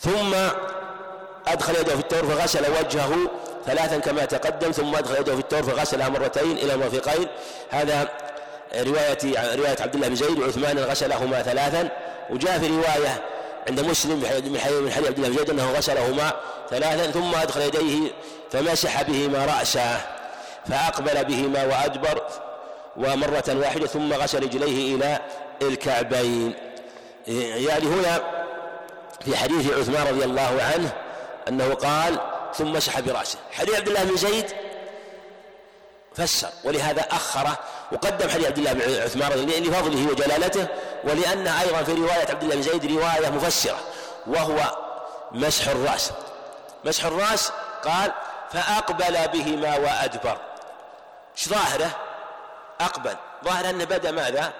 [0.00, 0.34] ثم
[1.46, 3.16] أدخل يده في التور فغسل وجهه
[3.66, 7.28] ثلاثا كما تقدم ثم أدخل يده في التور فغسلها مرتين إلى المرفقين
[7.70, 8.08] هذا
[8.74, 9.18] رواية
[9.56, 11.88] رواية عبد الله بن زيد وعثمان غسلهما ثلاثا.
[12.30, 13.24] وجاء في رواية
[13.68, 16.32] عند مسلم من حديث عبد الله بن زيد أنه غسلهما
[16.70, 18.10] ثلاثا ثم أدخل يديه
[18.50, 20.00] فمسح بهما رأسه
[20.68, 22.22] فأقبل بهما وأدبر.
[22.98, 25.20] ومرة واحدة ثم غسل رجليه إلى
[25.62, 26.54] الكعبين.
[27.26, 28.22] يعني هنا
[29.24, 30.92] في حديث عثمان رضي الله عنه
[31.48, 32.18] أنه قال
[32.54, 33.38] ثم مسح برأسه.
[33.52, 34.46] حديث عبد الله بن زيد
[36.14, 37.58] فسر ولهذا أخره
[37.92, 40.66] وقدم حديث عبد الله بن عثمان لفضله وجلالته
[41.04, 43.78] ولأنه أيضا في رواية عبد الله بن زيد رواية مفسرة
[44.26, 44.76] وهو
[45.32, 46.12] مسح الرأس.
[46.84, 47.52] مسح الرأس
[47.84, 48.12] قال
[48.52, 50.38] فأقبل بهما وأدبر.
[51.36, 51.90] إيش ظاهره؟
[52.80, 53.16] أقبل.
[53.44, 54.52] ظاهر أنه بدأ ماذا؟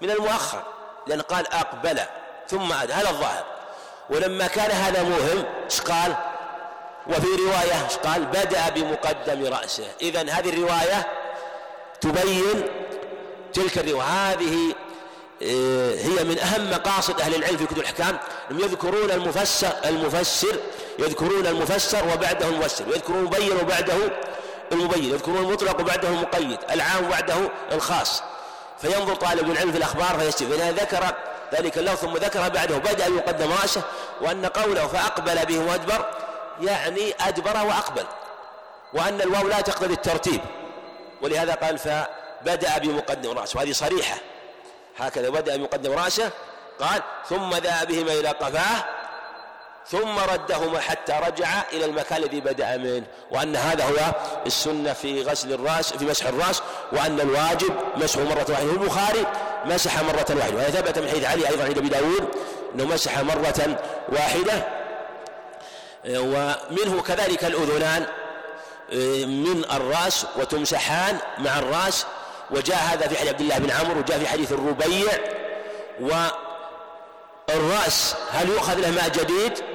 [0.00, 0.62] من المؤخر
[1.06, 2.00] لأن قال أقبل
[2.48, 3.44] ثم أدبر هذا الظاهر.
[4.10, 6.14] ولما كان هذا مهم إيش قال؟
[7.06, 9.84] وفي رواية إيش قال؟ بدأ بمقدم رأسه.
[10.02, 11.06] إذا هذه الرواية
[12.00, 12.64] تبين
[13.52, 14.02] تلك الرواية.
[14.02, 14.74] هذه
[15.42, 18.18] آه، هي من أهم مقاصد أهل العلم في كتب الأحكام
[18.50, 20.56] أنهم يذكرون المفسر المفسر
[20.98, 23.94] يذكرون المفسر وبعده المفسر ويذكرون المبين وبعده
[24.72, 27.36] المبين يذكرون المطلق وبعده المقيد العام وبعده
[27.72, 28.22] الخاص.
[28.78, 30.52] فينظر طالب العلم في الأخبار فيستفيد.
[30.52, 31.14] إذا ذكر
[31.54, 33.82] ذلك اللفظ ثم ذكر بعده بدأ يقدم رأسه
[34.20, 36.06] وأن قوله فأقبل به وأدبر
[36.60, 38.04] يعني أدبر وأقبل
[38.94, 40.40] وأن الواو لا تقتضي الترتيب.
[41.22, 43.58] ولهذا قال فبدأ بمقدم رأسه.
[43.58, 44.16] وهذه صريحة.
[44.98, 46.30] هكذا بدأ بمقدم رأسه
[46.80, 48.84] قال ثم ذهب بهما إلى قفاه
[49.86, 54.14] ثم ردهما حتى رجع إلى المكان الذي بدأ منه وأن هذا هو
[54.46, 56.62] السنة في غسل الرأس في مسح الرأس
[56.92, 58.70] وأن الواجب مسحه مرة واحدة.
[58.72, 59.26] البخاري
[59.64, 60.56] مسح مرة واحدة.
[60.56, 62.28] وهذا ثبت من حديث علي أيضا عند أبي داود
[62.74, 63.78] أنه مسح مرة
[64.08, 64.68] واحدة.
[66.08, 68.06] ومنه كذلك الأذنان
[69.44, 72.06] من الرأس وتمسحان مع الرأس.
[72.50, 75.12] وجاء هذا في حديث عبد الله بن عمرو وجاء في حديث الربيع.
[77.50, 79.71] والرأس هل يؤخذ له ماء جديد؟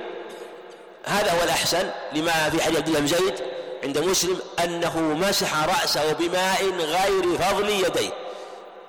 [1.08, 3.34] هذا هو الأحسن لما في حديث عبد الله بن زيد
[3.84, 8.10] عند مسلم أنه مسح رأسه بماء غير فضل يديه.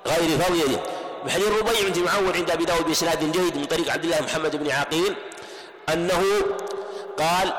[0.07, 0.83] غير فضل يديه.
[1.23, 4.55] من حديث الربيع بن معول عند أبي داود بإسناد جيد من طريق عبد الله محمد
[4.55, 5.15] بن عقيل
[5.93, 6.23] أنه
[7.19, 7.53] قال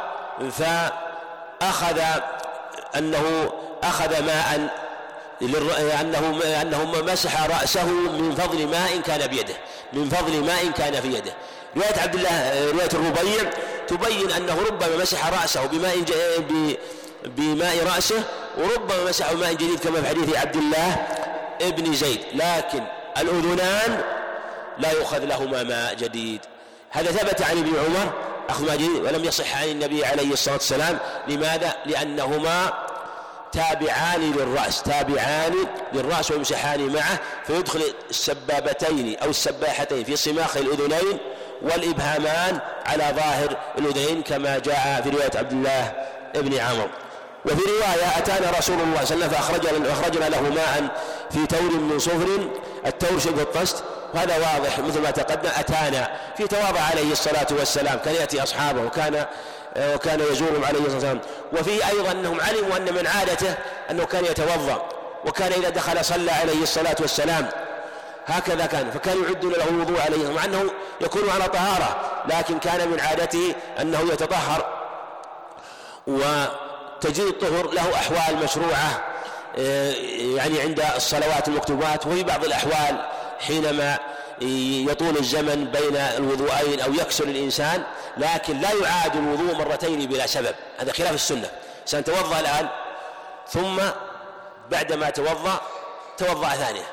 [0.51, 2.01] فأخذ
[2.97, 3.53] أنه
[3.83, 4.71] أخذ ماء
[6.01, 9.55] أنه أنه مسح رأسه من فضل ماء كان بيده.
[9.93, 11.33] من فضل ماء كان في يده.
[11.77, 13.51] رواية عبد الله رواية الربيع
[13.91, 16.05] تبين أنه ربما مسح رأسه بماء
[17.25, 18.23] بماء رأسه
[18.59, 21.07] وربما مسح ماء جديد كما في حديث عبد الله
[21.63, 22.21] ابن زيد.
[22.35, 22.83] لكن
[23.19, 24.03] الأذنان
[24.79, 26.41] لا يؤخذ لهما ماء جديد.
[26.91, 28.13] هذا ثبت عن ابن عمر
[28.49, 30.99] أخذ ماء جديد ولم يصح عن النبي عليه الصلاة والسلام.
[31.29, 32.73] لماذا؟ لأنهما
[33.53, 35.55] تابعان للرأس تابعان
[35.93, 41.19] للرأس ويمسحان معه فيدخل السبابتين أو السباحتين في صماخ الأذنين
[41.63, 45.93] والإبهامان على ظاهر الأذنين كما جاء في رواية عبد الله
[46.35, 46.89] بن عمرو.
[47.45, 50.89] وفي رواية أتانا رسول الله صلى الله عليه وسلم فأخرجنا, فأخرجنا له ماء
[51.31, 52.49] في تور من صفر
[52.87, 53.85] التور شبه الطست.
[54.15, 57.99] وهذا واضح مثل ما تقدم أتانا في تواضع عليه الصلاة والسلام.
[57.99, 59.27] كان يأتي أصحابه وكان
[59.77, 61.21] وكان يزورهم عليه الصلاة والسلام.
[61.53, 63.55] وفيه أيضا أنهم علموا أن من عادته
[63.91, 64.89] أنه كان يتوضأ.
[65.27, 67.49] وكان إذا دخل صلى عليه الصلاة والسلام
[68.27, 70.71] هكذا كان فكان يعدون له الوضوء عليه مع أنه
[71.01, 74.81] يكون على طهارة لكن كان من عادته أنه يتطهر.
[76.07, 79.05] وتجد الطهر له أحوال مشروعة
[79.59, 79.93] آه،
[80.37, 83.07] يعني عند الصلوات المكتوبات وفي بعض الأحوال
[83.41, 83.99] حينما
[84.91, 87.83] يطول الزمن بين الوضوءين أو يكسر الإنسان
[88.17, 90.55] لكن لا يعاد الوضوء مرتين بلا سبب.
[90.79, 91.51] هذا خلاف السنة.
[91.85, 92.69] سنتوضأ الآن
[93.49, 93.81] ثم
[94.71, 95.61] بعدما توضأ
[96.19, 96.87] توضأ ثانية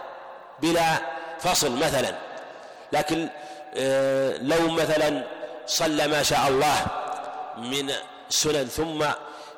[0.62, 2.16] بلا فصل مثلا.
[2.94, 3.28] لكن
[3.78, 5.24] آه، لو مثلا
[5.68, 6.76] صلى ما شاء الله
[7.58, 7.92] من
[8.30, 9.04] سنن ثم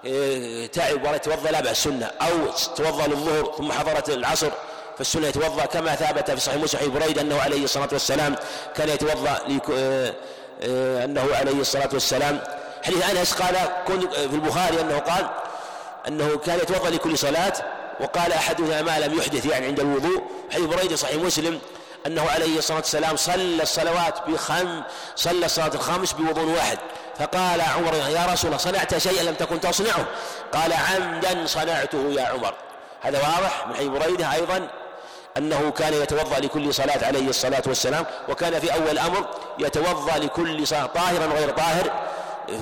[0.06, 2.12] آه، تعب ولا يتوضأ لا بأس سنة.
[2.22, 4.50] أو توضأ للظهر ثم حضرت العصر
[4.98, 8.36] فالسنة يتوضأ كما ثبت في صحيح مسلم بريد أنه عليه الصلاة والسلام
[8.76, 9.38] كان يتوضأ
[9.72, 10.14] آه،
[11.06, 12.42] أنه عليه الصلاة والسلام.
[12.84, 13.56] حديث أنس قال
[14.12, 15.30] في البخاري أنه قال
[16.08, 17.54] أنه كان يتوضأ لكل صلاة
[18.00, 21.60] وقال احدنا ما لم يحدث يعني عند الوضوء حديث بريدة صحيح مسلم
[22.08, 24.82] أنه عليه الصلاة والسلام صلى الصلوات بخم
[25.16, 26.78] صلى الصلاة الخامس بوضوء واحد
[27.20, 30.06] فقال عمر يا رسول الله صنعت شيئا لم تكن تصنعه؟
[30.54, 32.54] قال عمدا صنعته يا عمر.
[33.02, 34.70] هذا واضح من حي بريدة أيضا
[35.38, 39.26] أنه كان يتوضأ لكل صلاة عليه الصلاة والسلام وكان في أول أمر
[39.60, 41.92] يتوضأ لكل صلاة طاهرا غير طاهر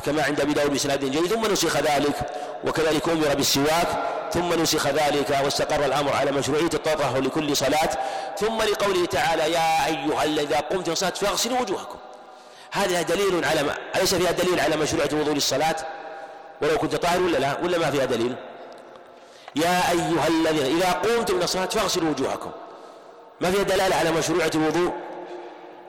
[0.06, 2.16] كما عند أبي داود بسناد جيد ثم نسخ ذلك
[2.64, 3.88] وكذلك أمر بالسواك
[4.34, 7.90] ثم نسخ ذلك واستقر الأمر على مشروعية التطهر لكل صلاة
[8.38, 11.98] ثم لقوله تعالى يا أيها الذين قمتم الصلاة فاغسلوا وجوهكم.
[12.72, 15.76] هذا دليل على ما أليس فيها دليل على مشروعية الوضوء للصلاة؟
[16.62, 18.36] ولو كنت طاهر ولا لا؟ ولا ما فيها دليل؟
[19.56, 22.52] يا أيها الذين إذا قمتم من فاغسلوا وجوهكم.
[23.42, 24.92] ما فيها دلالة على مشروعية الوضوء؟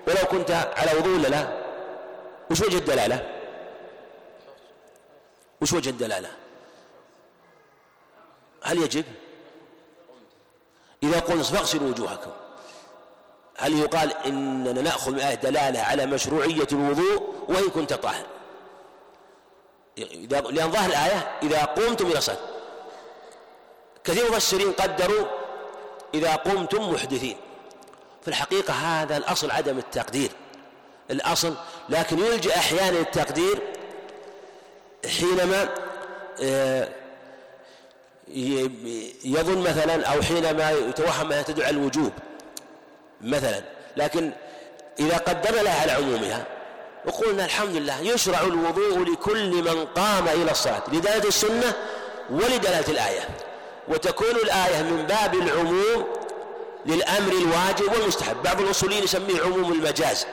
[0.09, 1.49] ولو كنت على وضوء ولا لا؟
[2.51, 3.38] وش وجه الدلالة؟
[5.63, 6.31] وش وجه الدلالة؟
[8.63, 9.05] هل يجب؟
[11.03, 12.31] إذا قلنا فاغسلوا وجوهكم
[13.57, 18.27] هل يقال إننا نأخذ من آية دلالة على مشروعية الوضوء وإن كنت طاهر؟
[20.31, 22.39] لأن ظاهر الآية إذا قمتم إلى الصلاة.
[24.05, 25.27] كثير من المفسرين قدروا
[26.15, 27.37] إذا قمتم محدثين.
[28.23, 30.31] في الحقيقة هذا الأصل عدم التقدير.
[31.11, 31.55] الأصل
[31.89, 33.63] لكن يلجأ أحيانا التقدير
[35.07, 35.69] حينما
[36.43, 36.89] آه،
[39.25, 42.13] يظن مثلا أو حينما يتوهم أنها تدعو على الوجوب
[43.21, 43.63] مثلا
[43.97, 44.31] لكن
[45.01, 46.47] إذا قدرنا لها على عمومها
[47.07, 51.73] وقلنا الحمد لله يشرع الوضوء لكل من قام إلى الصلاة لدلالة السنة
[52.31, 53.29] ولدلالة الآية
[53.89, 56.07] وتكون الآية من باب العموم
[56.87, 58.43] للأمر الواجب والمستحب.
[58.43, 60.27] بعض الأصوليين يسميه عموم المجاز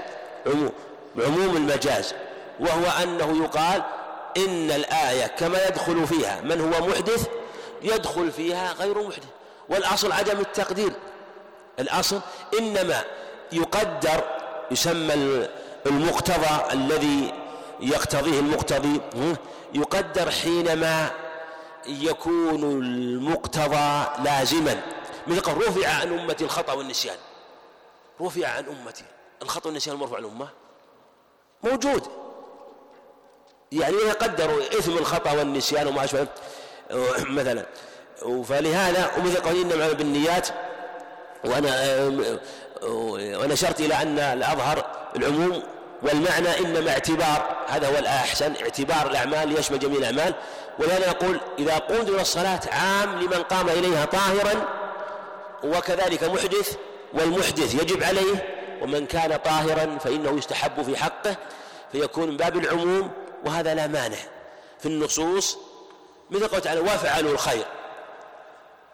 [0.46, 0.72] عموم,
[1.18, 2.14] عموم المجاز
[2.60, 3.84] وهو أنه يقال
[4.38, 7.28] إن الآية كما يدخل فيها من هو محدث
[7.82, 9.28] يدخل فيها غير محدث
[9.70, 10.92] والأصل عدم التقدير.
[11.80, 12.22] الأصل
[12.60, 13.04] إنما
[13.52, 14.24] يقدر
[14.72, 15.48] يسمى
[15.86, 17.34] المقتضى الذي
[17.80, 19.02] يقتضيه المقتضي
[19.74, 21.12] يقدر حينما
[21.88, 24.82] يكون المقتضى لازما.
[25.28, 27.18] مثل رفع عن أمتي الخطأ والنسيان.
[28.22, 29.04] رفع عن أمتي.
[29.42, 30.50] الخطأ والنسيان المرفوع عن الأمة؟
[31.64, 32.25] موجود.
[33.72, 36.28] يعني يقدر إثم الخطأ والنسيان وما أشبه
[37.40, 37.66] مثلا.
[38.50, 40.48] فلهذا ومثل قول إنما بالنيات
[41.44, 41.98] وأنا
[43.38, 44.86] ونشرت إلى أن الأظهر
[45.16, 45.64] العموم
[46.04, 47.66] والمعنى إنما اعتبار.
[47.68, 50.34] هذا هو الأحسن اعتبار الأعمال يشمل جميع الأعمال.
[50.80, 54.68] ولهذا نقول إذا قمت إلى الصلاة عام لمن قام إليها طاهرا
[55.64, 56.76] وكذلك محدث
[57.14, 61.36] والمحدث يجب عليه ومن كان طاهرا فإنه يستحب في حقه
[61.92, 63.12] فيكون من باب العموم
[63.46, 64.18] وهذا لا مانع.
[64.80, 65.58] في النصوص
[66.32, 67.66] مثل قوله تعالى وافعلوا الخير.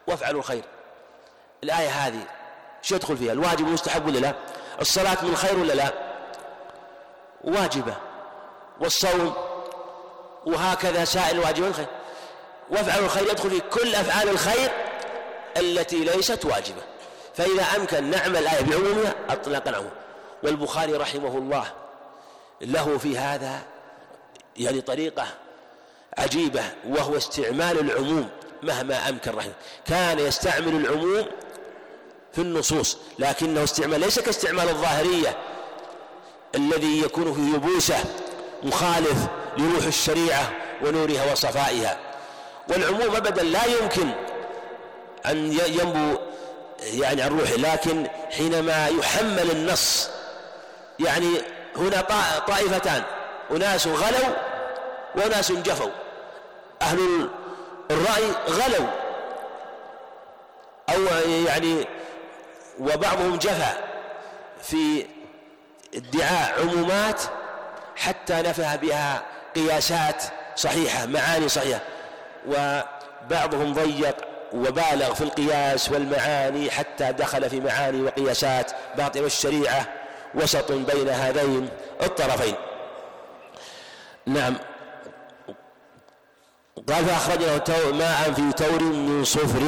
[0.08, 0.64] وافعلوا الخير.
[1.64, 2.24] الآية هذه
[2.82, 4.34] شو يدخل فيها؟ الواجب والمستحب ولا لا؟
[4.82, 5.94] الصلاة من خير ولا لا؟
[7.44, 7.96] واجبة.
[8.80, 9.34] والصوم
[10.46, 11.88] وهكذا سائر الواجب الخير
[12.70, 14.72] وافعلوا الخير يدخل في كل أفعال الخير
[15.58, 16.82] التي ليست واجبة.
[17.36, 19.92] فإذا أمكن نعمل الآية بعمومها أطلق العموم.
[20.44, 21.66] والبخاري رحمه الله
[22.62, 23.60] له في هذا
[24.58, 25.28] يعني طريقة
[26.18, 28.30] عجيبة وهو استعمال العموم
[28.64, 29.54] مهما أمكن رحمه.
[29.88, 31.26] كان يستعمل العموم
[32.34, 35.38] في النصوص لكنه استعمال ليس كاستعمال الظاهرية
[36.56, 38.04] الذي يكون في يبوسة
[38.64, 40.52] مخالف لروح الشريعة
[40.84, 41.98] ونورها وصفائها.
[42.70, 44.10] والعموم أبدا لا يمكن
[45.26, 46.20] أن ينبو
[46.84, 50.10] يعني عن روحه لكن حينما يحمل النص
[51.00, 51.28] يعني
[51.76, 52.02] هنا
[52.48, 53.04] طائفتان.
[53.52, 54.36] أناس غلوا
[55.16, 55.92] وناس جفوا.
[56.82, 57.30] أهل
[57.92, 58.88] الرأي غلوا.
[60.90, 61.02] أو
[61.48, 61.88] يعني
[62.80, 63.74] وبعضهم جفى
[64.64, 65.06] في
[65.96, 67.22] ادعاء عمومات
[67.96, 69.22] حتى نفى بها
[69.56, 70.24] قياسات
[70.56, 71.80] صحيحة معاني صحيحة.
[72.48, 74.16] وبعضهم ضيق
[74.54, 79.86] وبالغ في القياس والمعاني حتى دخل في معاني وقياسات باطل الشريعة
[80.36, 81.70] وسط بين هذين
[82.02, 82.56] الطرفين.
[84.28, 84.56] نعم.
[86.90, 87.62] قال فأخرجنا
[87.92, 89.62] ماء في تور من صفر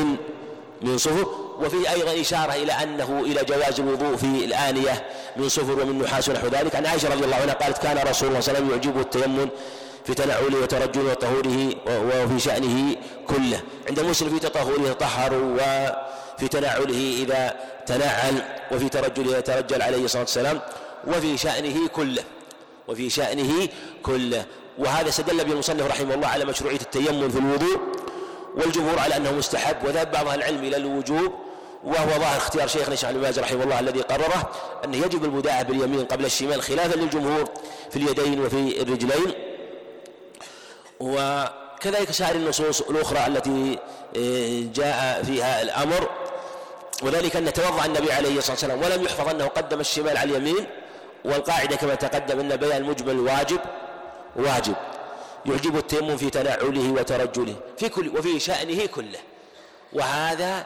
[0.82, 1.28] من صفر
[1.60, 5.04] وفيه أيضا إشارة إلى أنه إلى جواز الوضوء في الآنية
[5.38, 6.76] من صفر ومن نحاس ونحو ذلك.
[6.76, 9.50] عن عائشة رضي الله عنها قالت كان رسول الله صلى الله عليه وسلم يعجبه التيمم
[10.06, 12.96] في تنعله وترجله وطهوره وفي شأنه
[13.28, 13.62] كله.
[13.90, 17.56] عند مسلم في تطهره يتطهر وفي تنعله إذا
[17.86, 20.62] تنعل وفي ترجله يترجل عليه الصلاة والسلام
[21.08, 22.24] وفي شأنه كله.
[22.88, 23.68] وفي شأنه
[24.04, 24.46] كله.
[24.78, 27.80] وهذا استدل به المصنف رحمه الله على مشروعية التيمم في الوضوء
[28.56, 31.34] والجمهور على أنه مستحب وذهب بعض أهل العلم إلى الوجوب
[31.84, 34.52] وهو ظاهر اختيار شيخنا الشيخ باز رحمه الله الذي قرره
[34.86, 37.50] أنه يجب البداءة باليمين قبل الشمال خلافا للجمهور
[37.90, 39.34] في اليدين وفي الرجلين.
[41.00, 43.80] وكذلك سائر النصوص الأخرى التي
[44.18, 46.10] آه، جاء فيها الأمر.
[47.02, 50.66] وذلك أن توضأ النبي عليه الصلاة والسلام ولم يحفظ أنه قدم الشمال على اليمين.
[51.26, 53.60] والقاعدة كما تقدم أن بيان المجمل واجب
[54.36, 54.76] واجب.
[55.46, 59.20] يعجب التيمم في تنعله وترجله في كل وفي شأنه كله.
[59.94, 60.66] وهذا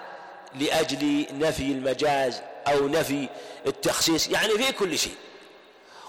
[0.56, 3.30] لأجل نفي المجاز أو نفي
[3.68, 5.16] التخصيص يعني في كل شيء.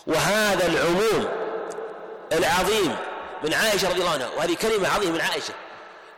[0.06, 1.28] وهذا العموم
[2.32, 2.96] العظيم
[3.44, 5.54] من عائشة رضي الله عنها وهذه كلمة عظيمة من عائشة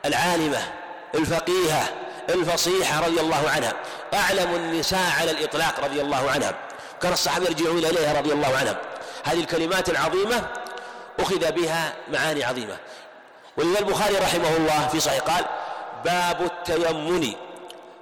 [0.04, 0.72] العالمة
[1.14, 1.88] الفقيهة
[2.28, 3.72] الفصيحة رضي الله عنها.
[4.14, 6.69] أعلم النساء على الإطلاق رضي الله عنها.
[7.02, 8.80] كان الصحابة يرجعون إليها رضي الله عنها
[9.24, 10.48] هذه الكلمات العظيمة
[11.18, 12.76] أخذ بها معاني عظيمة.
[13.56, 15.44] ولذا البخاري رحمه الله في صحيح قال
[16.04, 17.32] باب التيمن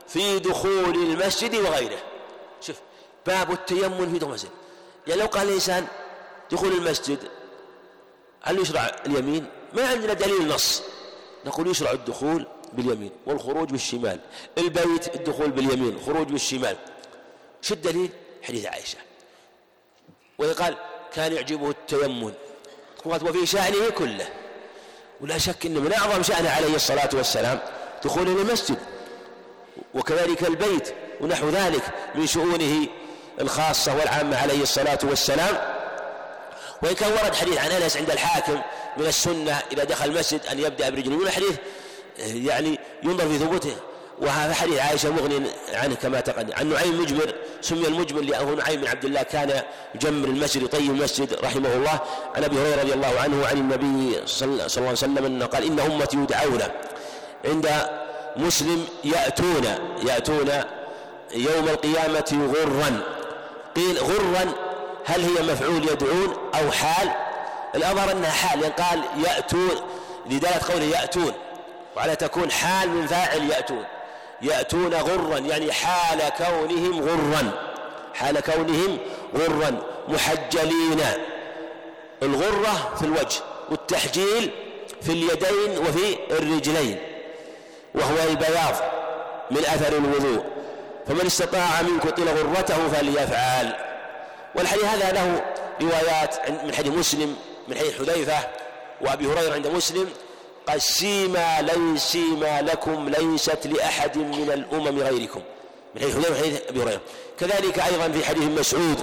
[0.09, 1.99] في دخول المسجد وغيره.
[2.61, 2.77] شوف
[3.27, 4.51] باب التيمن في دخول المسجد.
[5.07, 5.87] يعني لو قال الإنسان
[6.53, 7.19] دخول المسجد
[8.43, 10.83] هل يشرع اليمين؟ ما عندنا دليل نص.
[11.47, 14.21] نقول يشرع الدخول باليمين والخروج بالشمال.
[14.59, 16.77] البيت الدخول باليمين الخروج بالشمال.
[17.63, 18.11] شو الدليل؟
[18.49, 18.99] حديث عائشة.
[20.39, 20.77] ويقال
[21.15, 22.33] كان يعجبه التيمن
[23.05, 24.29] وفي شأنه كله.
[25.21, 27.59] ولا شك أن من أعظم شأنه عليه الصلاة والسلام
[28.05, 28.79] دخول المسجد.
[29.95, 31.83] وكذلك البيت ونحو ذلك
[32.15, 32.87] من شؤونه
[33.41, 35.79] الخاصة والعامة عليه الصلاة والسلام.
[36.83, 38.61] وإن كان ورد حديث عن أنس عند الحاكم
[38.97, 41.57] من السنة إذا دخل المسجد أن يبدأ برجله من الحديث
[42.19, 43.77] يعني ينظر في ثبوته.
[44.21, 46.55] وهذا حديث عائشة مغني عنه كما تقدم.
[46.55, 49.63] عن نعيم مجبر سمي المجبر لأنه نعيم بن عبد الله كان
[49.95, 52.01] يجمر المسجد يطيب المسجد رحمه الله.
[52.37, 55.81] عن أبي هريرة رضي الله عنه وعن النبي صلى الله عليه وسلم أنه قال إن
[55.81, 56.63] أمتي يدعون
[57.45, 57.69] عند
[58.37, 59.65] مسلم يأتون
[60.07, 60.51] يأتون
[61.35, 63.03] يوم القيامة غرا.
[63.77, 64.53] قيل غرا
[65.05, 67.11] هل هي مفعول يدعون أو حال؟
[67.75, 69.75] الأظهر أنها حال لأن قال يأتون
[70.27, 71.33] لدلالة قوله يأتون
[71.97, 73.85] وعلى تكون حال من فاعل يأتون.
[74.43, 77.53] يأتون غرا يعني حال كونهم غرا
[78.15, 78.99] حال كونهم
[79.37, 81.01] غرا محجلين.
[82.23, 83.41] الغرة في الوجه
[83.71, 84.51] والتحجيل
[85.03, 86.99] في اليدين وفي الرجلين
[87.95, 88.75] وهو البياض
[89.51, 90.45] من أثر الوضوء.
[91.07, 93.73] فمن استطاع منكم طيل غرته فليفعل.
[94.55, 95.45] والحديث هذا له
[95.81, 97.37] روايات من حديث مسلم
[97.69, 98.39] من حديث حذيفة
[99.01, 100.09] وأبي هريرة عند مسلم
[100.69, 105.41] قال سيما ليس سيما لكم ليست لأحد من الأمم غيركم.
[105.95, 107.01] من حديث حذيفة حديث أبي هريرة.
[107.41, 109.03] كذلك أيضا في حديث مسعود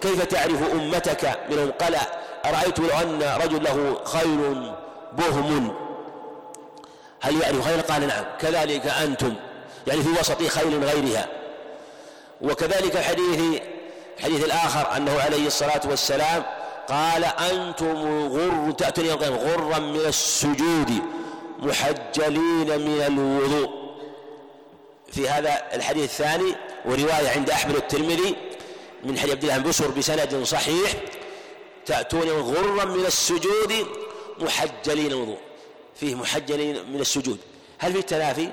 [0.00, 1.96] كيف تعرف أمتك؟ منهم قال
[2.44, 4.72] أرأيت لو أن رجل له خير
[5.12, 5.74] بهم.
[7.20, 8.24] هل يعرف خير؟ قال نعم.
[8.40, 9.34] كذلك أنتم.
[9.86, 11.28] يعني في وسط خير غيرها.
[12.42, 13.62] وكذلك الحديث
[14.18, 16.42] الحديث الآخر أنه عليه الصلاة والسلام
[16.88, 20.90] قال أنتم غر تأتون يوم غرا من السجود
[21.58, 23.84] محجلين من الوضوء.
[25.12, 26.54] في هذا الحديث الثاني
[26.84, 28.36] ورواية عند أحمد الترمذي
[29.04, 30.92] من حديث عبد الله بن بسر بسند صحيح
[31.86, 33.86] تأتون غرا من السجود
[34.38, 35.38] محجلين الوضوء.
[35.94, 37.38] فيه محجلين من السجود.
[37.78, 38.48] هل في التنافي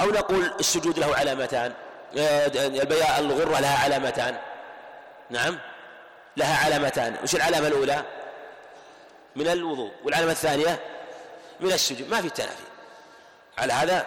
[0.00, 1.72] أو نقول السجود له علامتان؟
[2.18, 4.36] آه، الغرة لها علامتان؟
[5.30, 5.58] نعم.
[6.40, 7.16] لها علامتان.
[7.22, 8.04] وش العلامة الأولى؟
[9.36, 9.90] من الوضوء.
[10.04, 10.80] والعلامة الثانية؟
[11.60, 12.10] من السجود.
[12.10, 12.64] ما في تنافي
[13.58, 14.06] على هذا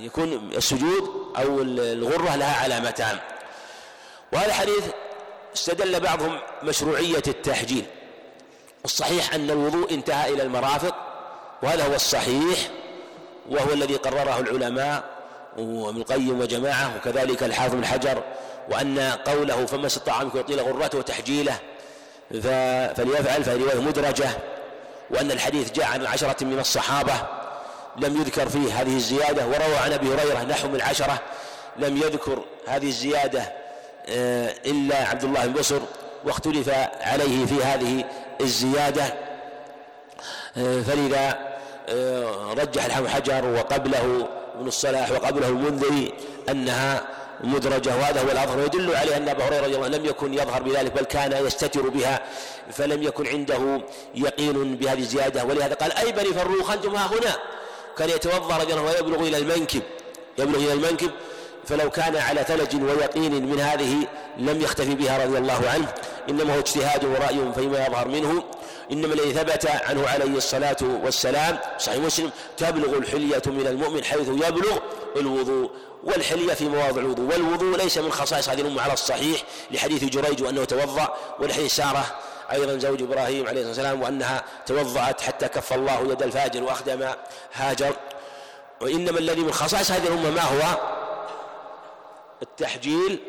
[0.00, 3.18] يكون السجود أو الغرة لها علامتان.
[4.32, 4.84] وهذا الحديث
[5.54, 7.84] استدل بعضهم مشروعية التحجيل.
[8.84, 10.94] الصحيح أن الوضوء انتهى إلى المرافق
[11.62, 12.58] وهذا هو الصحيح
[13.50, 15.04] وهو الذي قرره العلماء
[15.58, 18.22] وابن القيم وجماعة وكذلك الحافظ بن حجر
[18.70, 21.54] وأن قوله فما استطاع منكم يطيل غرته وتحجيله
[22.94, 24.28] فليفعل رواية مدرجة.
[25.10, 27.12] وأن الحديث جاء عن عشرة من الصحابة
[27.96, 31.18] لم يذكر فيه هذه الزيادة وروى عن أبي هريرة نحو من عشرة
[31.76, 33.52] لم يذكر هذه الزيادة
[34.08, 35.80] آه، إلا عبد الله بن بصر
[36.24, 36.68] واختلف
[37.00, 38.04] عليه في هذه
[38.40, 39.04] الزيادة.
[40.56, 41.38] آه، فلذا
[41.88, 46.14] آه، رجح الحافظ حجر وقبله ابن الصلاح وقبله المنذري
[46.48, 47.02] أنها
[47.42, 50.62] مدرجة وهذا هو الأظهر ويدل عليه أن أبا هريرة رضي الله عنه لم يكن يظهر
[50.62, 52.22] بذلك بل كان يستتر بها
[52.72, 53.80] فلم يكن عنده
[54.14, 55.44] يقين بهذه الزيادة.
[55.44, 57.36] ولهذا قال أي بني فروخ أنتم ها هنا؟
[57.98, 59.82] كان يتوضأ رضي الله عنه ويبلغ إلى المنكب
[60.38, 61.10] يبلغ إلى المنكب
[61.64, 64.06] فلو كان على ثلج ويقين من هذه
[64.38, 65.88] لم يختفي بها رضي الله عنه.
[66.30, 68.42] إنما هو اجتهاد ورأي فيما يظهر منه.
[68.92, 74.78] إنما الذي ثبت عنه عليه الصلاة والسلام صحيح مسلم تبلغ الحلية من المؤمن حيث يبلغ
[75.16, 75.70] الوضوء
[76.04, 80.64] والحلية في مواضع الوضوء والوضوء ليس من خصائص هذه الأمة على الصحيح لحديث جريج وأنه
[80.64, 82.04] توضأ ولحديث سارة
[82.52, 87.08] أيضا زوج إبراهيم عليه الصلاة والسلام وأنها توضأت حتى كف الله يد الفاجر وأخدم
[87.52, 87.96] هاجر.
[88.80, 90.78] وإنما الذي من خصائص هذه الأمة ما هو؟
[92.42, 93.20] التحجيل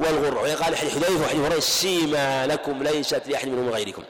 [0.00, 4.02] والغر وقال حديث حذيفة وحديث سيما لكم ليست لأحد منهم غيركم.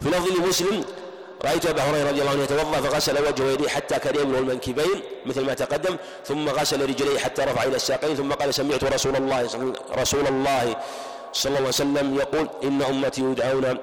[0.00, 0.84] في لفظ لمسلم.
[1.44, 5.46] رأيت أبا هريرة رضي الله عنه يتوضأ فغسل وجهه ويديه حتى كان يبلغ المنكبين مثل
[5.46, 9.48] ما تقدم ثم غسل رجليه حتى رفع إلى الساقين ثم قال سمعت رسول الله
[9.98, 10.76] رسول الله
[11.32, 13.78] صلى الله عليه وسلم يقول إن أمتي يدعون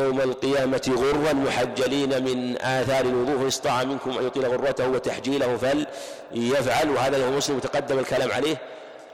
[0.00, 6.90] يوم القيامة غرا محجلين من آثار الوضوء فإن استطاع منكم أن يطيل غرته وتحجيله فليفعل.
[6.90, 8.56] وهذا هو مسلم تقدم الكلام عليه.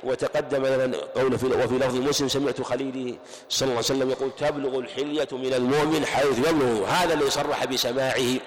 [0.07, 3.19] وتقدم أيضا قوله في وفي لفظ مسلم سمعت خليلي
[3.49, 8.39] صلى الله عليه وسلم يقول تبلغ الحلية من المؤمن حيث يبلغ هذا اللي صرح بسماعه.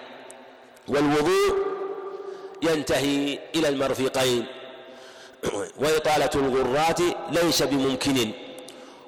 [0.88, 1.56] والوضوء
[2.62, 4.46] ينتهي إلى المرفقين.
[5.82, 7.00] وإطالة الغرات
[7.32, 8.32] ليس بممكن.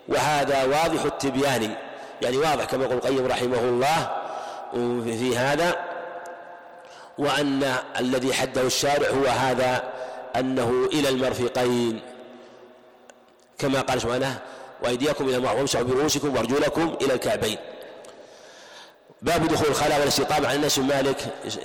[0.08, 1.76] وهذا واضح التبيان.
[2.22, 4.12] يعني واضح كما يقول القيم رحمه الله
[5.04, 5.76] في هذا.
[7.18, 9.84] وأن الذي حده الشارع هو هذا
[10.36, 12.11] أنه إلى المرفقين.
[13.62, 14.40] كما قال سبحانه
[14.84, 17.58] وأيديكم إلى المعروف وامسحوا برؤوسكم وأرجلكم إلى الكعبين.
[19.22, 21.18] باب دخول الخلاء والاستطابة عن الناس مالك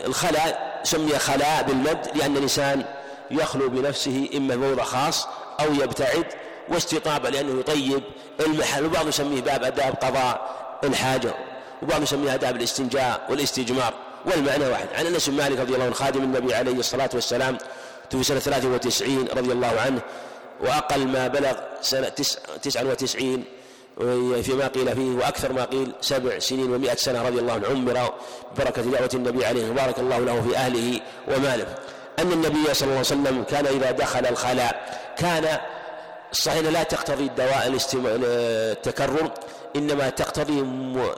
[0.06, 2.84] الخلاء سمي خلاء بالمد لأن الإنسان
[3.30, 5.28] يخلو بنفسه إما موضع خاص
[5.60, 6.24] أو يبتعد
[6.68, 8.02] واستطابة لأنه يطيب.
[8.40, 11.34] المحل وبعض يسميه باب أداب قضاء الحاجة
[11.82, 13.94] وبعض يسميها آداب الاستنجاء والاستجمار.
[14.26, 14.88] والمعنى واحد.
[14.94, 17.58] عن بن مالك رضي الله عنه خادم النبي عليه الصلاة والسلام
[18.10, 20.00] في سنة 93 رضي الله عنه
[20.60, 21.52] وأقل ما بلغ
[21.82, 22.08] سنة
[22.62, 23.44] تسعة وتسعين
[24.42, 28.14] فيما قيل فيه وأكثر ما قيل سبع سنين ومائة سنة رضي الله عنه عمر
[28.58, 31.66] بركة دعوة النبي عليه وبارك الله له في أهله وماله.
[32.18, 35.58] أن النبي صلى الله عليه وسلم كان إذا دخل الخلاء كان
[36.32, 39.30] الصحيح لا تقتضي الدواء التكرر
[39.76, 40.62] إنما تقتضي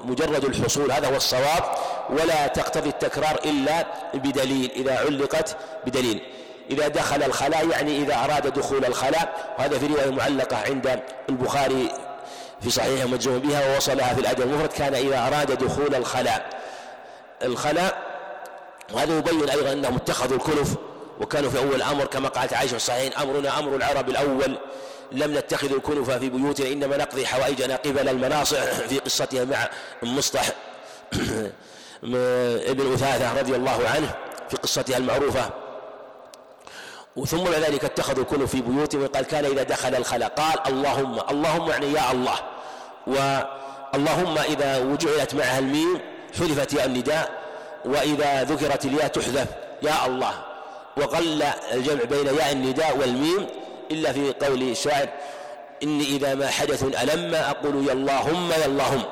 [0.05, 1.65] مجرد الحصول هذا هو الصواب
[2.11, 5.57] ولا تقتضي التكرار إلا بدليل إذا علقت
[5.87, 6.23] بدليل.
[6.71, 9.55] إذا دخل الخلاء يعني إذا أراد دخول الخلاء.
[9.59, 11.91] وهذا في رواية معلقة عند البخاري
[12.63, 14.73] في صحيحه مجزوم بها ووصلها في الأدب المفرد.
[14.73, 16.61] كان إذا أراد دخول الخلاء.
[17.43, 18.09] الخلاء
[18.93, 20.75] وهذا يبين أيضا أنهم اتخذوا الكلف
[21.21, 24.59] وكانوا في أول الأمر كما قالت عائشة الصحيحين أمرنا أمر العرب الأول.
[25.13, 29.69] لم نتخذ الكنف في بيوتنا إنما نقضي حوائجنا قبل المناصع في قصتها مع
[30.03, 30.49] مصطح
[32.73, 34.15] ابن أثاثة رضي الله عنه
[34.49, 35.51] في قصتها المعروفة.
[37.19, 41.71] وثم بعد ذلك اتخذوا كل في بيوتهم وقال كان إذا دخل الخلاء قال اللهم اللهم
[41.71, 42.39] يعني يا الله.
[43.07, 46.01] واللهم إذا وجعلت معها الميم
[46.39, 47.31] حذفت ياء النداء
[47.85, 49.47] وإذا ذكرت الياء تحذف
[49.83, 50.35] يا الله.
[50.97, 51.43] وقل
[51.73, 53.47] الجمع بين ياء النداء والميم
[53.91, 55.09] إلا في قول الشاعر
[55.83, 59.03] إني إذا ما حدث ألم أقول يا اللهم يا اللهم.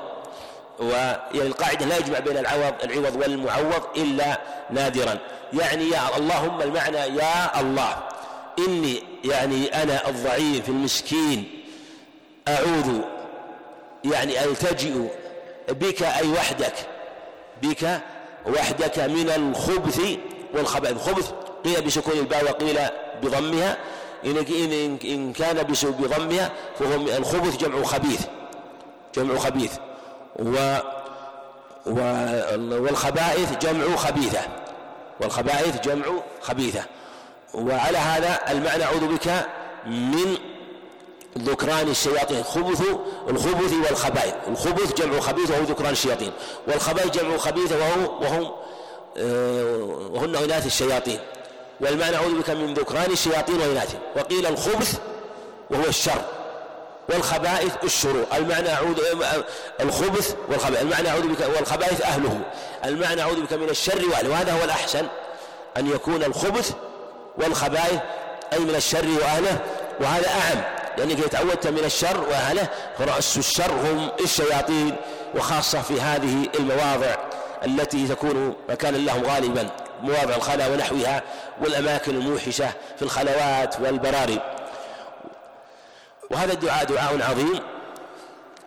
[0.78, 4.40] ويعني القاعدة لا يجمع بين العوض العوض والمعوض إلا
[4.70, 5.19] نادرا.
[5.53, 7.97] يعني يا اللهم المعنى يا الله.
[8.59, 11.65] إني يعني أنا الضعيف المسكين.
[12.48, 13.01] أعوذ
[14.05, 14.94] يعني ألتجئ
[15.69, 16.74] بك أي وحدك.
[17.62, 18.01] بك
[18.47, 20.01] وحدك من الخبث
[20.55, 21.32] والخبث الخبث
[21.65, 22.78] قيل بسكون الباء وقيل
[23.23, 23.77] بضمها.
[24.24, 28.20] إن كان بضمها فهو الخبث جمع خبيث.
[29.15, 29.73] جمع خبيث.
[30.39, 30.79] و
[31.87, 34.41] والخبائث جمع خبيثة.
[35.21, 36.05] والخبائث جمع
[36.43, 36.85] خبيثة.
[37.55, 39.47] وعلى هذا المعنى أعوذ بك
[39.87, 40.37] من
[41.39, 42.43] ذكران الشياطين.
[42.43, 42.83] خبث
[43.29, 44.35] الخبث والخبائث.
[44.49, 46.33] الخبث جمع خبيث وهو ذكران الشياطين.
[46.69, 48.51] والخبائث جمع خبيثة وهو وهم
[49.19, 51.19] آه، وهن إناث الشياطين.
[51.81, 54.01] والمعنى أعوذ بك من ذكران الشياطين وإناثهم.
[54.17, 54.99] وقيل الخبث
[55.71, 56.36] وهو الشر.
[57.09, 58.99] والخبائث الشرور المعنى أعوذ
[59.81, 60.83] الخبث والخبائث.
[60.83, 62.41] المعنى أعوذ بك والخبائث أهله.
[62.85, 64.31] المعنى أعوذ بك من الشر وأهله.
[64.31, 65.07] وهذا هو الأحسن
[65.77, 66.73] أن يكون الخبث
[67.39, 68.01] والخبائث
[68.53, 69.59] أي من الشر وأهله.
[70.01, 70.62] وهذا أعم
[70.99, 72.69] لأنك إذا تعودت من الشر وأهله
[72.99, 74.97] فرأس الشر هم الشياطين.
[75.35, 77.15] وخاصة في هذه المواضع
[77.65, 79.70] التي تكون مكانا لهم غالبا
[80.03, 81.23] مواضع الخلاء ونحوها
[81.61, 84.41] والأماكن الموحشة في الخلوات والبراري.
[86.31, 87.61] وهذا الدعاء دعاء عظيم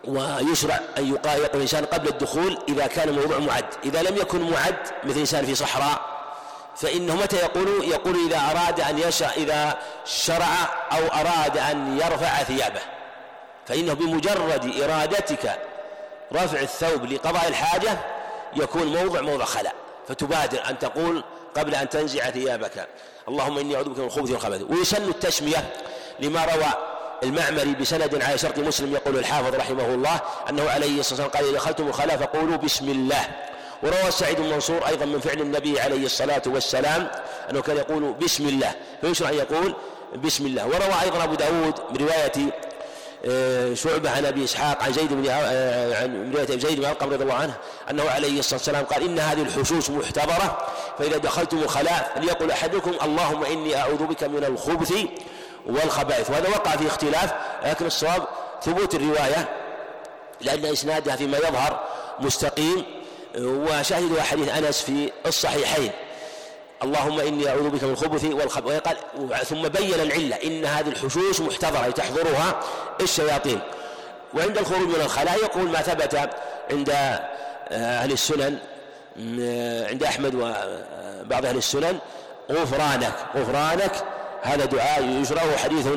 [0.04, 3.64] ويشرع أن يقال الإنسان قبل الدخول إذا كان الموضوع معد.
[3.84, 6.00] إذا لم يكن معد مثل إنسان في صحراء
[6.76, 10.48] فإنه متى يقول؟ يقول إذا أراد أن يشرع إذا شرع
[10.92, 12.80] أو أراد أن يرفع ثيابه.
[13.66, 15.58] فإنه بمجرد إرادتك
[16.32, 17.98] رفع الثوب لقضاء الحاجة
[18.56, 19.74] يكون موضع موضع خلاء.
[20.08, 21.24] فتبادر أن تقول
[21.56, 22.88] قبل أن تنزع ثيابك.
[23.28, 25.72] اللهم إني أعوذ بك من الخبث والخبث ويسن التسمية
[26.20, 30.20] لما روى المعمري بسند على شرط مسلم يقول الحافظ رحمه الله
[30.50, 33.28] أنه عليه الصلاة والسلام قال إذا دخلتم الخلاء فقولوا بسم الله.
[33.82, 37.10] وروى سعيد بن منصور أيضا من فعل النبي عليه الصلاة والسلام
[37.50, 38.74] أنه كان يقول بسم الله.
[39.00, 39.74] فيشرع أن يقول
[40.24, 40.66] بسم الله.
[40.66, 42.52] وروى أيضا أبو داود من رواية
[43.24, 47.24] آه، شعبة عن أبي إسحاق عن زيد بن آه، عن رواية زيد بن أرقم رضي
[47.24, 47.54] الله عنه
[47.90, 50.66] أنه عليه الصلاة والسلام قال إن هذه الحشوش محتضرة
[50.98, 54.92] فإذا دخلتم الخلاء فليقل أحدكم اللهم إني أعوذ بك من الخبث
[55.66, 56.30] والخبائث.
[56.30, 57.32] وهذا وقع في اختلاف
[57.64, 58.22] لكن الصواب
[58.62, 59.48] ثبوت الرواية
[60.40, 61.84] لأن إسنادها فيما يظهر
[62.20, 62.84] مستقيم
[63.38, 65.90] وشاهدها حديث أنس في الصحيحين.
[66.82, 68.82] اللهم إني أعوذ بك من الخبث والخبث
[69.44, 72.60] ثم بين العلة إن هذه الحشوش محتضرة تحضرها
[73.00, 73.60] الشياطين.
[74.34, 76.30] وعند الخروج من الخلاء يقول ما ثبت
[76.70, 76.90] عند
[77.70, 78.58] أهل السنن
[79.90, 81.98] عند أحمد وبعض أهل السنن
[82.52, 83.92] غفرانك غفرانك
[84.42, 85.88] هذا دعاء يشرعه حديث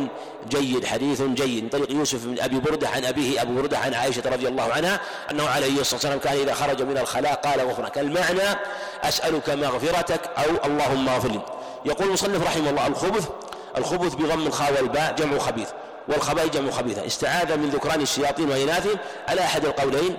[0.49, 1.70] جيد حديث جيد.
[1.70, 4.99] طريق يوسف بن أبي بردة عن أبيه أبو بردة عن عائشة رضي الله عنها
[5.32, 8.60] أنه عليه الصلاة والسلام كان إذا خرج من الخلاء قال غفرانك المعنى
[9.03, 11.41] أسألك مغفرتك أو اللهم اغفر لي.
[11.86, 13.30] يقول المصنف رحمه الله الخبث
[13.78, 15.70] الخبث بضم الخاء والباء جمع خبيث
[16.07, 18.98] والخبائث جمع خبيثة استعاذ من ذكران الشياطين وإناثهم
[19.28, 20.18] على أحد القولين.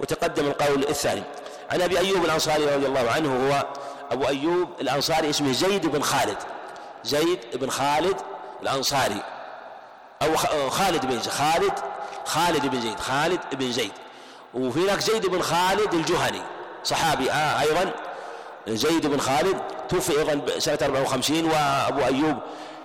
[0.00, 1.22] وتقدم القول الثاني.
[1.70, 3.66] عن أبي أيوب الأنصاري رضي الله عنه هو
[4.10, 6.36] أبو أيوب الأنصاري اسمه زيد بن خالد.
[7.04, 8.16] زيد بن خالد
[8.62, 9.22] الأنصاري
[10.22, 11.72] أو خالد بن زيد خالد
[12.26, 13.92] خالد بن زيد خالد بن زيد.
[14.54, 16.42] وفي هناك زيد بن خالد الجهني
[16.84, 17.92] صحابي آه أيضا.
[18.68, 22.36] زيد بن خالد توفي أيضا سنة 54 وأبو أيوب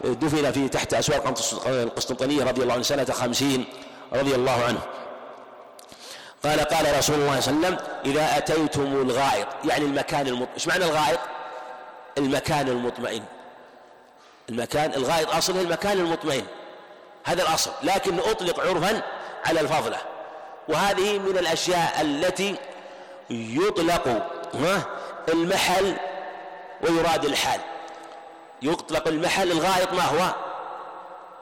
[0.04, 1.34] دفن في تحت أسواق
[1.68, 3.66] القسطنطينية رضي الله عنه سنة 50
[4.14, 4.80] رضي الله عنه.
[6.44, 10.68] قال قال رسول الله صلى الله عليه وسلم إذا أتيتم الغائط يعني المكان المطمئن إيش
[10.68, 11.20] معنى الغائط؟
[12.18, 13.24] المكان المطمئن.
[14.50, 16.46] المكان الغائط أصله المكان المطمئن.
[17.24, 17.72] هذا الأصل.
[17.84, 19.02] لكن أطلق عرفا
[19.46, 19.98] على الفضلة.
[20.68, 22.56] وهذه من الأشياء التي
[23.30, 24.30] يطلق
[25.30, 25.96] المحل
[26.82, 27.60] ويراد الحال.
[28.62, 30.34] يطلق المحل الغائط ما هو؟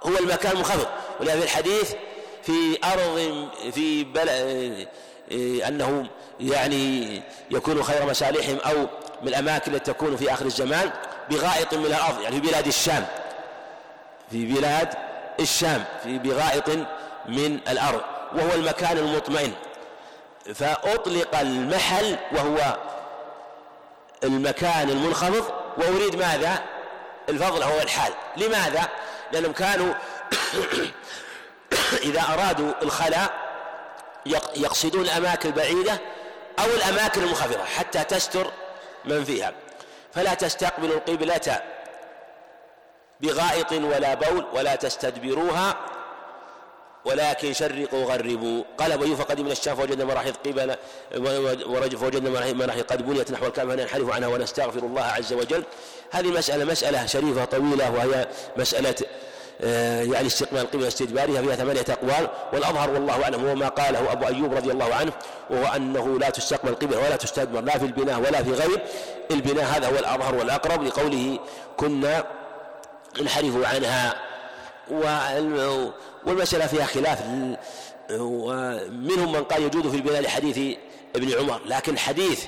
[0.04, 0.88] هو المكان المنخفض
[1.20, 1.94] ولهذا في الحديث
[2.44, 4.30] في أرض في بل...
[5.68, 6.08] أنه
[6.40, 7.22] يعني
[7.52, 8.88] يكون خير مسالحهم أو
[9.26, 10.92] من الأماكن التي تكون في آخر الزمان
[11.30, 13.06] بغائط من الأرض يعني في بلاد الشام.
[14.32, 14.94] في بلاد
[15.40, 16.70] الشام في بغائط
[17.26, 18.02] من الأرض
[18.36, 19.54] وهو المكان المطمئن.
[20.56, 22.78] فأطلق المحل وهو
[24.24, 25.46] المكان المنخفض
[25.78, 26.60] وأريد ماذا؟
[27.30, 28.14] الفضل هو الحال.
[28.38, 28.90] لماذا؟
[29.32, 29.94] لأنهم كانوا
[32.10, 33.34] إذا أرادوا الخلاء
[34.56, 36.00] يقصدون الأماكن البعيدة
[36.60, 38.52] أو الأماكن المنخفضة حتى تستر
[39.08, 39.54] من فيها.
[40.14, 41.62] فلا تستقبلوا القبلة
[43.22, 45.76] بغائط ولا بول ولا تستدبروها
[47.06, 48.64] ولكن شرقوا وغربوا.
[48.78, 50.76] قال أبو أيوب فقدمنا الشام فوجدنا مراحل قبل
[51.66, 55.64] ورجل فوجدنا مراحل قد بنيت نحو الكعبة فننحرف عنها ونستغفر الله عز وجل.
[56.12, 58.28] هذه مسألة مسألة شريفة طويلة وهي
[58.58, 59.25] مسألة آه،
[59.60, 64.54] يعني استقبال القبلة واستدبارها فيها ثمانية أقوال والأظهر والله أعلم هو ما قاله أبو أيوب
[64.54, 65.12] رضي الله عنه
[65.50, 68.82] وهو أنه لا تستقبل القبلة ولا تستدبر لا في البناء ولا في غير.
[69.32, 71.40] البناء هذا هو الأظهر والأقرب لقوله
[71.78, 72.24] كنا
[73.22, 74.16] انحرفوا عنها.
[76.26, 77.22] والمسألة فيها خلاف.
[78.12, 80.78] ومنهم من قال يجوز في البناء لحديث
[81.16, 82.46] ابن عمر لكن حديث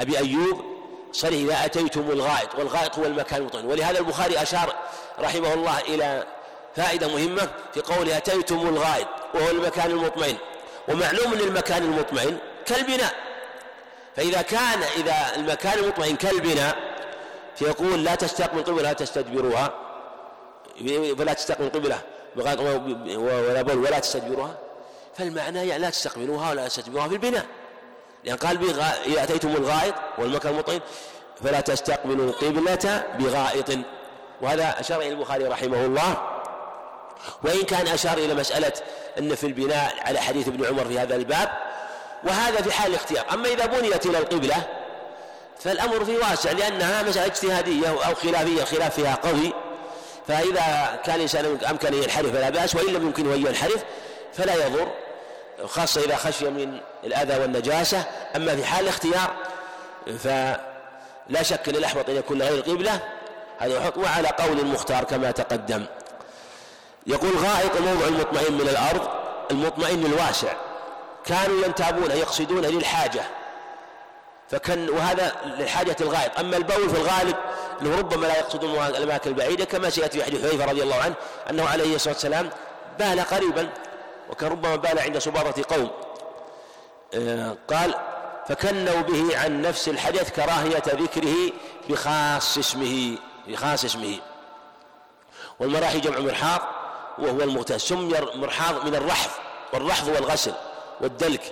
[0.00, 0.64] أبي أيوب
[1.12, 3.66] صريح إذا أتيتم الغائط والغائط هو المكان المطمئن.
[3.66, 4.74] ولهذا البخاري أشار
[5.20, 6.24] رحمه الله إلى
[6.76, 10.36] فائدة مهمة في قوله أتيتم الغائط وهو المكان المطمئن.
[10.88, 13.14] ومعلوم أن المكان المطمئن كالبناء.
[14.16, 16.76] فإذا كان إذا المكان المطمئن كالبناء
[17.56, 19.74] فيقول لا تستقبل قبلة لا تستدبروها.
[21.18, 22.00] فلا تستقبل قبلة
[22.36, 24.58] ولا بول ولا تستدبروها.
[25.18, 27.46] فالمعنى يعني لا تستقبلوها ولا تستدبروها في البناء.
[28.24, 28.70] لأن قال
[29.06, 30.80] إذا أتيتم الغائط والمكان المطمئن
[31.44, 33.78] فلا تستقبلوا القبلة بغائط.
[34.42, 36.39] وهذا أشار إلى البخاري رحمه الله.
[37.42, 38.72] وإن كان أشار إلى مسألة
[39.18, 41.48] أن في البناء على حديث ابن عمر في هذا الباب
[42.24, 43.24] وهذا في حال الاختيار.
[43.32, 44.56] أما إذا بنيت إلى القبلة
[45.60, 49.52] فالأمر فيه واسع لأنها مسألة اجتهادية أو خلافية الخلاف فيها قوي.
[50.28, 53.84] فإذا كان الإنسان أمكن أن ينحرف فلا بأس وإن لم يمكنه أن ينحرف
[54.32, 54.88] فلا يضر
[55.66, 58.04] خاصة إذا خشي من الأذى والنجاسة.
[58.36, 59.30] أما في حال الاختيار
[60.18, 63.00] فلا شك أن الأحوط أن يكون لغير القبلة
[63.58, 65.84] هذا حكم وعلى قول المختار كما تقدم.
[67.10, 69.08] يقول غائط الموضع المطمئن من الأرض
[69.50, 70.52] المطمئن الواسع.
[71.24, 73.22] كانوا ينتابون يقصدون للحاجة
[74.50, 77.36] فكان وهذا للحاجة الغائط أما البول في الغالب
[77.82, 81.14] أنه ربما لا يقصدون الأماكن البعيدة كما سيأتي في حديث حذيفة رضي الله عنه
[81.50, 82.50] أنه عليه الصلاة والسلام
[82.98, 83.68] بال قريبا
[84.30, 85.90] وكان ربما بال عند سباطة قوم.
[87.14, 87.94] آه، قال
[88.48, 91.52] فكنوا به عن نفس الحدث كراهية ذكره
[91.88, 93.18] بخاص اسمه
[93.48, 94.18] بخاص اسمه.
[95.60, 96.79] والمراحي جمع مرحاض.
[97.22, 97.80] وهو المغتسل.
[97.80, 99.30] سمي مرحاض من الرحض؟
[99.72, 100.52] والرحض والغسل
[101.00, 101.42] والدلك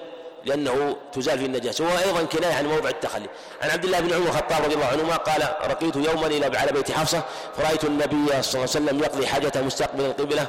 [0.44, 1.84] لأنه تزال في النجاسة.
[1.84, 3.28] وهو أيضا كناية عن موضع التخلي.
[3.62, 6.90] عن عبد الله بن عمر الخطاب رضي الله عنهما قال رقيت يوما إلى على بيت
[6.92, 7.22] حفصة
[7.56, 10.46] فرأيت النبي صلى الله عليه وسلم يقضي حاجته مستقبل القبلة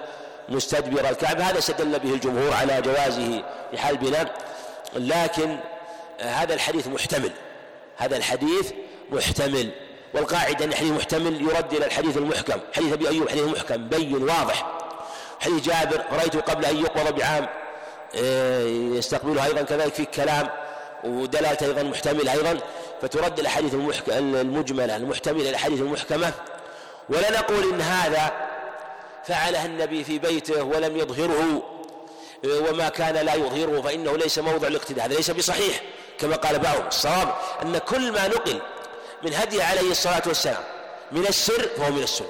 [0.50, 1.44] مستدبر الكعبة.
[1.44, 4.36] هذا استدل به الجمهور على جوازه في حال بناء.
[4.96, 5.60] لكن
[6.20, 7.32] هذا الحديث محتمل.
[7.98, 8.72] هذا الحديث
[9.12, 9.70] محتمل.
[10.14, 12.60] والقاعدة أن الحديث محتمل يرد إلى الحديث المحكم.
[12.76, 14.78] حديث أبي أيوب حديث محكم بين واضح.
[15.40, 17.49] حديث جابر رأيته قبل أن يقبض بعام.
[18.16, 20.49] إيه، يستقبله أيضا كذلك في كلام
[21.03, 22.57] ودلالة أيضا محتملة أيضا.
[23.02, 23.74] فترد الأحاديث
[24.10, 26.32] المجملة المحتملة الأحاديث المحكمة.
[27.10, 28.32] ولا نقول إن هذا
[29.26, 31.64] فعله النبي في بيته ولم يظهره.
[32.44, 35.06] إيه، وما كان لا يظهره فإنه ليس موضع الاقتداء.
[35.06, 35.82] هذا ليس بصحيح
[36.20, 38.61] كما قال بعضهم الصواب أن كل ما نقل
[39.24, 40.64] من هدي عليه الصلاة والسلام
[41.11, 42.28] من السر فهو من السنة.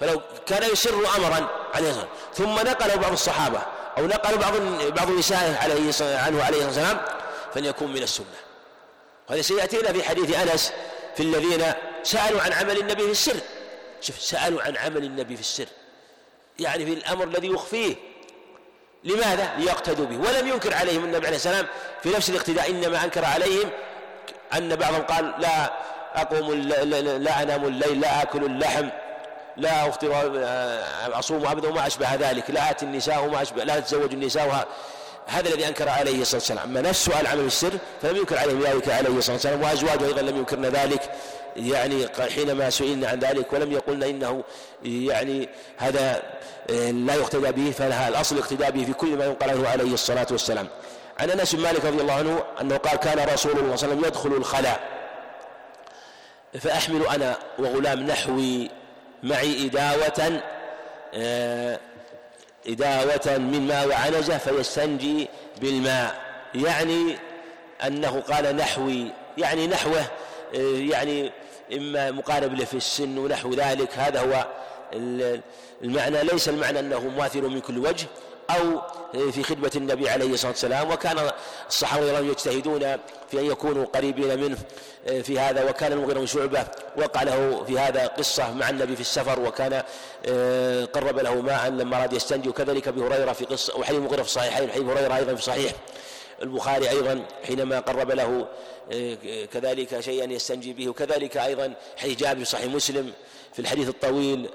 [0.00, 3.62] فلو كان يسر أمرا عليه الصلاة ثم نقله بعض الصحابة
[3.98, 4.52] أو نقل بعض
[4.96, 7.00] بعض نسائه عليه عنه عليه الصلاة والسلام
[7.54, 8.26] فليكون من السنة.
[9.30, 10.72] وهذا سيأتينا في حديث أنس
[11.16, 11.72] في الذين
[12.02, 13.36] سألوا عن عمل النبي في السر.
[14.00, 15.66] شوف سألوا عن عمل النبي في السر.
[16.58, 17.94] يعني في الأمر الذي يخفيه.
[19.04, 20.16] لماذا؟ ليقتدوا به.
[20.16, 21.66] ولم ينكر عليهم النبي عليه السلام
[22.02, 23.70] في نفس الاقتداء إنما أنكر عليهم
[24.56, 25.72] أن بعضهم قال لا
[26.14, 28.88] أقوم لا أنام الليل لا آكل اللحم.
[29.60, 34.12] لا أفطر آه، أصوم أبدا وما أشبه ذلك لا آتي النساء وما أشبه لا تتزوج
[34.12, 34.68] النساء
[35.26, 36.68] هذا الذي أنكر عليه الصلاة والسلام.
[36.68, 37.72] أما نفس سؤال عمل السر
[38.02, 41.10] فلم ينكر عليه ذلك عليه الصلاة والسلام وأزواجه أيضا لم ينكرن ذلك.
[41.56, 44.44] يعني حينما سئلنا عن ذلك ولم يقولن إنه
[44.84, 46.22] يعني هذا
[46.70, 50.26] آه، لا يقتدى به فلها الأصل الاقتداء به في كل ما ينقل عنه عليه الصلاة
[50.30, 50.68] والسلام.
[51.18, 53.96] عن أنس بن مالك رضي الله عنه أنه قال كان رسول الله صلى الله عليه
[53.96, 54.80] وسلم يدخل الخلاء
[56.60, 58.70] فأحمل أنا وغلام نحوي
[59.22, 60.42] معي إداوة
[61.14, 61.80] آه،
[62.66, 65.28] إداوة من ماء وعنزة فيستنجي
[65.60, 66.20] بالماء.
[66.54, 67.16] يعني
[67.86, 70.00] أنه قال نحوي يعني نحوه
[70.54, 71.32] آه، يعني
[71.72, 73.98] إما مقارب له في السن ونحو ذلك.
[73.98, 74.46] هذا هو
[75.82, 78.06] المعنى ليس المعنى أنه مواثر من كل وجه.
[78.56, 78.80] أو
[79.30, 81.30] في خدمة النبي عليه الصلاة والسلام وكان
[81.68, 82.80] الصحابة رضي يجتهدون
[83.30, 84.56] في أن يكونوا قريبين منه
[85.22, 86.66] في هذا وكان المغيرة بن شعبة
[86.96, 89.82] وقع له في هذا قصة مع النبي في السفر وكان
[90.26, 94.28] آه، قرب له ماء لما أراد يستنجي وكذلك أبي هريرة في قصة وحديث المغيرة في
[94.28, 95.72] الصحيحين حديث هريرة أيضا في صحيح
[96.42, 98.48] البخاري أيضا حينما قرب له
[98.92, 103.12] آه، كذلك شيئا يستنجي به وكذلك أيضا حديث جابر صحيح مسلم
[103.52, 104.48] في الحديث الطويل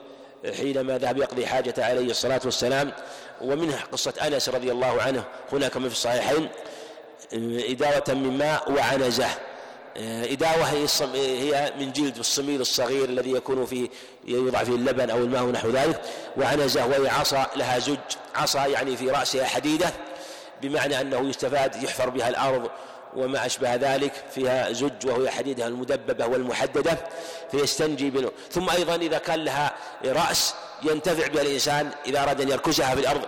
[0.58, 2.92] حينما ذهب يقضي حاجته عليه الصلاة والسلام.
[3.42, 6.50] ومنها قصة أنس رضي الله عنه هناك كما في الصحيحين
[7.34, 9.28] إداوة من ماء وعنزة.
[9.98, 10.66] إداوة
[11.14, 13.90] هي من جلد الصميل الصغير الذي يكون فيه
[14.26, 16.02] يوضع فيه اللبن أو الماء ونحو ذلك.
[16.38, 17.98] وعنزة وهي عصا لها زج
[18.36, 19.94] عصا يعني في رأسها حديدة
[20.62, 22.70] بمعنى أنه يستفاد يحفر بها الأرض
[23.16, 26.98] وما أشبه ذلك فيها زج وهي حديدها المدببة والمحددة
[27.52, 29.74] فيستنجي بنو ثم أيضا إذا كان لها
[30.06, 33.22] رأس ينتفع بها الإنسان إذا أراد أن يركزها في الأرض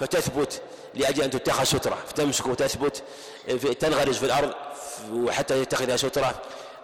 [0.00, 0.62] فتثبت
[0.94, 1.98] لأجل أن تتخذ سترة.
[2.08, 3.02] فتمسك وتثبت
[3.80, 4.54] تنغرز في الأرض
[5.12, 6.34] وحتى يتخذها سترة.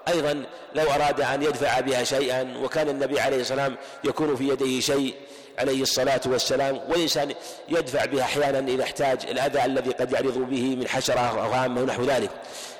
[0.08, 5.14] أيضا لو أراد أن يدفع بها شيئا وكان النبي عليه والسلام يكون في يديه شيء
[5.58, 7.34] عليه الصلاة والسلام والإنسان
[7.68, 12.04] يدفع بها أحيانا إذا احتاج الأذى الذي قد يعرض به من حشرة أو هامة ونحو
[12.04, 12.30] ذلك.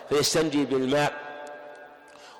[0.08, 1.12] فيستنجي بالماء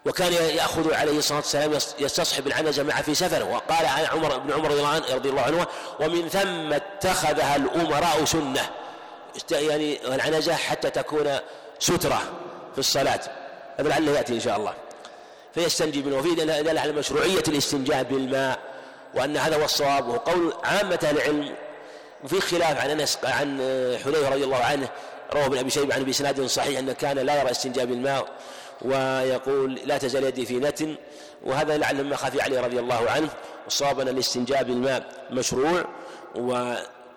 [0.07, 4.71] وكان يأخذ عليه الصلاة والسلام يستصحب العنزة معه في سفره وقال عن عمر بن عمر
[5.15, 5.67] رضي الله عنه
[6.01, 8.71] ومن ثم اتخذها الأمراء سنة.
[9.51, 11.39] يعني العنزة حتى تكون
[11.79, 12.23] سترة
[12.73, 13.21] في الصلاة.
[13.79, 14.75] هذا لعله يأتي إن شاء الله.
[15.55, 16.17] فيستنجي منه.
[16.17, 18.59] وفيه دلالة على مشروعية الاستنجاء بالماء.
[19.15, 21.55] وأن هذا هو الصواب وهو قول عامة أهل العلم.
[22.25, 23.59] وفي خلاف عن أنس عن
[24.05, 24.89] حذيفة رضي الله عنه
[25.35, 28.29] رواه ابن أبي شيبة عن بإسناد صحيح أنه كان لا يرى استنجاء بالماء
[28.83, 30.97] ويقول لا تزال يدي في نتن
[31.45, 33.29] وهذا لعل ما خفي عليه رضي الله عنه.
[33.65, 35.85] والصواب أن الاستنجاء بالماء مشروع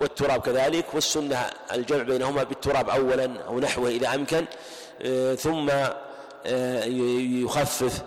[0.02, 4.46] والتراب كذلك والسنة الجمع بينهما بالتراب أولا أو نحوه إذا أمكن.
[5.02, 5.70] آه، ثم
[6.46, 6.84] آه،
[7.44, 8.02] يخفف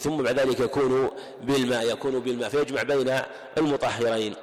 [0.00, 1.10] ثم بعد ذلك يكون
[1.42, 3.20] بالماء يكون بالماء فيجمع بين
[3.58, 4.34] المطهرين.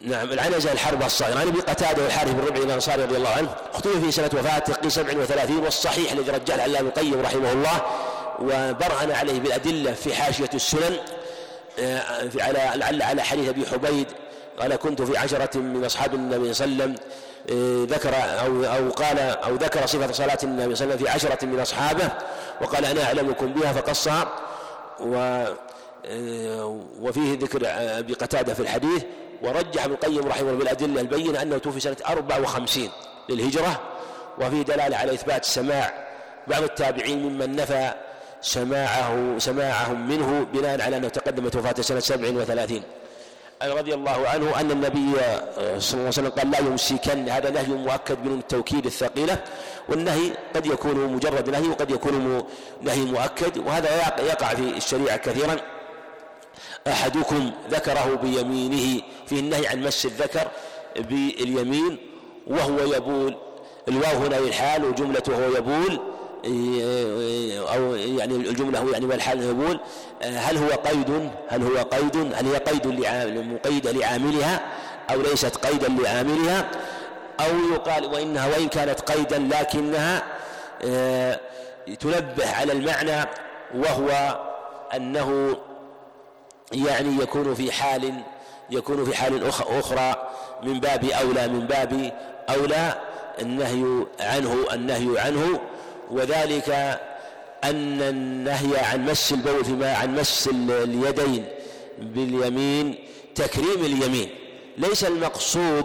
[0.00, 1.38] نعم العنزة الحرب الصغيرة.
[1.38, 4.92] عن أبي قتادة والحارث بن ربعي الأنصاري رضي الله عنه اختلف في سنة وفاته قيل
[4.92, 7.82] 37 والصحيح الذي رجح العلامه القيم رحمه الله
[8.40, 10.96] وبرهن عليه بالأدلة في حاشية السنن
[12.40, 14.06] على لعل على حديث أبي حبيد
[14.58, 17.08] قال كنت في عشرة من أصحاب النبي صلى الله عليه وسلم
[17.86, 21.46] ذكر أو أو قال أو ذكر صفة صلاة النبي صلى الله عليه وسلم في عشرة
[21.46, 22.08] من أصحابه
[22.60, 24.28] وقال أنا أعلمكم بها فقصها
[25.00, 25.44] و
[26.04, 26.64] إيه،
[27.00, 29.02] وفيه ذكر أبي قتادة في الحديث
[29.42, 32.88] ورجح ابن القيم رحمه الله بالأدلة البينة أنه توفي سنة 54
[33.28, 33.80] للهجرة
[34.38, 35.92] وفيه دلالة على إثبات سماع
[36.46, 37.92] بعض التابعين ممن نفى
[38.40, 42.82] سماعه سماعهم منه بناء على أنه تقدمت وفاته سنة 37
[43.62, 47.66] رضي الله عنه أن النبي آه، صلى الله عليه وسلم قال لا يمسكن هذا نهي
[47.74, 49.44] مؤكد من التوكيد الثقيلة
[49.88, 52.44] والنهي قد يكون مجرد نهي وقد يكون
[52.82, 55.56] نهي مؤكد وهذا يقع في الشريعة كثيرا.
[56.88, 60.48] أحدكم ذكره بيمينه في النهي عن مس الذكر
[60.96, 61.98] باليمين
[62.46, 63.36] وهو يبول
[63.88, 66.00] الواو هنا للحال وجملته هو يبول
[67.74, 69.80] أو يعني الجملة هو يعني والحال يقول
[70.22, 72.86] هل هو قيد؟ هل هو قيد؟ هل هي قيد
[73.36, 74.60] مقيدة لعاملها
[75.10, 76.70] أو ليست قيدا لعاملها؟
[77.40, 80.22] أو يقال وإنها وإن كانت قيدا لكنها
[80.84, 81.40] آه،
[82.00, 83.28] تنبه على المعنى
[83.74, 84.38] وهو
[84.96, 85.56] أنه
[86.72, 88.14] يعني يكون في حال
[88.70, 90.28] يكون في حال أخرى
[90.62, 92.12] من باب أولى من باب
[92.50, 92.94] أولى
[93.40, 95.60] النهي عنه النهي عنه
[96.10, 96.68] وذلك
[97.64, 101.44] أن النهي عن مس البول فيما عن مس اليدين
[101.98, 102.98] باليمين
[103.34, 104.30] تكريم اليمين.
[104.78, 105.84] ليس المقصود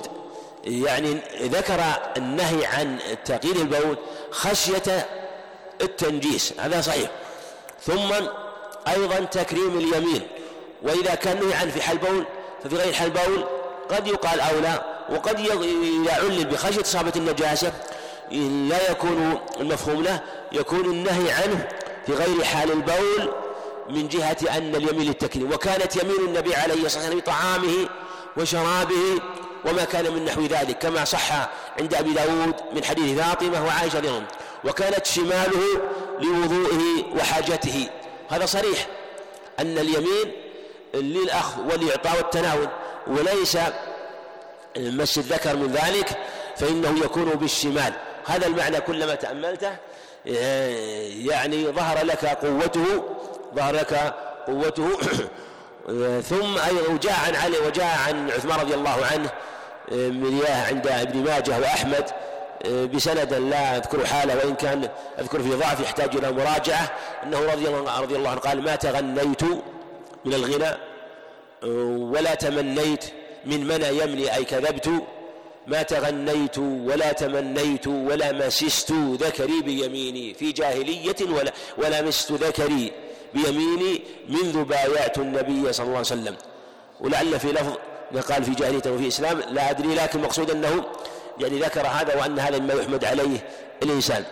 [0.64, 1.84] يعني ذكر
[2.18, 3.98] النهي عن تغيير البول
[4.32, 5.08] خشية
[5.82, 7.10] التنجيس هذا صحيح.
[7.82, 8.14] ثم
[8.88, 10.22] أيضا تكريم اليمين
[10.84, 12.26] وإذا كان نهي عن في حال بول
[12.64, 13.45] ففي غير حال بول
[13.90, 15.40] قد يقال أولى وقد
[16.08, 17.72] يعلل بخشية إصابة النجاسة.
[18.34, 20.20] لا يكون المفهوم له
[20.52, 21.68] يكون النهي عنه
[22.06, 23.34] في غير حال البول
[23.90, 27.90] من جهة أن اليمين للتكريم وكانت يمين النبي عليه الصلاة والسلام بطعامه
[28.38, 29.22] وشرابه
[29.66, 31.50] وما كان من نحو ذلك كما صح
[31.80, 34.24] عند أبي داود من حديث فاطمة وعائشة رضي
[34.66, 35.82] وكانت شماله
[36.20, 37.90] لوضوئه وحاجته.
[38.30, 38.88] هذا صريح
[39.60, 40.32] أن اليمين
[40.94, 42.68] للأخذ والإعطاء والتناول
[43.08, 43.58] وليس
[44.78, 46.18] مس الذكر من ذلك
[46.58, 47.94] فإنه يكون بالشمال.
[48.26, 49.72] هذا المعنى كلما تأملته
[50.28, 53.04] آه، يعني ظهر لك قوته
[53.56, 54.14] ظهر لك
[54.48, 54.90] قوته.
[56.30, 59.30] ثم أيضا وجاء عن علي وجاء عن عثمان رضي الله عنه
[59.91, 62.10] آه، من رياه عند ابن ماجه وأحمد
[62.66, 64.90] آه، بسند لا أذكر حاله وإن كان
[65.20, 66.91] أذكر في ضعف يحتاج إلى مراجعة.
[67.24, 69.44] أنه رضي الله, رضي الله عنه قال ما تغنيت
[70.26, 70.78] من الغنى
[72.14, 73.06] ولا تمنيت
[73.45, 74.90] من منى يمني أي كذبت.
[75.68, 82.91] ما تغنيت ولا تمنيت ولا مسست ذكري بيميني في جاهلية ولا, ولا مست ذكري
[83.34, 86.35] بيميني منذ بايعت النبي صلى الله عليه وسلم.
[86.99, 87.77] ولعل في لفظ
[88.31, 90.85] قال في جاهلية وفي إسلام لا أدري لكن المقصود أنه
[91.40, 93.48] يعني ذكر هذا وأن هذا مما يحمد عليه
[93.84, 94.23] الإنسان.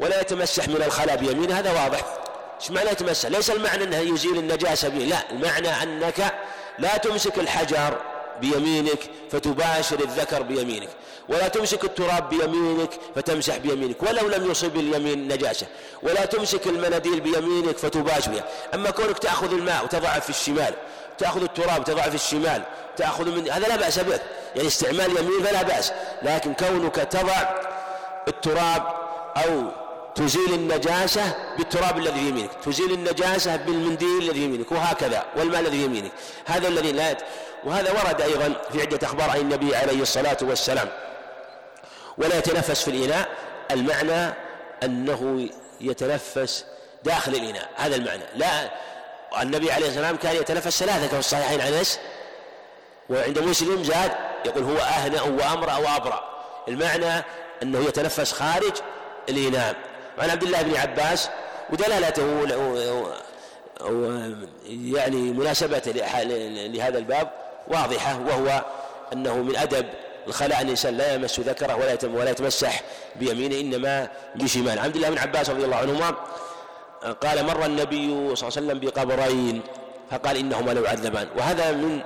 [0.00, 2.04] ولا يتمسح من الخلاء بيمينه هذا واضح.
[2.60, 6.34] إيش معنى يتمسح؟ ليس المعنى أنه يزيل النجاسة به لا المعنى أنك
[6.78, 8.11] لا تمسك الحجر
[8.42, 9.00] بيمينك
[9.30, 10.88] فتباشر الذكر بيمينك.
[11.28, 14.02] ولا تمسك التراب بيمينك فتمسح بيمينك.
[14.02, 15.66] ولو لم يصب اليمين نجاسة.
[16.02, 18.44] ولا تمسك المناديل بيمينك فتباشر بها.
[18.74, 20.74] أما كونك تأخذ الماء وتضعه في الشمال
[21.18, 22.62] تأخذ التراب وتضعه في الشمال
[22.96, 24.20] تأخذ من هذا لا بأس به.
[24.56, 25.92] يعني استعمال يمين فلا بأس.
[26.22, 27.40] لكن كونك تضع
[28.28, 28.82] التراب
[29.36, 29.62] أو
[30.14, 32.50] تزيل النجاسة بالتراب الذي في يمينك.
[32.64, 34.72] تزيل النجاسة بالمنديل الذي في يمينك.
[34.72, 35.24] وهكذا.
[35.36, 36.12] والماء الذي في يمينك.
[36.44, 37.16] هذا الذي لا
[37.64, 40.88] وهذا ورد أيضا في عدة أخبار عن النبي عليه الصلاة والسلام.
[42.18, 43.28] ولا يتنفس في الإناء
[43.70, 44.34] المعنى
[44.82, 45.48] أنه
[45.80, 46.64] يتنفس
[47.04, 48.24] داخل الإناء هذا المعنى.
[48.34, 48.70] لا
[49.42, 51.98] النبي عليه الصلاة والسلام كان يتنفس ثلاثة كما الصحيحين عن أنس.
[53.10, 54.12] وعند مسلم زاد
[54.46, 56.44] يقول هو أهنأ وأمرأ وأبرأ.
[56.68, 57.24] المعنى
[57.62, 58.72] أنه يتنفس خارج
[59.28, 59.76] الإناء.
[60.18, 61.28] وعن عبد الله بن عباس
[61.70, 62.22] ودلالته
[64.68, 65.82] يعني مناسبة
[66.72, 67.41] لهذا الباب
[67.72, 68.64] واضحة وهو
[69.12, 69.86] أنه من أدب
[70.26, 72.82] الخلاء أن الإنسان لا يمس ذكره ولا ولا يتمسح
[73.16, 76.14] بيمينه إنما بشمال عبد الله بن عباس رضي الله عنهما
[77.20, 79.62] قال مر النبي صلى الله عليه وسلم بقبرين
[80.10, 81.28] فقال إنهما لو عذبان.
[81.38, 82.00] وهذا من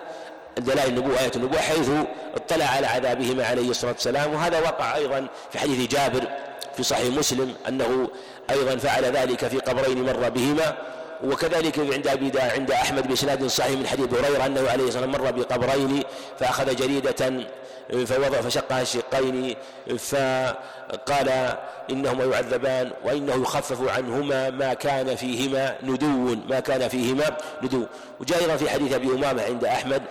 [0.58, 1.90] دلائل النبوة آية النبوة حيث
[2.36, 4.34] اطلع على عذابهما عليه الصلاة والسلام.
[4.34, 6.28] وهذا وقع أيضا في حديث جابر
[6.76, 8.08] في صحيح مسلم أنه
[8.50, 10.76] أيضا فعل ذلك في قبرين مر بهما.
[11.24, 15.30] وكذلك عند أبي عند أحمد بإسناد صحيح من حديث هريرة أنه عليه الصلاة والسلام مر
[15.30, 16.02] بقبرين
[16.38, 17.46] فأخذ جريدة
[17.90, 19.56] فوضع فشقها الشقين
[19.98, 21.56] فقال
[21.90, 27.86] إنهما يعذبان وإنه يخفف عنهما ما كان فيهما ندو ما كان فيهما ندو.
[28.20, 30.02] وجاء أيضا في حديث أبي أمامة عند أحمد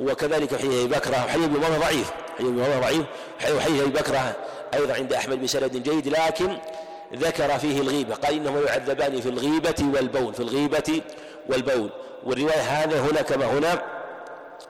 [0.00, 3.04] وكذلك في أبي بكرة حديث أبي أمامة ضعيف حديث أبي أمامة ضعيف
[3.56, 4.36] وحديث أبي بكرة
[4.74, 6.56] أيضا عند أحمد بسند جيد لكن
[7.14, 11.02] ذكر فيه الغيبة قال إنهما يعذبان في الغيبة والبول في الغيبة
[11.48, 11.90] والبول.
[12.24, 13.82] والرواية هذا هنا كما هنا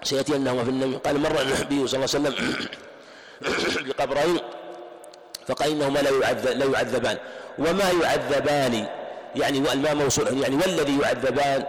[0.02, 2.34] سيأتي أنهما في النبي قال مر النبي صلى الله عليه وسلم
[3.88, 4.38] بقبرين
[5.48, 7.18] فقال إنهما لا, يعذب لا يعذبان.
[7.58, 8.86] وما يعذبان
[9.36, 11.64] يعني الماء موصول يعني والذي يعذبان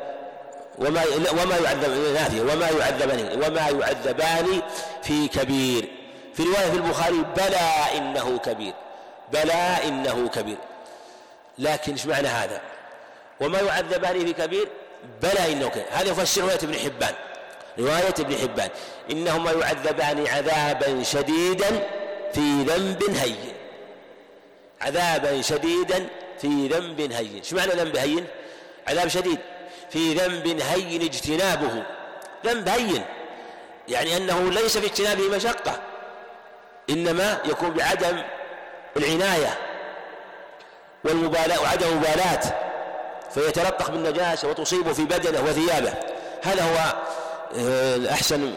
[0.79, 4.61] وما وما يعذب نافية وما يعذبان وما يعذبان
[5.03, 5.87] في كبير.
[6.33, 8.73] في رواية في البخاري بلى إنه كبير.
[9.33, 10.57] بلى إنه كبير.
[11.57, 12.61] لكن إيش معنى هذا؟
[13.39, 14.67] وما يعذبان في كبير؟
[15.21, 15.85] بلى إنه كبير.
[15.91, 17.13] هذا يفسر رواية ابن حبان.
[17.79, 18.69] رواية ابن حبان.
[19.11, 21.89] إنهما يعذبان عذابا شديدا
[22.33, 23.53] في ذنب هين.
[24.81, 26.07] عذابا شديدا
[26.41, 27.35] في ذنب هين.
[27.35, 28.27] إيش معنى ذنب هين؟
[28.87, 29.39] عذاب شديد.
[29.89, 31.83] في ذنب هين اجتنابه.
[32.45, 33.03] ذنب هين.
[33.87, 35.79] يعني أنه ليس في اجتنابه مشقة.
[36.89, 38.23] إنما يكون بعدم
[38.97, 39.57] العناية
[41.03, 42.41] والمبالاة وعدم المبالاة
[43.33, 45.93] فيتلطخ بالنجاسة وتصيبه في بدنه وثيابه.
[46.43, 46.93] هذا هو
[47.57, 48.53] آه، أحسن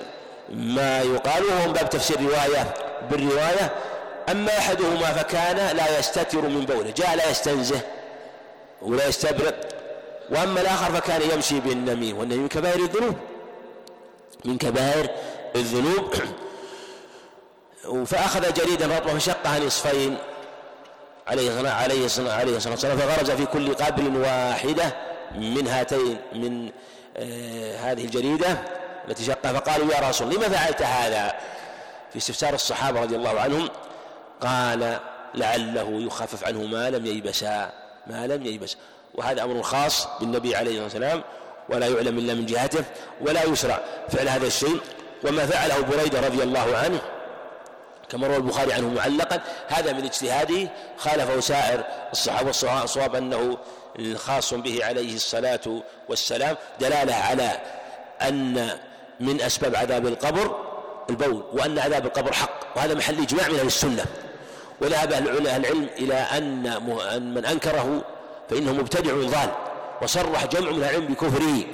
[0.48, 2.74] ما يقال وهو من باب تفسير رواية
[3.10, 3.72] بالرواية.
[4.30, 7.80] أما أحدهما فكان لا يستتر من بوله جاء لا يستنزه
[8.82, 9.54] ولا يستبرق
[10.30, 13.14] وأما الآخر فكان يمشي بالنميم والنميم من كبائر الذنوب
[14.44, 15.10] من كبائر
[15.56, 16.14] الذنوب.
[18.06, 20.16] فأخذ جريدا رطبا فشقها نصفين
[21.26, 22.98] عليه عليه عليه الصلاة والسلام.
[22.98, 24.96] فغرز في كل قبر واحدة
[25.34, 26.70] من هاتين من
[27.16, 28.58] آه هذه الجريدة
[29.08, 29.52] التي شقها.
[29.52, 31.34] فقالوا يا رسول لما فعلت هذا؟
[32.10, 33.68] في استفسار الصحابة رضي الله عنهم
[34.40, 34.98] قال
[35.34, 37.72] لعله يخفف عنه ما لم ييبسا
[38.06, 38.76] ما لم ييبسا
[39.14, 41.22] وهذا أمر خاص بالنبي عليه الصلاة والسلام.
[41.68, 42.84] ولا يعلم إلا من جهته
[43.20, 44.80] ولا يشرع فعل هذا الشيء.
[45.24, 47.00] وما فعله بريدة رضي الله عنه
[48.14, 50.68] كما روى البخاري عنه معلقا هذا من اجتهاده
[50.98, 53.58] خالفه سائر الصحابة والصواب أنه
[54.16, 57.60] خاص به عليه الصلاة والسلام دلالة على
[58.22, 58.70] أن
[59.20, 60.56] من أسباب عذاب القبر
[61.10, 64.04] البول وأن عذاب القبر حق وهذا محل إجماع من أهل السنة.
[64.80, 66.82] وذهب أهل العلم إلى أن
[67.34, 68.04] من أنكره
[68.50, 69.50] فإنه مبتدع ضال
[70.02, 71.64] وصرح جمع من العلم بكفره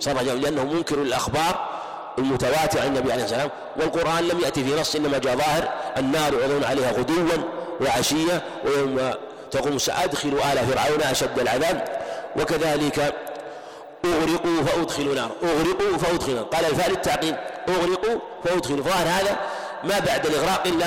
[0.00, 1.79] صرح جمع لأنه منكر الأخبار
[2.18, 6.34] المتواتر عن النبي عليه الصلاة والسلام والقرآن لم يأتي في نص إنما جاء ظاهر النار
[6.34, 7.38] يعرضون عليها غدوا
[7.80, 9.14] وعشية ويوم
[9.50, 12.00] تقوم سأدخل آل فرعون أشد العذاب.
[12.36, 13.14] وكذلك
[14.04, 17.36] أغرقوا فأدخلوا نار أغرقوا فأدخلوا قال الفعل التعقيد
[17.68, 18.84] أغرقوا فأدخلوا.
[18.84, 19.36] فظاهر هذا
[19.84, 20.86] ما بعد الإغراق إلا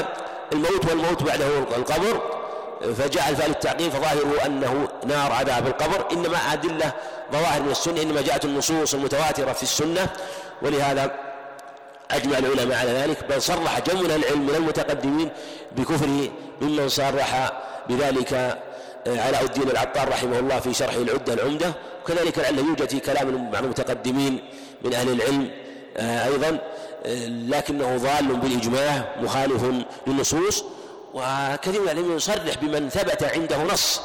[0.53, 1.47] الموت والموت بعده
[1.77, 2.43] القبر.
[2.84, 6.11] فجاء الفعل التعقيد فظاهره أنه نار عذاب القبر.
[6.11, 6.93] إنما أدلة
[7.31, 10.10] ظواهر من السنة إنما جاءت النصوص المتواترة في السنة
[10.61, 11.11] ولهذا
[12.11, 13.23] أجمع العلماء على ذلك.
[13.30, 15.30] بل صرح جمع العلم من المتقدمين
[15.72, 16.30] بكفره
[16.61, 17.51] ممن صرح
[17.89, 18.34] بذلك
[19.07, 21.73] آه، علاء الدين العطار رحمه الله في شرحه العدة العمدة.
[22.03, 24.39] وكذلك لعل يوجد في كلام مع المتقدمين
[24.81, 25.51] من أهل العلم
[25.97, 26.60] آه، أيضا
[27.05, 29.64] آه، لكنه ضال بالإجماع مخالف
[30.07, 30.64] للنصوص.
[31.14, 34.02] وكثير من يصرح بمن ثبت عنده نص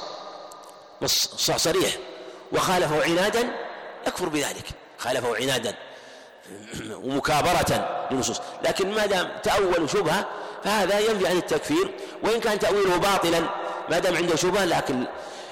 [1.02, 1.97] نص صريح.
[2.52, 3.52] وخالفه عنادا
[4.06, 4.64] يكفر بذلك.
[4.98, 5.74] خالفه عنادا
[7.05, 8.40] ومكابرة للنصوص.
[8.64, 10.26] لكن ما دام تأول شبهة
[10.64, 11.90] فهذا ينفي عن التكفير.
[12.22, 13.40] وإن كان تأويله باطلا
[13.90, 15.05] ما دام عنده شبهة لكن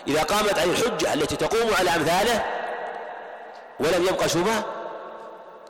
[0.09, 2.45] إذا قامت عليه الحجة التي تقوم على أمثاله
[3.81, 4.65] ولم يبقى شبهة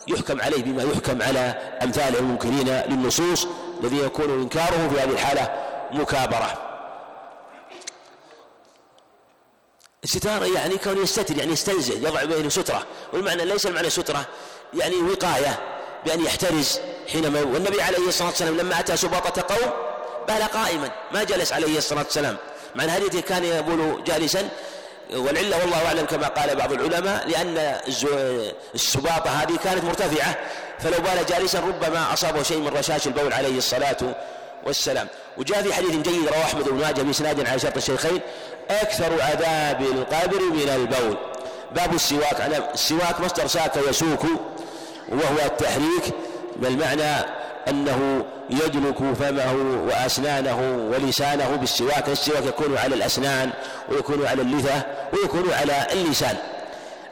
[0.09, 1.39] يحكم عليه بما يحكم على
[1.83, 3.47] أمثاله المنكرين للنصوص
[3.81, 6.63] الذي يكون إنكاره في هذه الحالة مكابرة.
[10.05, 12.87] الستار يعني كون يستتر يعني يستنزه يضع بينه سترة.
[13.13, 14.27] والمعنى ليس المعنى سترة
[14.75, 15.59] يعني وقاية
[16.07, 16.81] بأن يحترز
[17.13, 19.71] حينما والنبي عليه الصلاة والسلام لما أتى سباطة قوم
[20.29, 22.37] بال قائما ما جلس عليه الصلاة والسلام.
[22.75, 24.49] مع أن هذه كان يقول جالسا
[25.15, 27.81] والعلة والله أعلم كما قال بعض العلماء لأن
[28.75, 30.37] السباطة هذه كانت مرتفعة.
[30.79, 34.15] فلو بال جالسا ربما أصابه شيء من رشاش البول عليه الصلاة
[34.67, 35.07] والسلام.
[35.39, 38.21] وجاء في حديث جيد رواه أحمد بن ماجه بإسناد على شرط الشيخين
[38.71, 41.17] أكثر عذاب القبر من البول.
[41.75, 42.67] باب السواك.
[42.75, 44.25] السواك مصدر ساك يسوك
[45.09, 46.15] وهو التحريك
[46.57, 47.27] بالمعنى
[47.69, 52.09] أنه يدلك فمه وأسنانه ولسانه بالسواك.
[52.09, 53.51] السواك يكون على الأسنان
[53.89, 54.83] ويكون على اللثة
[55.13, 56.37] ويكون على اللسان.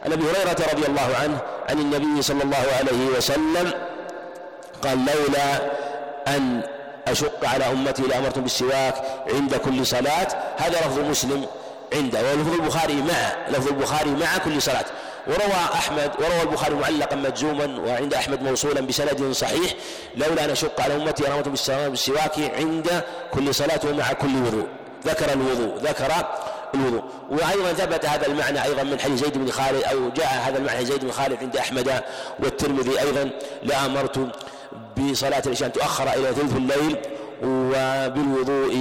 [0.04, 3.72] عن أبي هريرة رضي الله عنه عن النبي صلى الله عليه وسلم
[4.82, 5.70] قال لولا
[6.28, 6.62] أن
[7.08, 8.94] أشق على أمتي لأمرتم بالسواك
[9.34, 10.28] عند كل صلاة.
[10.56, 11.46] هذا لفظ مسلم
[11.92, 14.84] عنده ولفظ البخاري مع لفظ البخاري مع كل صلاة.
[15.26, 19.74] وروى أحمد وروى البخاري معلقا مجزوما وعند أحمد موصولا بسند صحيح
[20.16, 21.50] لولا أن أشق على أمتي لأمرتم
[21.90, 23.02] بالسواك عند
[23.32, 24.66] كل صلاة ومع كل وضوء.
[25.06, 26.12] ذكر الوضوء ذكر
[26.74, 27.02] الوضوء.
[27.30, 31.04] وأيضا ثبت هذا المعنى أيضا من حديث زيد بن خالد أو جاء هذا المعنى زيد
[31.04, 32.02] بن خالد عند أحمد
[32.38, 33.30] والترمذي أيضا
[33.62, 34.28] لأمرت
[34.98, 36.96] بصلاة العشاء تؤخر إلى ثلث الليل
[37.42, 38.74] وبالوضوء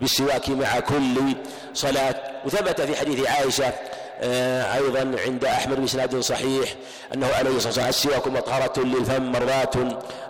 [0.00, 1.34] بالسواك مع كل
[1.74, 2.14] صلاة.
[2.44, 3.72] وثبت في حديث عائشة
[4.20, 6.74] آه، أيضا عند أحمد بإسناد صحيح
[7.14, 9.74] أنه عليه الصلاة والسلام السواك مطهرة للفم مرات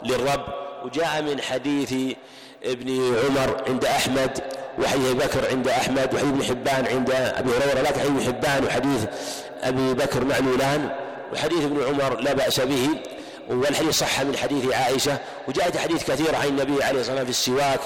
[0.02, 0.44] للرب.
[0.84, 1.92] وجاء من حديث
[2.64, 4.38] ابن عمر عند أحمد
[4.78, 7.80] وحديث بكر عند أحمد وحديث ابن حبان عند أبي هريرة.
[7.80, 9.04] لكن حديث ابن حبان وحديث
[9.62, 10.90] أبي بكر معلولان
[11.32, 12.88] وحديث ابن عمر لا بأس به.
[13.50, 15.18] والحديث صح من حديث عائشة
[15.48, 17.80] وجاءت حديث كثيرة عن النبي عليه الصلاة والسلام في السواك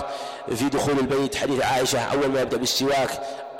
[0.56, 3.10] في دخول البيت حديث عائشة أول ما يبدأ بالسواك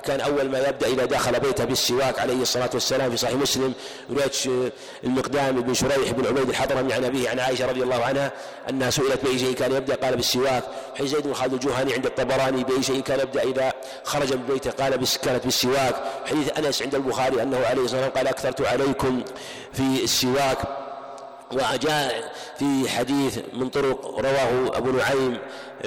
[0.05, 3.73] كان أول ما يبدأ إذا دخل بيته بالسواك عليه الصلاة والسلام في صحيح مسلم
[4.11, 4.70] رواية
[5.05, 8.33] المقدام بن شريح بن عبيد الحضرمي عن أبيه عن عائشة رضي الله عنها
[8.70, 10.65] أنها سئلت بأي شيء كان يبدأ؟ قال بالسواك.
[10.99, 13.73] حين زيد بن خالد الجهني عند الطبراني بأي شيء كان يبدأ؟ إذا
[14.05, 15.95] خرج من بيته قال كانت بالسواك.
[16.27, 19.23] حديث أنس عند البخاري أنه عليه الصلاة والسلام قال أكثرت عليكم
[19.73, 20.59] في السواك.
[21.53, 25.39] وجاء في حديث من طرق رواه أبو نعيم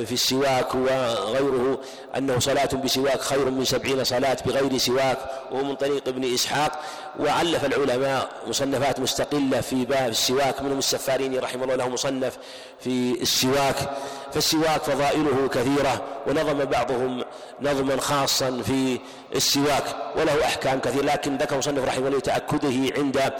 [0.05, 1.79] في السواك وغيره
[2.17, 5.17] أنه صلاة بسواك خير من سبعين صلاة بغير سواك
[5.51, 6.79] وهو من طريق ابن إسحاق
[7.19, 12.37] وعلف العلماء مصنفات مستقلة في باب السواك منهم السفاريني رحمه الله له مصنف
[12.79, 13.75] في السواك
[14.33, 17.23] فالسواك فضائله كثيرة ونظم بعضهم
[17.61, 18.99] نظما خاصا في
[19.35, 19.83] السواك
[20.15, 23.33] وله أحكام كثيرة لكن ذكر مصنف رحمه الله لتأكده عند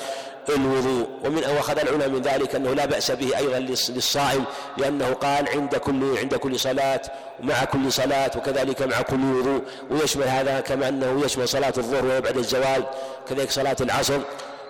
[0.56, 1.08] الوضوء.
[1.26, 3.60] ومن واخذ العلماء من ذلك أنه لا بأس به أيضا
[3.90, 4.44] للصائم
[4.78, 7.02] لأنه قال عند كل عند كل صلاة
[7.44, 9.62] ومع كل صلاة وكذلك مع كل وضوء.
[9.92, 12.84] ويشمل هذا كما أنه يشمل صلاة الظهر وبعد الزوال
[13.30, 14.20] كذلك صلاة العصر.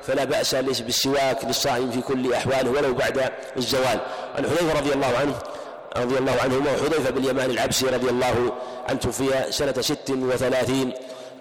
[0.03, 3.99] فلا بأس بالسواك للصائم في كل أحواله ولو بعد الزوال.
[4.35, 5.35] عن حذيفة رضي الله عنه
[5.97, 8.51] رضي الله عنهما وحذيفة بن العبسي رضي الله
[8.89, 10.93] عنه توفي سنة ست وثلاثين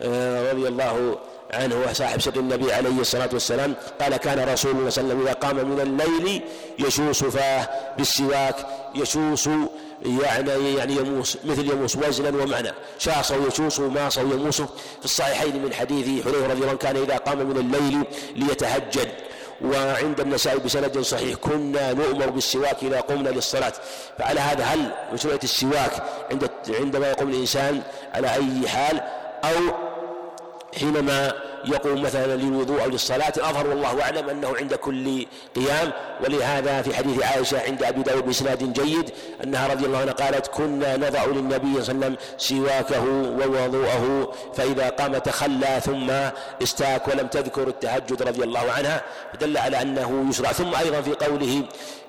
[0.02, 1.18] آه، رضي الله
[1.54, 5.20] عنه وصاحب سر النبي عليه الصلاة والسلام قال كان رسول الله صلى الله عليه وسلم
[5.20, 6.42] إذا قام من الليل
[6.78, 7.68] يشوص فاه
[7.98, 8.56] بالسواك
[8.94, 9.48] يشوص
[10.04, 12.72] يعني يعني يموس مثل يموس وزنا ومعنى.
[12.98, 17.38] شاص ويشوص وماص ويموس في الصحيحين من حديث حذيفة رضي الله عنه كان إذا قام
[17.38, 18.04] من الليل
[18.36, 19.08] ليتهجد.
[19.64, 23.72] وعند النسائي بسند صحيح كنا نؤمر بالسواك إذا قمنا للصلاة.
[24.18, 25.92] فعلى هذا هل مشروعية السواك
[26.30, 26.50] عند
[26.80, 27.82] عندما يقوم الإنسان
[28.14, 29.00] على أي حال؟
[29.44, 29.89] أو
[30.78, 31.32] حينما
[31.64, 35.26] يقوم مثلا للوضوء أو للصلاة الأظهر والله أعلم أنه عند كل
[35.56, 35.92] قيام.
[36.24, 39.10] ولهذا في حديث عائشة عند أبي داود بإسناد جيد
[39.44, 43.04] أنها رضي الله عنها قالت كنا نضع للنبي صلى الله عليه وسلم سواكه
[43.38, 46.10] ووضوءه فإذا قام تخلى ثم
[46.62, 49.02] استاك ولم تذكر التهجد رضي الله عنها.
[49.32, 51.62] فدل على أنه يشرع ثم أيضا في قوله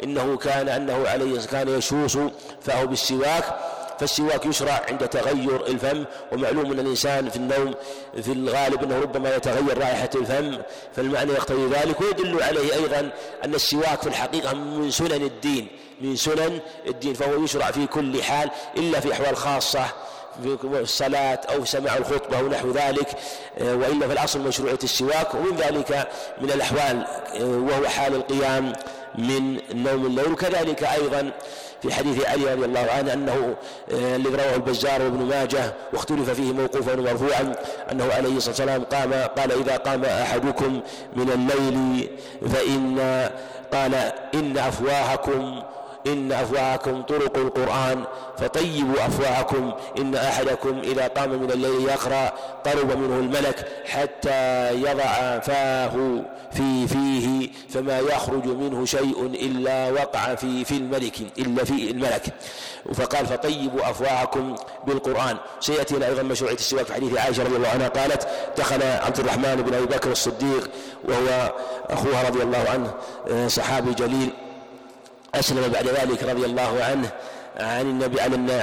[0.03, 2.17] إنه كان أنه عليه كان يشوص
[2.61, 3.43] فهو بالسواك.
[4.01, 7.73] فالسواك يشرع عند تغير الفم ومعلوم أن الإنسان في النوم
[8.21, 10.57] في الغالب أنه ربما يتغير رائحة الفم
[10.95, 13.11] فالمعنى يقتضي ذلك ويدل عليه أيضا
[13.45, 15.67] أن السواك في الحقيقة من سنن الدين
[16.01, 19.85] من سنن الدين فهو يشرع في كل حال إلا في أحوال خاصة
[20.43, 23.07] في الصلاة أو سماع الخطبة أو نحو ذلك
[23.61, 26.07] وإلا في الأصل مشروعية السواك ومن ذلك
[26.41, 27.05] من الأحوال
[27.41, 28.73] وهو حال القيام
[29.15, 31.31] من النوم الليل وكذلك أيضا
[31.81, 33.55] في حديث علي رضي الله عنه أنه
[33.91, 37.55] آه، الذي رواه البزار وابن ماجه واختلف فيه موقوفا ومرفوعا
[37.91, 40.81] أنه عليه الصلاة والسلام قام قال إذا قام أحدكم
[41.15, 42.09] من الليل
[42.53, 42.99] فإن
[43.73, 43.95] قال
[44.33, 45.61] إن أفواهكم
[46.07, 48.03] إن أفواهكم طرق القرآن
[48.37, 49.71] فطيبوا أفواهكم.
[49.97, 52.33] إن أحدكم إذا قام من الليل يقرأ
[52.65, 56.21] قرب منه الملك حتى يضع فاه
[56.51, 62.23] في فيه فما يخرج منه شيء إلا وقع في في الملك إلا في الملك.
[62.93, 64.55] فقال فطيبوا أفواهكم
[64.87, 65.37] بالقرآن.
[65.59, 69.73] سيأتينا أيضا مشروعية السواك في حديث عائشة رضي الله عنها قالت دخل عبد الرحمن بن
[69.73, 70.69] أبي بكر الصديق
[71.03, 71.53] وهو
[71.89, 72.93] أخوها رضي الله عنه
[73.31, 74.29] آه، صحابي جليل.
[75.35, 77.09] أسلم بعد ذلك رضي الله عنه
[77.57, 78.53] عن النبي على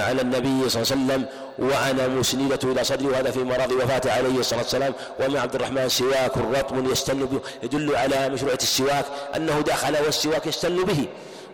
[0.00, 1.26] على النبي صلى الله عليه وسلم
[1.58, 6.36] وأنا مسندة إلى صدري وهذا في مرض وفاته عليه الصلاة والسلام ومع عبد الرحمن سواك
[6.36, 9.04] رطب يستن به يدل على مشروعية السواك
[9.36, 11.06] أنه دخل والسواك يستن به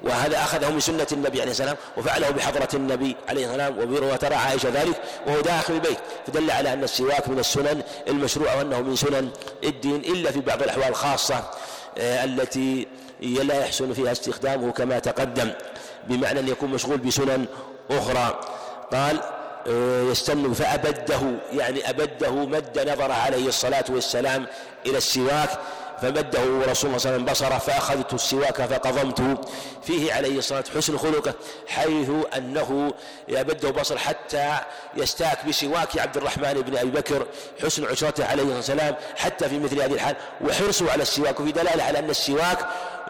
[0.05, 5.01] وهذا أخذه من سنة النبي عليه السلام وفعله بحضرة النبي عليه السلام وترى عائشة ذلك
[5.27, 9.29] وهو داخل البيت فدل على أن السواك من السنن المشروعة وأنه من سنن
[9.65, 11.45] الدين إلا في بعض الأحوال الخاصة
[11.99, 12.87] آه، التي
[13.21, 15.51] لا يحسن فيها استخدامه كما تقدم
[16.09, 17.47] بمعنى أن يكون مشغول بسنن
[17.91, 18.41] أخرى.
[18.93, 19.21] قال
[19.69, 21.21] آه، يستن فأبده
[21.53, 24.47] يعني أبده مد نظره عليه الصلاة والسلام
[24.87, 25.51] إلى السواك.
[26.03, 29.37] فمده رسول الله صلى الله عليه وسلم بصره فأخذت السواك فقضمته
[29.83, 31.35] فيه عليه الصلاة حسن خلقه
[31.69, 32.95] حيث أنه
[33.29, 34.57] يبده بصر حتى
[34.97, 37.27] يستاك بسواك عبد الرحمن بن أبي بكر
[37.63, 41.83] حسن عشرته عليه الصلاة والسلام حتى في مثل هذه الحال وحرصه على السواك وفي دلالة
[41.83, 42.59] على أن السواك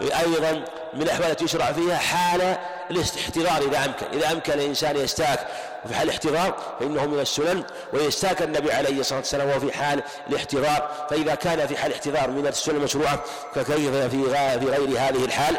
[0.03, 2.57] أيضا من الأحوال التي يشرع فيها حال
[2.91, 5.47] الاحتضار إذا أمكن إذا أمكن الإنسان يستاك
[5.85, 10.91] وفي حال الاحتضار فإنه من السنن ويستاك النبي عليه الصلاة والسلام وهو في حال الاحتضار.
[11.11, 13.25] فإذا كان في حال الاحتضار من السنن المشروعة
[13.55, 15.57] فكيف في غير هذه الحال؟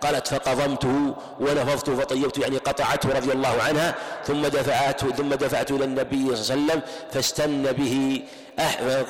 [0.00, 3.94] قالت فقضمته ونفضته فطيبته يعني قطعته رضي الله عنها
[4.26, 6.82] ثم دفعته ثم دفعته إلى النبي صلى الله عليه وسلم
[7.12, 8.22] فاستن به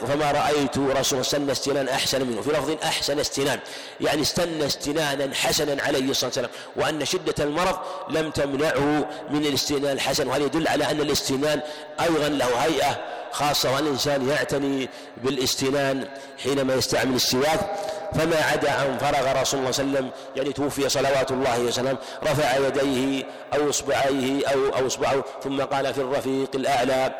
[0.06, 2.42] فما رأيت رسول استنى استنان أحسن منه.
[2.42, 3.58] في لفظ أحسن استنان
[4.00, 6.50] يعني استنى استنانا حسنا عليه الصلاة والسلام.
[6.76, 7.78] وأن شدة المرض
[8.10, 10.28] لم تمنعه من الاستنان الحسن.
[10.28, 11.60] وهذا يدل على أن الاستنان
[12.00, 12.98] أيضا له هيئة
[13.32, 16.08] خاصة وأن الإنسان يعتني بالاستنان
[16.42, 17.76] حينما يستعمل السواك؟
[18.14, 21.98] فما عدا أن فرغ رسول الله صلى الله عليه وسلم يعني توفي صلوات الله وسلم
[22.22, 23.24] رفع يديه
[23.54, 27.14] أو إصبعيه أو أو إصبعه ثم قال في الرفيق الأعلى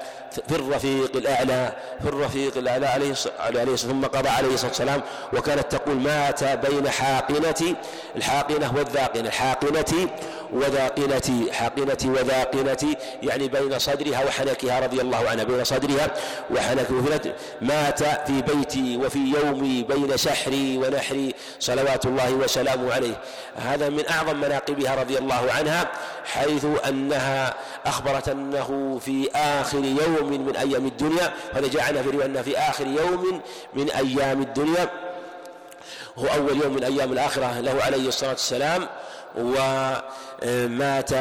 [0.48, 1.72] في الرفيق الأعلى
[2.02, 5.02] في الرفيق الأعلى عليه عليه ثم قضى عليه الصلاة والسلام
[5.32, 7.76] وكانت تقول مات بين حاقنة
[8.16, 10.08] الحاقنة والذاقنة الحاقنة
[10.52, 16.10] وذاقنة حاقنة وذاقنة يعني بين صدرها وحنكها رضي الله عنها بين صدرها
[16.50, 17.32] وحنكها.
[17.60, 23.20] مات في بيتي وفي يومي بين سحري ونحري صلوات الله وسلامه عليه.
[23.56, 25.88] هذا من أعظم مناقبها رضي الله عنها
[26.24, 27.54] حيث أنها
[27.86, 33.40] أخبرت أنه في آخر يوم من أيام الدنيا جاءنا في رواية في آخر يوم
[33.74, 34.88] من أيام الدنيا.
[36.18, 38.88] هو أول يوم من أيام الآخرة له عليه الصلاة والسلام
[39.36, 41.14] ومات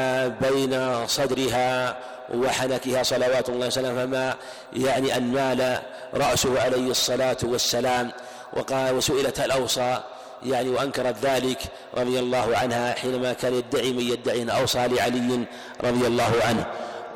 [0.44, 1.98] بين صدرها
[2.34, 4.36] وحنكها صلوات الله وسلامه فما
[4.74, 5.80] يعني أن مال
[6.14, 8.12] رأسه عليه الصلاة والسلام.
[8.54, 10.00] وقال وسئلت هل أوصى؟
[10.44, 11.60] يعني وأنكرت ذلك
[11.98, 15.46] رضي الله عنها حينما كان يدعي من يدعي أوصى لعلي
[15.84, 16.66] رضي الله عنه.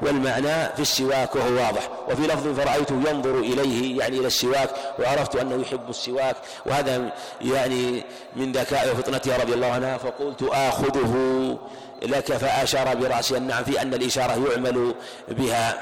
[0.01, 1.89] والمعنى في السواك وهو واضح.
[2.09, 4.69] وفي لفظ فرأيته ينظر إليه يعني إلى السواك
[4.99, 6.35] وعرفت أنه يحب السواك.
[6.65, 7.11] وهذا
[7.41, 8.03] يعني
[8.35, 9.97] من ذكاء وفطنتها رضي الله عنها.
[9.97, 11.57] فقلت آخذه
[12.01, 14.95] لك فأشار برأسه نعم في أن الإشارة يعمل
[15.27, 15.81] بها.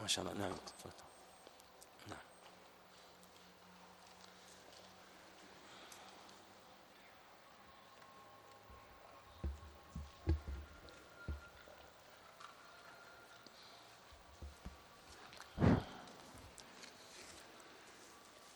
[0.00, 0.38] ما شاء الله.
[0.40, 0.52] نعم.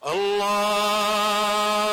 [0.07, 1.93] الله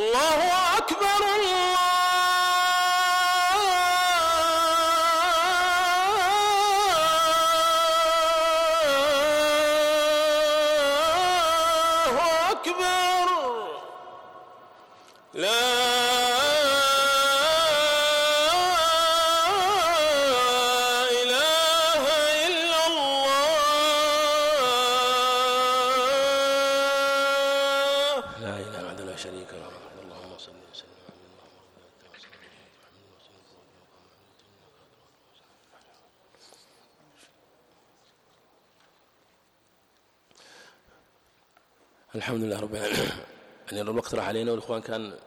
[0.00, 0.49] اللہ
[42.20, 43.10] الحمد لله رب العالمين.
[43.72, 45.18] يعني الوقت راح علينا والإخوان كان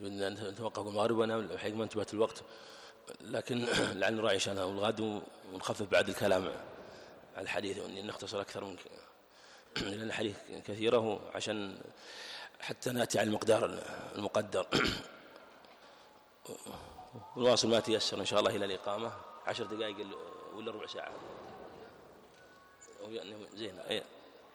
[0.00, 2.42] بدنا نتوقف المغرب وأنا الحقيقة ما انتبهت الوقت
[3.20, 3.66] لكن
[4.00, 6.44] لعل نراعي شانها والغد ونخفف بعد الكلام
[7.36, 8.76] على الحديث نختصر أكثر من
[9.90, 10.36] لأن الحديث
[10.66, 11.78] كثيرة عشان
[12.60, 13.78] حتى نأتي على المقدار
[14.14, 14.66] المقدر.
[17.36, 19.12] ونواصل ما تيسر إن شاء الله إلى الإقامة.
[19.46, 19.96] عشر دقائق
[20.54, 21.12] ولا ربع ساعة.
[23.54, 24.02] زين اي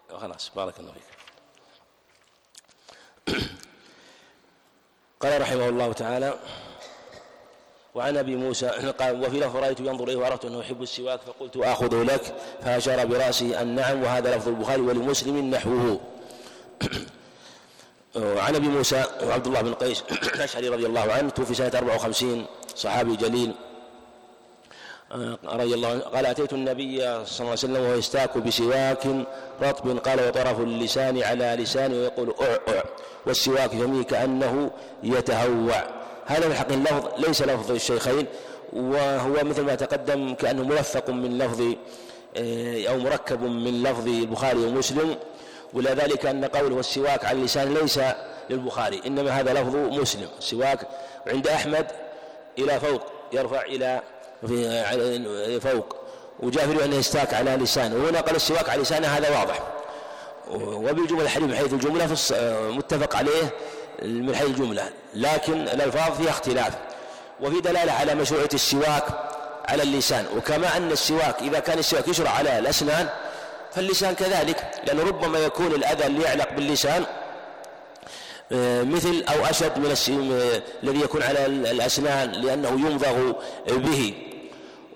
[0.09, 1.30] خلاص بارك الله فيك.
[5.23, 6.33] قال رحمه الله تعالى
[7.95, 8.67] وعن أبي موسى
[8.99, 13.61] قال وفي لفظ رأيت ينظر إليه وعرفت أنه يحب السواك فقلت آخذه لك فأشار برأسه
[13.61, 15.99] أن نعم وهذا لفظ البخاري ولمسلم نحوه.
[18.15, 20.03] وعن أبي موسى وعبد الله بن قيس
[20.35, 22.45] الأشعري رضي الله عنه توفي سنة 54
[22.75, 23.53] صحابي جليل.
[25.43, 29.07] رضي الله عنه قال أتيت النبي صلى الله عليه وسلم وهو يستاك بسواك
[29.61, 32.35] رطب قال وطرف اللسان على لسانه ويقول
[33.25, 34.71] والسواك فمه كأنه
[35.03, 35.83] يتهوع.
[36.25, 38.25] هذا من حق اللفظ ليس لفظ الشيخين
[38.73, 41.61] وهو مثل ما تقدم كأنه ملفق من لفظ
[42.37, 45.15] آه، أو مركب من لفظ البخاري ومسلم.
[45.73, 47.99] ولا ذلك أن قوله السواك على اللسان ليس
[48.49, 50.27] للبخاري إنما هذا لفظ مسلم.
[50.39, 50.79] السواك
[51.27, 51.87] عند أحمد
[52.59, 53.01] إلى فوق
[53.33, 54.01] يرفع على-
[55.61, 55.95] فوق.
[56.39, 57.95] وجاء في انه يستاك على لسانه.
[57.95, 59.59] وهنا قال السواك على لسانه هذا واضح.
[60.51, 61.73] وبالجملة الحديث من حيث
[62.07, 62.37] في الص-
[62.77, 63.49] متفق عليه
[64.01, 64.89] من حيث الجملة.
[65.13, 66.73] لكن الألفاظ فيها اختلاف
[67.41, 69.03] وفي دلالة على مشروعية السواك
[69.69, 70.25] على اللسان.
[70.37, 73.09] وكما أن السواك إذا كان السواك يشرع على الأسنان
[73.71, 74.71] فاللسان كذلك.
[74.87, 77.05] لأنه ربما يكون الأذى اللي يعلق باللسان
[78.53, 79.91] آه، مثل أو أشد من
[80.31, 83.33] آه، الذي يكون على ال- الأسنان لأنه يمضغ
[83.69, 84.13] به.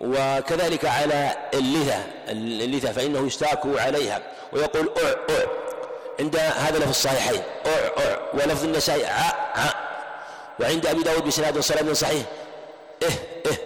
[0.05, 4.21] وكذلك على اللثة اللثة فإنه يستاك عليها.
[4.53, 5.45] ويقول أع أع
[6.19, 7.41] عند هذا لفظ الصحيحين.
[7.65, 9.19] أع أع ولفظ النسائي ع
[9.55, 9.73] ع
[10.59, 12.23] وعند أبي داود بسناد صلاه صحيح.
[13.03, 13.57] إه إه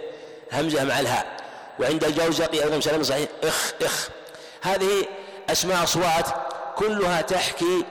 [0.52, 1.26] همزة مع الهاء.
[1.80, 3.28] وعند الجوزقي أيضا سلام صحيح.
[3.44, 4.08] إخ إخ.
[4.62, 5.06] هذه
[5.50, 6.26] أسماء أصوات
[6.76, 7.84] كلها تحكي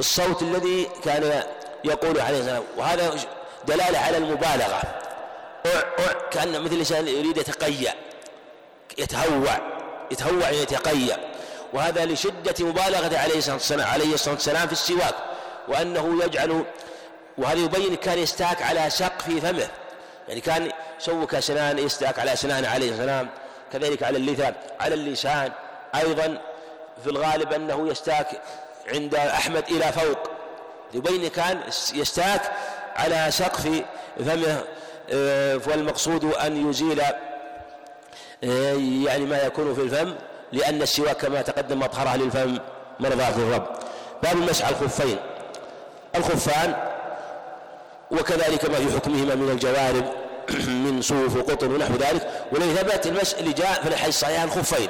[0.00, 1.42] الصوت الذي كان
[1.84, 2.62] يقول عليه السلام.
[2.76, 3.14] وهذا
[3.64, 4.82] دلالة على المبالغة.
[6.30, 7.94] كأن مثل الإنسان يريد يتقيأ
[8.98, 9.58] يتهوع
[10.10, 11.16] يتهوع يعني يتقيأ.
[11.72, 15.14] وهذا لشدة مبالغة عليه الصلاة والسلام عليه الصلاة والسلام في السواك
[15.68, 16.64] وأنه يجعل
[17.38, 19.68] وهذا يبين كان يستاك على سقف فمه.
[20.28, 23.28] يعني كان سوك أسنان يستاك على أسنان عليه السلام
[23.72, 25.52] كذلك على اللثة على اللسان.
[25.94, 26.38] أيضا
[27.04, 28.42] في الغالب أنه يستاك
[28.94, 30.18] عند أحمد إلى فوق.
[30.94, 31.60] يبين كان
[31.94, 32.52] يستاك
[32.96, 33.82] على سقف
[34.18, 34.64] فمه.
[35.68, 37.02] والمقصود أن يزيل
[38.44, 38.72] آه،
[39.06, 40.14] يعني ما يكون في الفم
[40.52, 42.58] لأن السواك كما تقدم مطهرة للفم
[43.00, 43.66] مرضاة للرب
[44.22, 45.16] باب المسح الخفين.
[46.16, 46.74] الخفان
[48.10, 50.04] وكذلك ما في حكمهما من الجوارب
[50.84, 52.30] من صوف وقطن ونحو ذلك.
[52.52, 54.88] والذي ثبت المسح اللي جاء في الحديث الصحيح الخفين.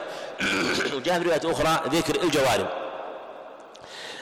[0.97, 2.67] وجاء في رواية أخرى ذكر الجوارب.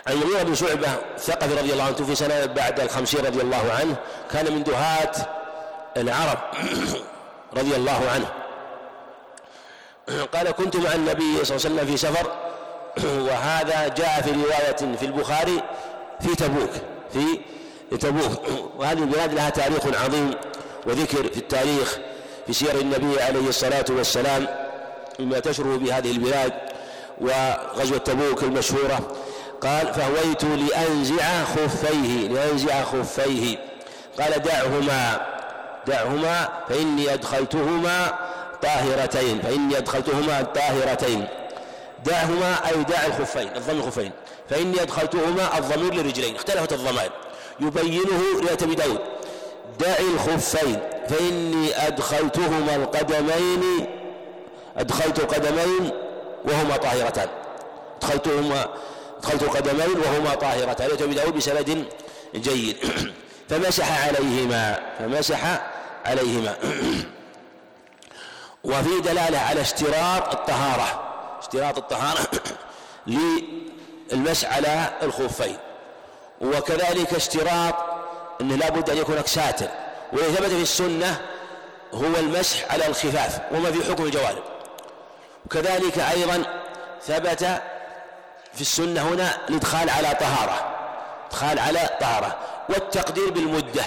[0.07, 3.97] عن المغيرة بن شعبة الثقفي رضي الله عنه في سنة بعد الخمسين رضي الله عنه
[4.33, 5.13] كان من دهاة
[5.97, 6.39] العرب
[7.59, 8.27] رضي الله عنه.
[10.35, 12.31] قال كنت مع النبي صلى الله عليه وسلم في سفر
[13.29, 15.63] وهذا جاء في رواية في البخاري
[16.21, 16.71] في تبوك
[17.13, 18.43] في تبوك.
[18.79, 20.31] وهذه البلاد لها تاريخ عظيم
[20.87, 21.99] وذكر في التاريخ
[22.47, 24.47] في سير النبي عليه الصلاة والسلام
[25.19, 26.53] مما تشره بهذه البلاد
[27.21, 29.17] وغزوة تبوك المشهورة.
[29.61, 33.59] قال فهويت لأنزع خفيه لأنزع خفيه.
[34.21, 35.34] قال دعهما.
[35.87, 38.19] دعهما فإني أدخلتهما
[38.63, 41.27] طاهرتين فإني أدخلتهما طاهرتين.
[42.05, 44.11] دعهما أي دع الخفين الضم الخفين.
[44.51, 47.11] فإني أدخلتهما الضمير للرجلين اختلفت الضمائر.
[47.61, 49.01] يبينه رواية أبي داود.
[49.81, 50.79] دع الخفين
[51.09, 53.87] فإني أدخلتهما القدمين
[54.77, 55.91] أدخلت القدمين
[56.45, 57.29] وهما طاهرتان.
[58.03, 58.69] أدخلتهما
[59.19, 60.89] أدخلت القدمين وهما طاهرتان.
[60.89, 61.85] رواية أبي داود بسند
[62.35, 62.77] جيد.
[63.49, 65.61] فمسح عليهما فمسح
[66.05, 66.57] عليهما.
[68.65, 71.03] وفي دلالة على اشتراط الطهارة.
[71.41, 72.21] اشتراط الطهارة
[74.13, 75.57] للمسح على الخفين.
[76.41, 77.75] وكذلك اشتراط
[78.41, 79.69] أنه لابد أن يكون ساتر.
[80.13, 81.21] والذي ثبت في السنة
[81.95, 84.43] هو المسح على الخفاف وما في حكم الجوانب
[85.47, 86.45] وكذلك أيضا
[87.07, 87.45] ثبت
[88.55, 90.75] في السنة هنا الإدخال على طهارة.
[91.29, 92.37] إدخال على طهارة.
[92.69, 93.85] والتقدير بالمدة.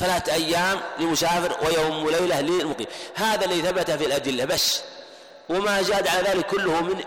[0.00, 2.86] ثلاثة أيام لمسافر ويوم وليلة للمقيم.
[3.14, 4.82] هذا الذي ثبت في الأدلة بس.
[5.48, 7.04] وما زاد على ذلك كله من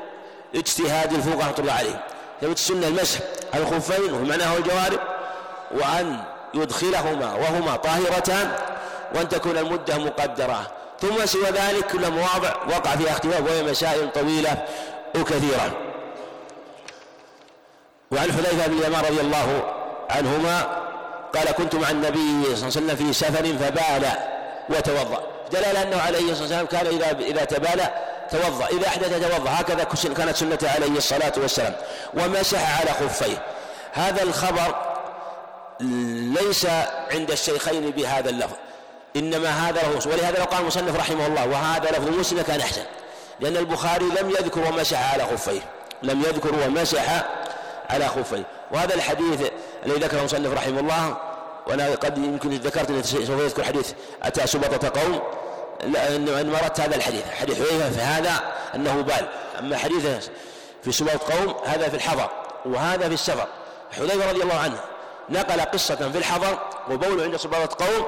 [0.56, 2.00] اجتهاد الفقهاء رحمة الله عليهم
[2.42, 3.20] ثبت السنة المسح
[3.54, 5.00] على الخفين ومعناه الجوارب
[5.72, 8.56] وأن يدخلهما وهما طاهرتان
[9.16, 10.72] وأن تكون المدة مقدرة.
[11.02, 14.66] ثم سوى ذلك كل مواضع وقع فيها اختلاف وهي مسائل طويلة
[15.16, 15.78] وكثيرة.
[18.12, 19.74] وعن حذيفة بن اليمان رضي الله
[20.10, 20.83] عنهما
[21.36, 24.10] قال كنت مع النبي صلى الله عليه وسلم في سفر فبال
[24.70, 25.24] وتوضأ.
[25.52, 27.90] دلالة أنه عليه الصلاة والسلام كان إذا إذا تبالى
[28.32, 28.68] توضأ.
[28.68, 29.50] إذا أحدث توضأ.
[29.50, 29.84] هكذا
[30.18, 31.76] كانت سنته عليه الصلاة والسلام.
[32.14, 33.38] ومسح على خفيه.
[33.94, 34.76] هذا الخبر
[36.42, 36.68] ليس
[37.12, 38.56] عند الشيخين بهذا اللفظ.
[39.16, 42.84] إنما هذا له ولهذا لو قال المصنف رحمه الله وهذا لفظ مسلم كان أحسن.
[43.40, 45.62] لأن البخاري لم يذكر ومسح على خفيه.
[46.04, 47.24] لم يذكر ومسح
[47.90, 48.44] على خفيه.
[48.72, 49.42] وهذا الحديث
[49.86, 51.18] الذي ذكره المصنف رحمه الله
[51.68, 53.92] وأنا قد يمكن ذكرت سوف يذكر حديث
[54.24, 55.22] أتى سبطة قوم
[55.84, 59.28] إن مرت هذا الحديث حديث حذيفه فهذا أنه بال.
[59.60, 60.30] أما حديث
[60.84, 62.30] في سبطة قوم هذا في الحضر
[62.66, 63.48] وهذا في السفر.
[63.92, 64.80] حذيفة رضي الله عنه
[65.30, 68.06] نقل قصة في الحضر وبوله عند سبطة قوم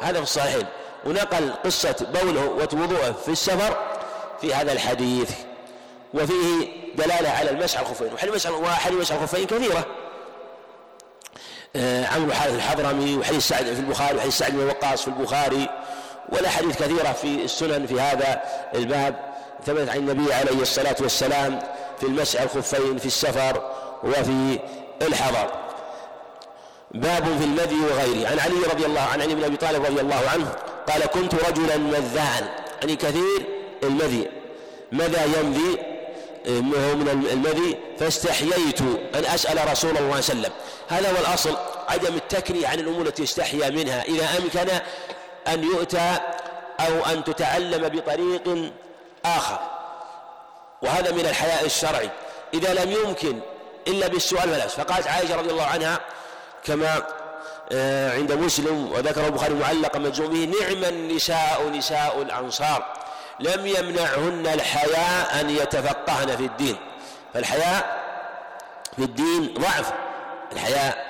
[0.00, 0.66] هذا في الصحيحين.
[1.04, 3.76] ونقل قصة بوله ووضوءه في السفر
[4.40, 5.30] في هذا الحديث.
[6.14, 8.48] وفيه دلالة على المسح الخفين وحديث
[8.90, 9.86] مسح الخفين كثيرة.
[11.76, 15.68] عمرو حارث الحضرمي وحديث سعد في البخاري وحديث سعد بن وقاص في البخاري
[16.28, 18.42] والأحاديث كثيرة في السنن في هذا
[18.74, 19.14] الباب.
[19.66, 21.58] ثبت عن النبي عليه الصلاة والسلام
[22.00, 23.70] في المسح الخفين في السفر
[24.04, 24.58] وفي
[25.02, 25.50] الحضر.
[26.90, 28.28] باب في المذي وغيره.
[28.28, 30.48] عن علي رضي الله عن علي بن أبي طالب رضي الله عنه
[30.88, 32.48] قال كنت رجلا مذاعا.
[32.80, 33.46] يعني كثير
[33.82, 34.30] المذي.
[34.92, 35.78] ماذا يمذي؟
[36.46, 38.80] هو من المذي فاستحييت
[39.14, 40.52] أن أسأل رسول الله صلى الله عليه وسلم.
[40.88, 41.56] هذا هو الأصل
[41.88, 44.02] عدم التكني عن الأمور التي يستحيا منها.
[44.02, 44.68] إذا أمكن
[45.48, 46.18] أن يؤتى
[46.80, 48.72] أو أن تتعلم بطريق
[49.24, 49.58] آخر.
[50.82, 52.10] وهذا من الحياء الشرعي.
[52.54, 53.40] إذا لم يمكن
[53.88, 56.00] إلا بالسؤال فلا فقالت عائشة رضي الله عنها
[56.64, 57.02] كما
[57.72, 62.97] آه، عند مسلم وذكر البخاري معلقا مجزوم به نعم النساء نساء الأنصار.
[63.40, 66.76] لم يمنعهن الحياء أن يتفقهن في الدين.
[67.34, 67.98] فالحياء
[68.96, 69.92] في الدين ضعف.
[70.52, 71.06] الحياء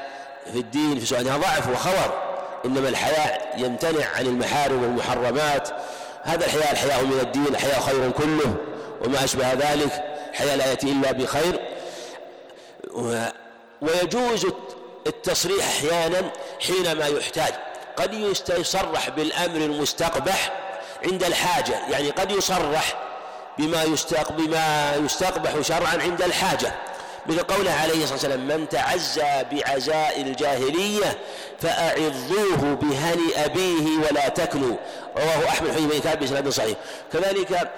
[0.52, 2.22] في الدين في سؤالها ضعف وخور.
[2.64, 5.68] إنما الحياء يمتنع عن المحارم والمحرمات.
[6.22, 8.54] هذا الحياء الحياء من الدين الحياء خير كله.
[9.04, 10.04] وما أشبه ذلك.
[10.30, 11.60] الحياء لا يأتي إلا بخير.
[13.82, 14.46] ويجوز
[15.06, 16.30] التصريح أحيانا
[16.66, 17.52] حينما يحتاج.
[17.96, 18.14] قد
[18.48, 20.67] يصرح بالأمر المستقبح
[21.04, 23.08] عند الحاجة يعني قد يصرح
[23.58, 23.84] بما
[24.30, 26.72] بما يستقبح شرعا عند الحاجة.
[27.26, 31.18] مثل قوله عليه الصلاة والسلام من تعزى بعزاء الجاهلية
[31.60, 34.76] فأعظوه بهني أبيه ولا تكلوا
[35.16, 36.76] رواه أحمد بن كعب بسند صحيح.
[37.12, 37.70] كذلك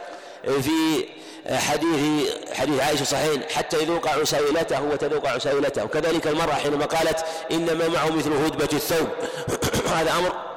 [0.44, 1.04] في
[1.50, 5.84] حديث حديث عائشة صحيح حتى يذوق عسيلته وتذوق عسيلته.
[5.84, 9.08] وكذلك المرأة حينما قالت إنما معه مثل هدبة الثوب.
[9.96, 10.49] هذا أمر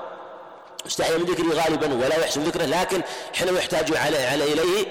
[0.87, 3.01] استحي من ذكره غالبا ولا يحسن ذكره لكن
[3.33, 4.85] حينما يحتاج على, على إليه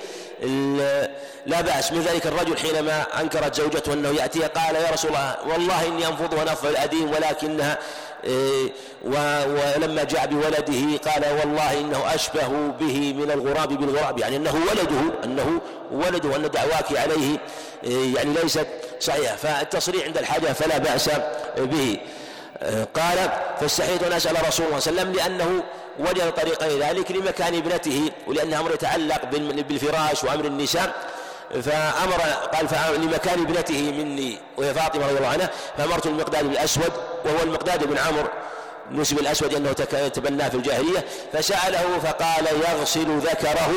[1.47, 1.93] لا بأس.
[1.93, 6.45] من ذلك الرجل حينما أنكرت زوجته أنه يأتي قال يا رسول الله والله إني أنفضها
[6.45, 7.79] نفض الأديم ولكنها
[8.25, 8.73] إيه،
[9.05, 12.49] ولما جاء بولده قال والله إنه أشبه
[12.81, 14.19] به من الغراب بالغراب.
[14.19, 15.61] يعني أنه ولده أنه
[15.93, 17.39] ولده أن دعواك عليه
[17.85, 18.67] إيه، يعني ليست
[19.01, 19.37] صحيحة.
[19.37, 21.11] فالتصريح عند الحاجة فلا بأس
[21.57, 21.99] به.
[22.95, 25.63] قال فاستحييت أن أسأل رسول الله صلى الله عليه وسلم لأنه
[25.99, 29.25] وجد طريقا ذلك لمكان ابنته ولأن أمر يتعلق
[29.69, 31.13] بالفراش وأمر النساء
[31.63, 32.21] فأمر
[32.53, 36.93] قال لمكان ابنته مني وهي فاطمة رضي الله عنها فأمرت المقداد بالأسود
[37.25, 38.29] وهو المقداد بن عمرو
[38.91, 39.73] نسب الأسود أنه
[40.09, 41.05] تبناه في الجاهلية.
[41.33, 43.71] فسأله فقال يغسل ذكره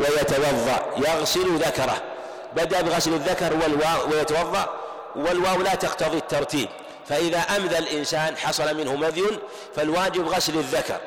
[0.00, 2.02] ويتوضأ يغسل ذكره.
[2.56, 4.68] بدأ بغسل الذكر والواو ويتوضأ
[5.16, 6.68] والواو لا تقتضي الترتيب.
[7.08, 9.38] فإذا أمذى الإنسان حصل منه مذي
[9.76, 11.00] فالواجب غسل الذكر.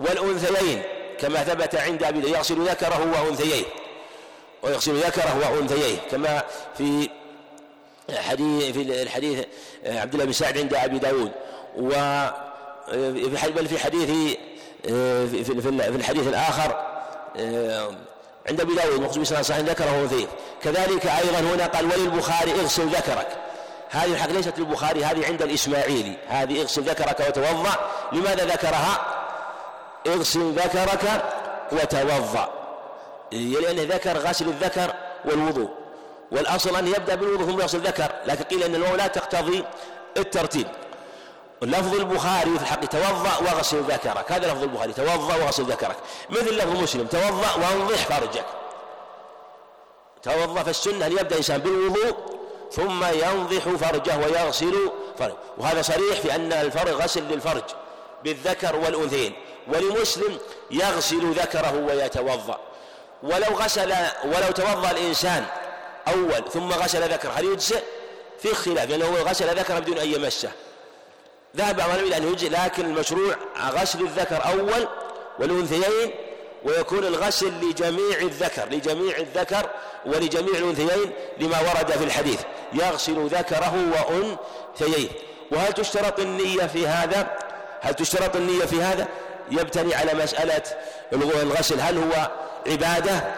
[0.00, 0.82] والأنثيين
[1.20, 3.64] كما ثبت عند أبي يغسل ذكره وأنثييه.
[4.62, 6.42] ويغسل ذكره وأنثييه كما
[6.78, 7.08] في
[8.18, 9.44] حديث في الحديث
[9.86, 11.30] عبد الله بن سعد عند أبي داود.
[11.76, 11.90] و
[13.56, 14.36] بل في حديث
[15.32, 16.86] في الحديث الآخر
[18.48, 20.26] عند أبي داود مقصود بسنة صحيح ذكره وأنثيه.
[20.62, 23.28] كذلك أيضا هنا قال وللبخاري اغسل ذكرك.
[23.90, 26.16] هذه الحق ليست للبخاري هذه عند الإسماعيلي.
[26.28, 27.90] هذه اغسل ذكرك وتوضأ.
[28.12, 29.19] لماذا ذكرها؟
[30.06, 31.24] اغسل ذكرك
[31.72, 32.48] وتوضأ.
[33.32, 34.94] لأنه ذكر غسل الذكر
[35.24, 35.70] والوضوء.
[36.32, 38.12] والأصل أن يبدأ بالوضوء ثم يغسل الذكر.
[38.26, 39.64] لكن قيل أن الواو لا تقتضي
[40.16, 40.66] الترتيب.
[41.62, 44.32] لفظ البخاري في الحق توضأ وغسل ذكرك.
[44.32, 45.96] هذا لفظ البخاري توضأ وغسل ذكرك.
[46.30, 48.44] مثل لفظ مسلم توضأ وانضح فرجك.
[50.22, 52.14] توضأ فالسنة أن يبدأ الإنسان بالوضوء
[52.72, 55.36] ثم ينضح فرجه ويغسل فرجه.
[55.58, 57.62] وهذا صريح في أن الفرج غسل للفرج.
[58.24, 59.32] بالذكر والأنثيين.
[59.68, 60.38] ولمسلم
[60.70, 62.60] يغسل ذكره ويتوضأ.
[63.22, 63.92] ولو غسل
[64.24, 65.46] ولو توضأ الإنسان
[66.08, 67.82] أول ثم غسل ذكر هل يجزئ؟
[68.42, 70.50] في خلاف لأنه يعني غسل ذكر بدون أن يمسه.
[71.56, 73.34] ذهب بعض إلى أنه يجزئ لكن المشروع
[73.70, 74.88] غسل الذكر أول
[75.38, 76.10] والأنثيين
[76.64, 79.70] ويكون الغسل لجميع الذكر لجميع الذكر
[80.06, 82.40] ولجميع الأنثيين لما ورد في الحديث.
[82.72, 85.08] يغسل ذكره وأنثييه.
[85.50, 87.49] وهل تشترط النية في هذا؟
[87.80, 89.08] هل تشترط النية في هذا؟
[89.50, 90.62] يبتني على مسألة
[91.12, 91.80] الغسل.
[91.80, 92.30] هل هو
[92.66, 93.34] عبادة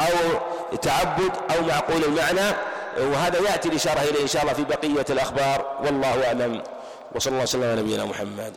[0.00, 0.38] أو
[0.82, 2.56] تعبد أو معقول المعنى؟
[2.98, 5.78] وهذا يأتي الإشارة إليه إن شاء الله في بقية الأخبار.
[5.84, 6.62] والله أعلم.
[7.14, 8.52] وصلى الله وسلم على نبينا محمد.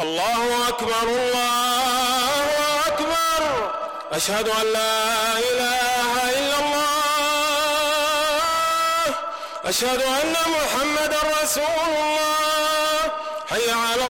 [0.00, 2.44] الله أكبر الله
[2.86, 3.70] أكبر.
[4.12, 6.88] أشهد أن لا إله إلا الله.
[9.64, 11.64] أشهد أن محمدا رسول
[11.96, 12.98] الله.
[13.50, 14.04] حي على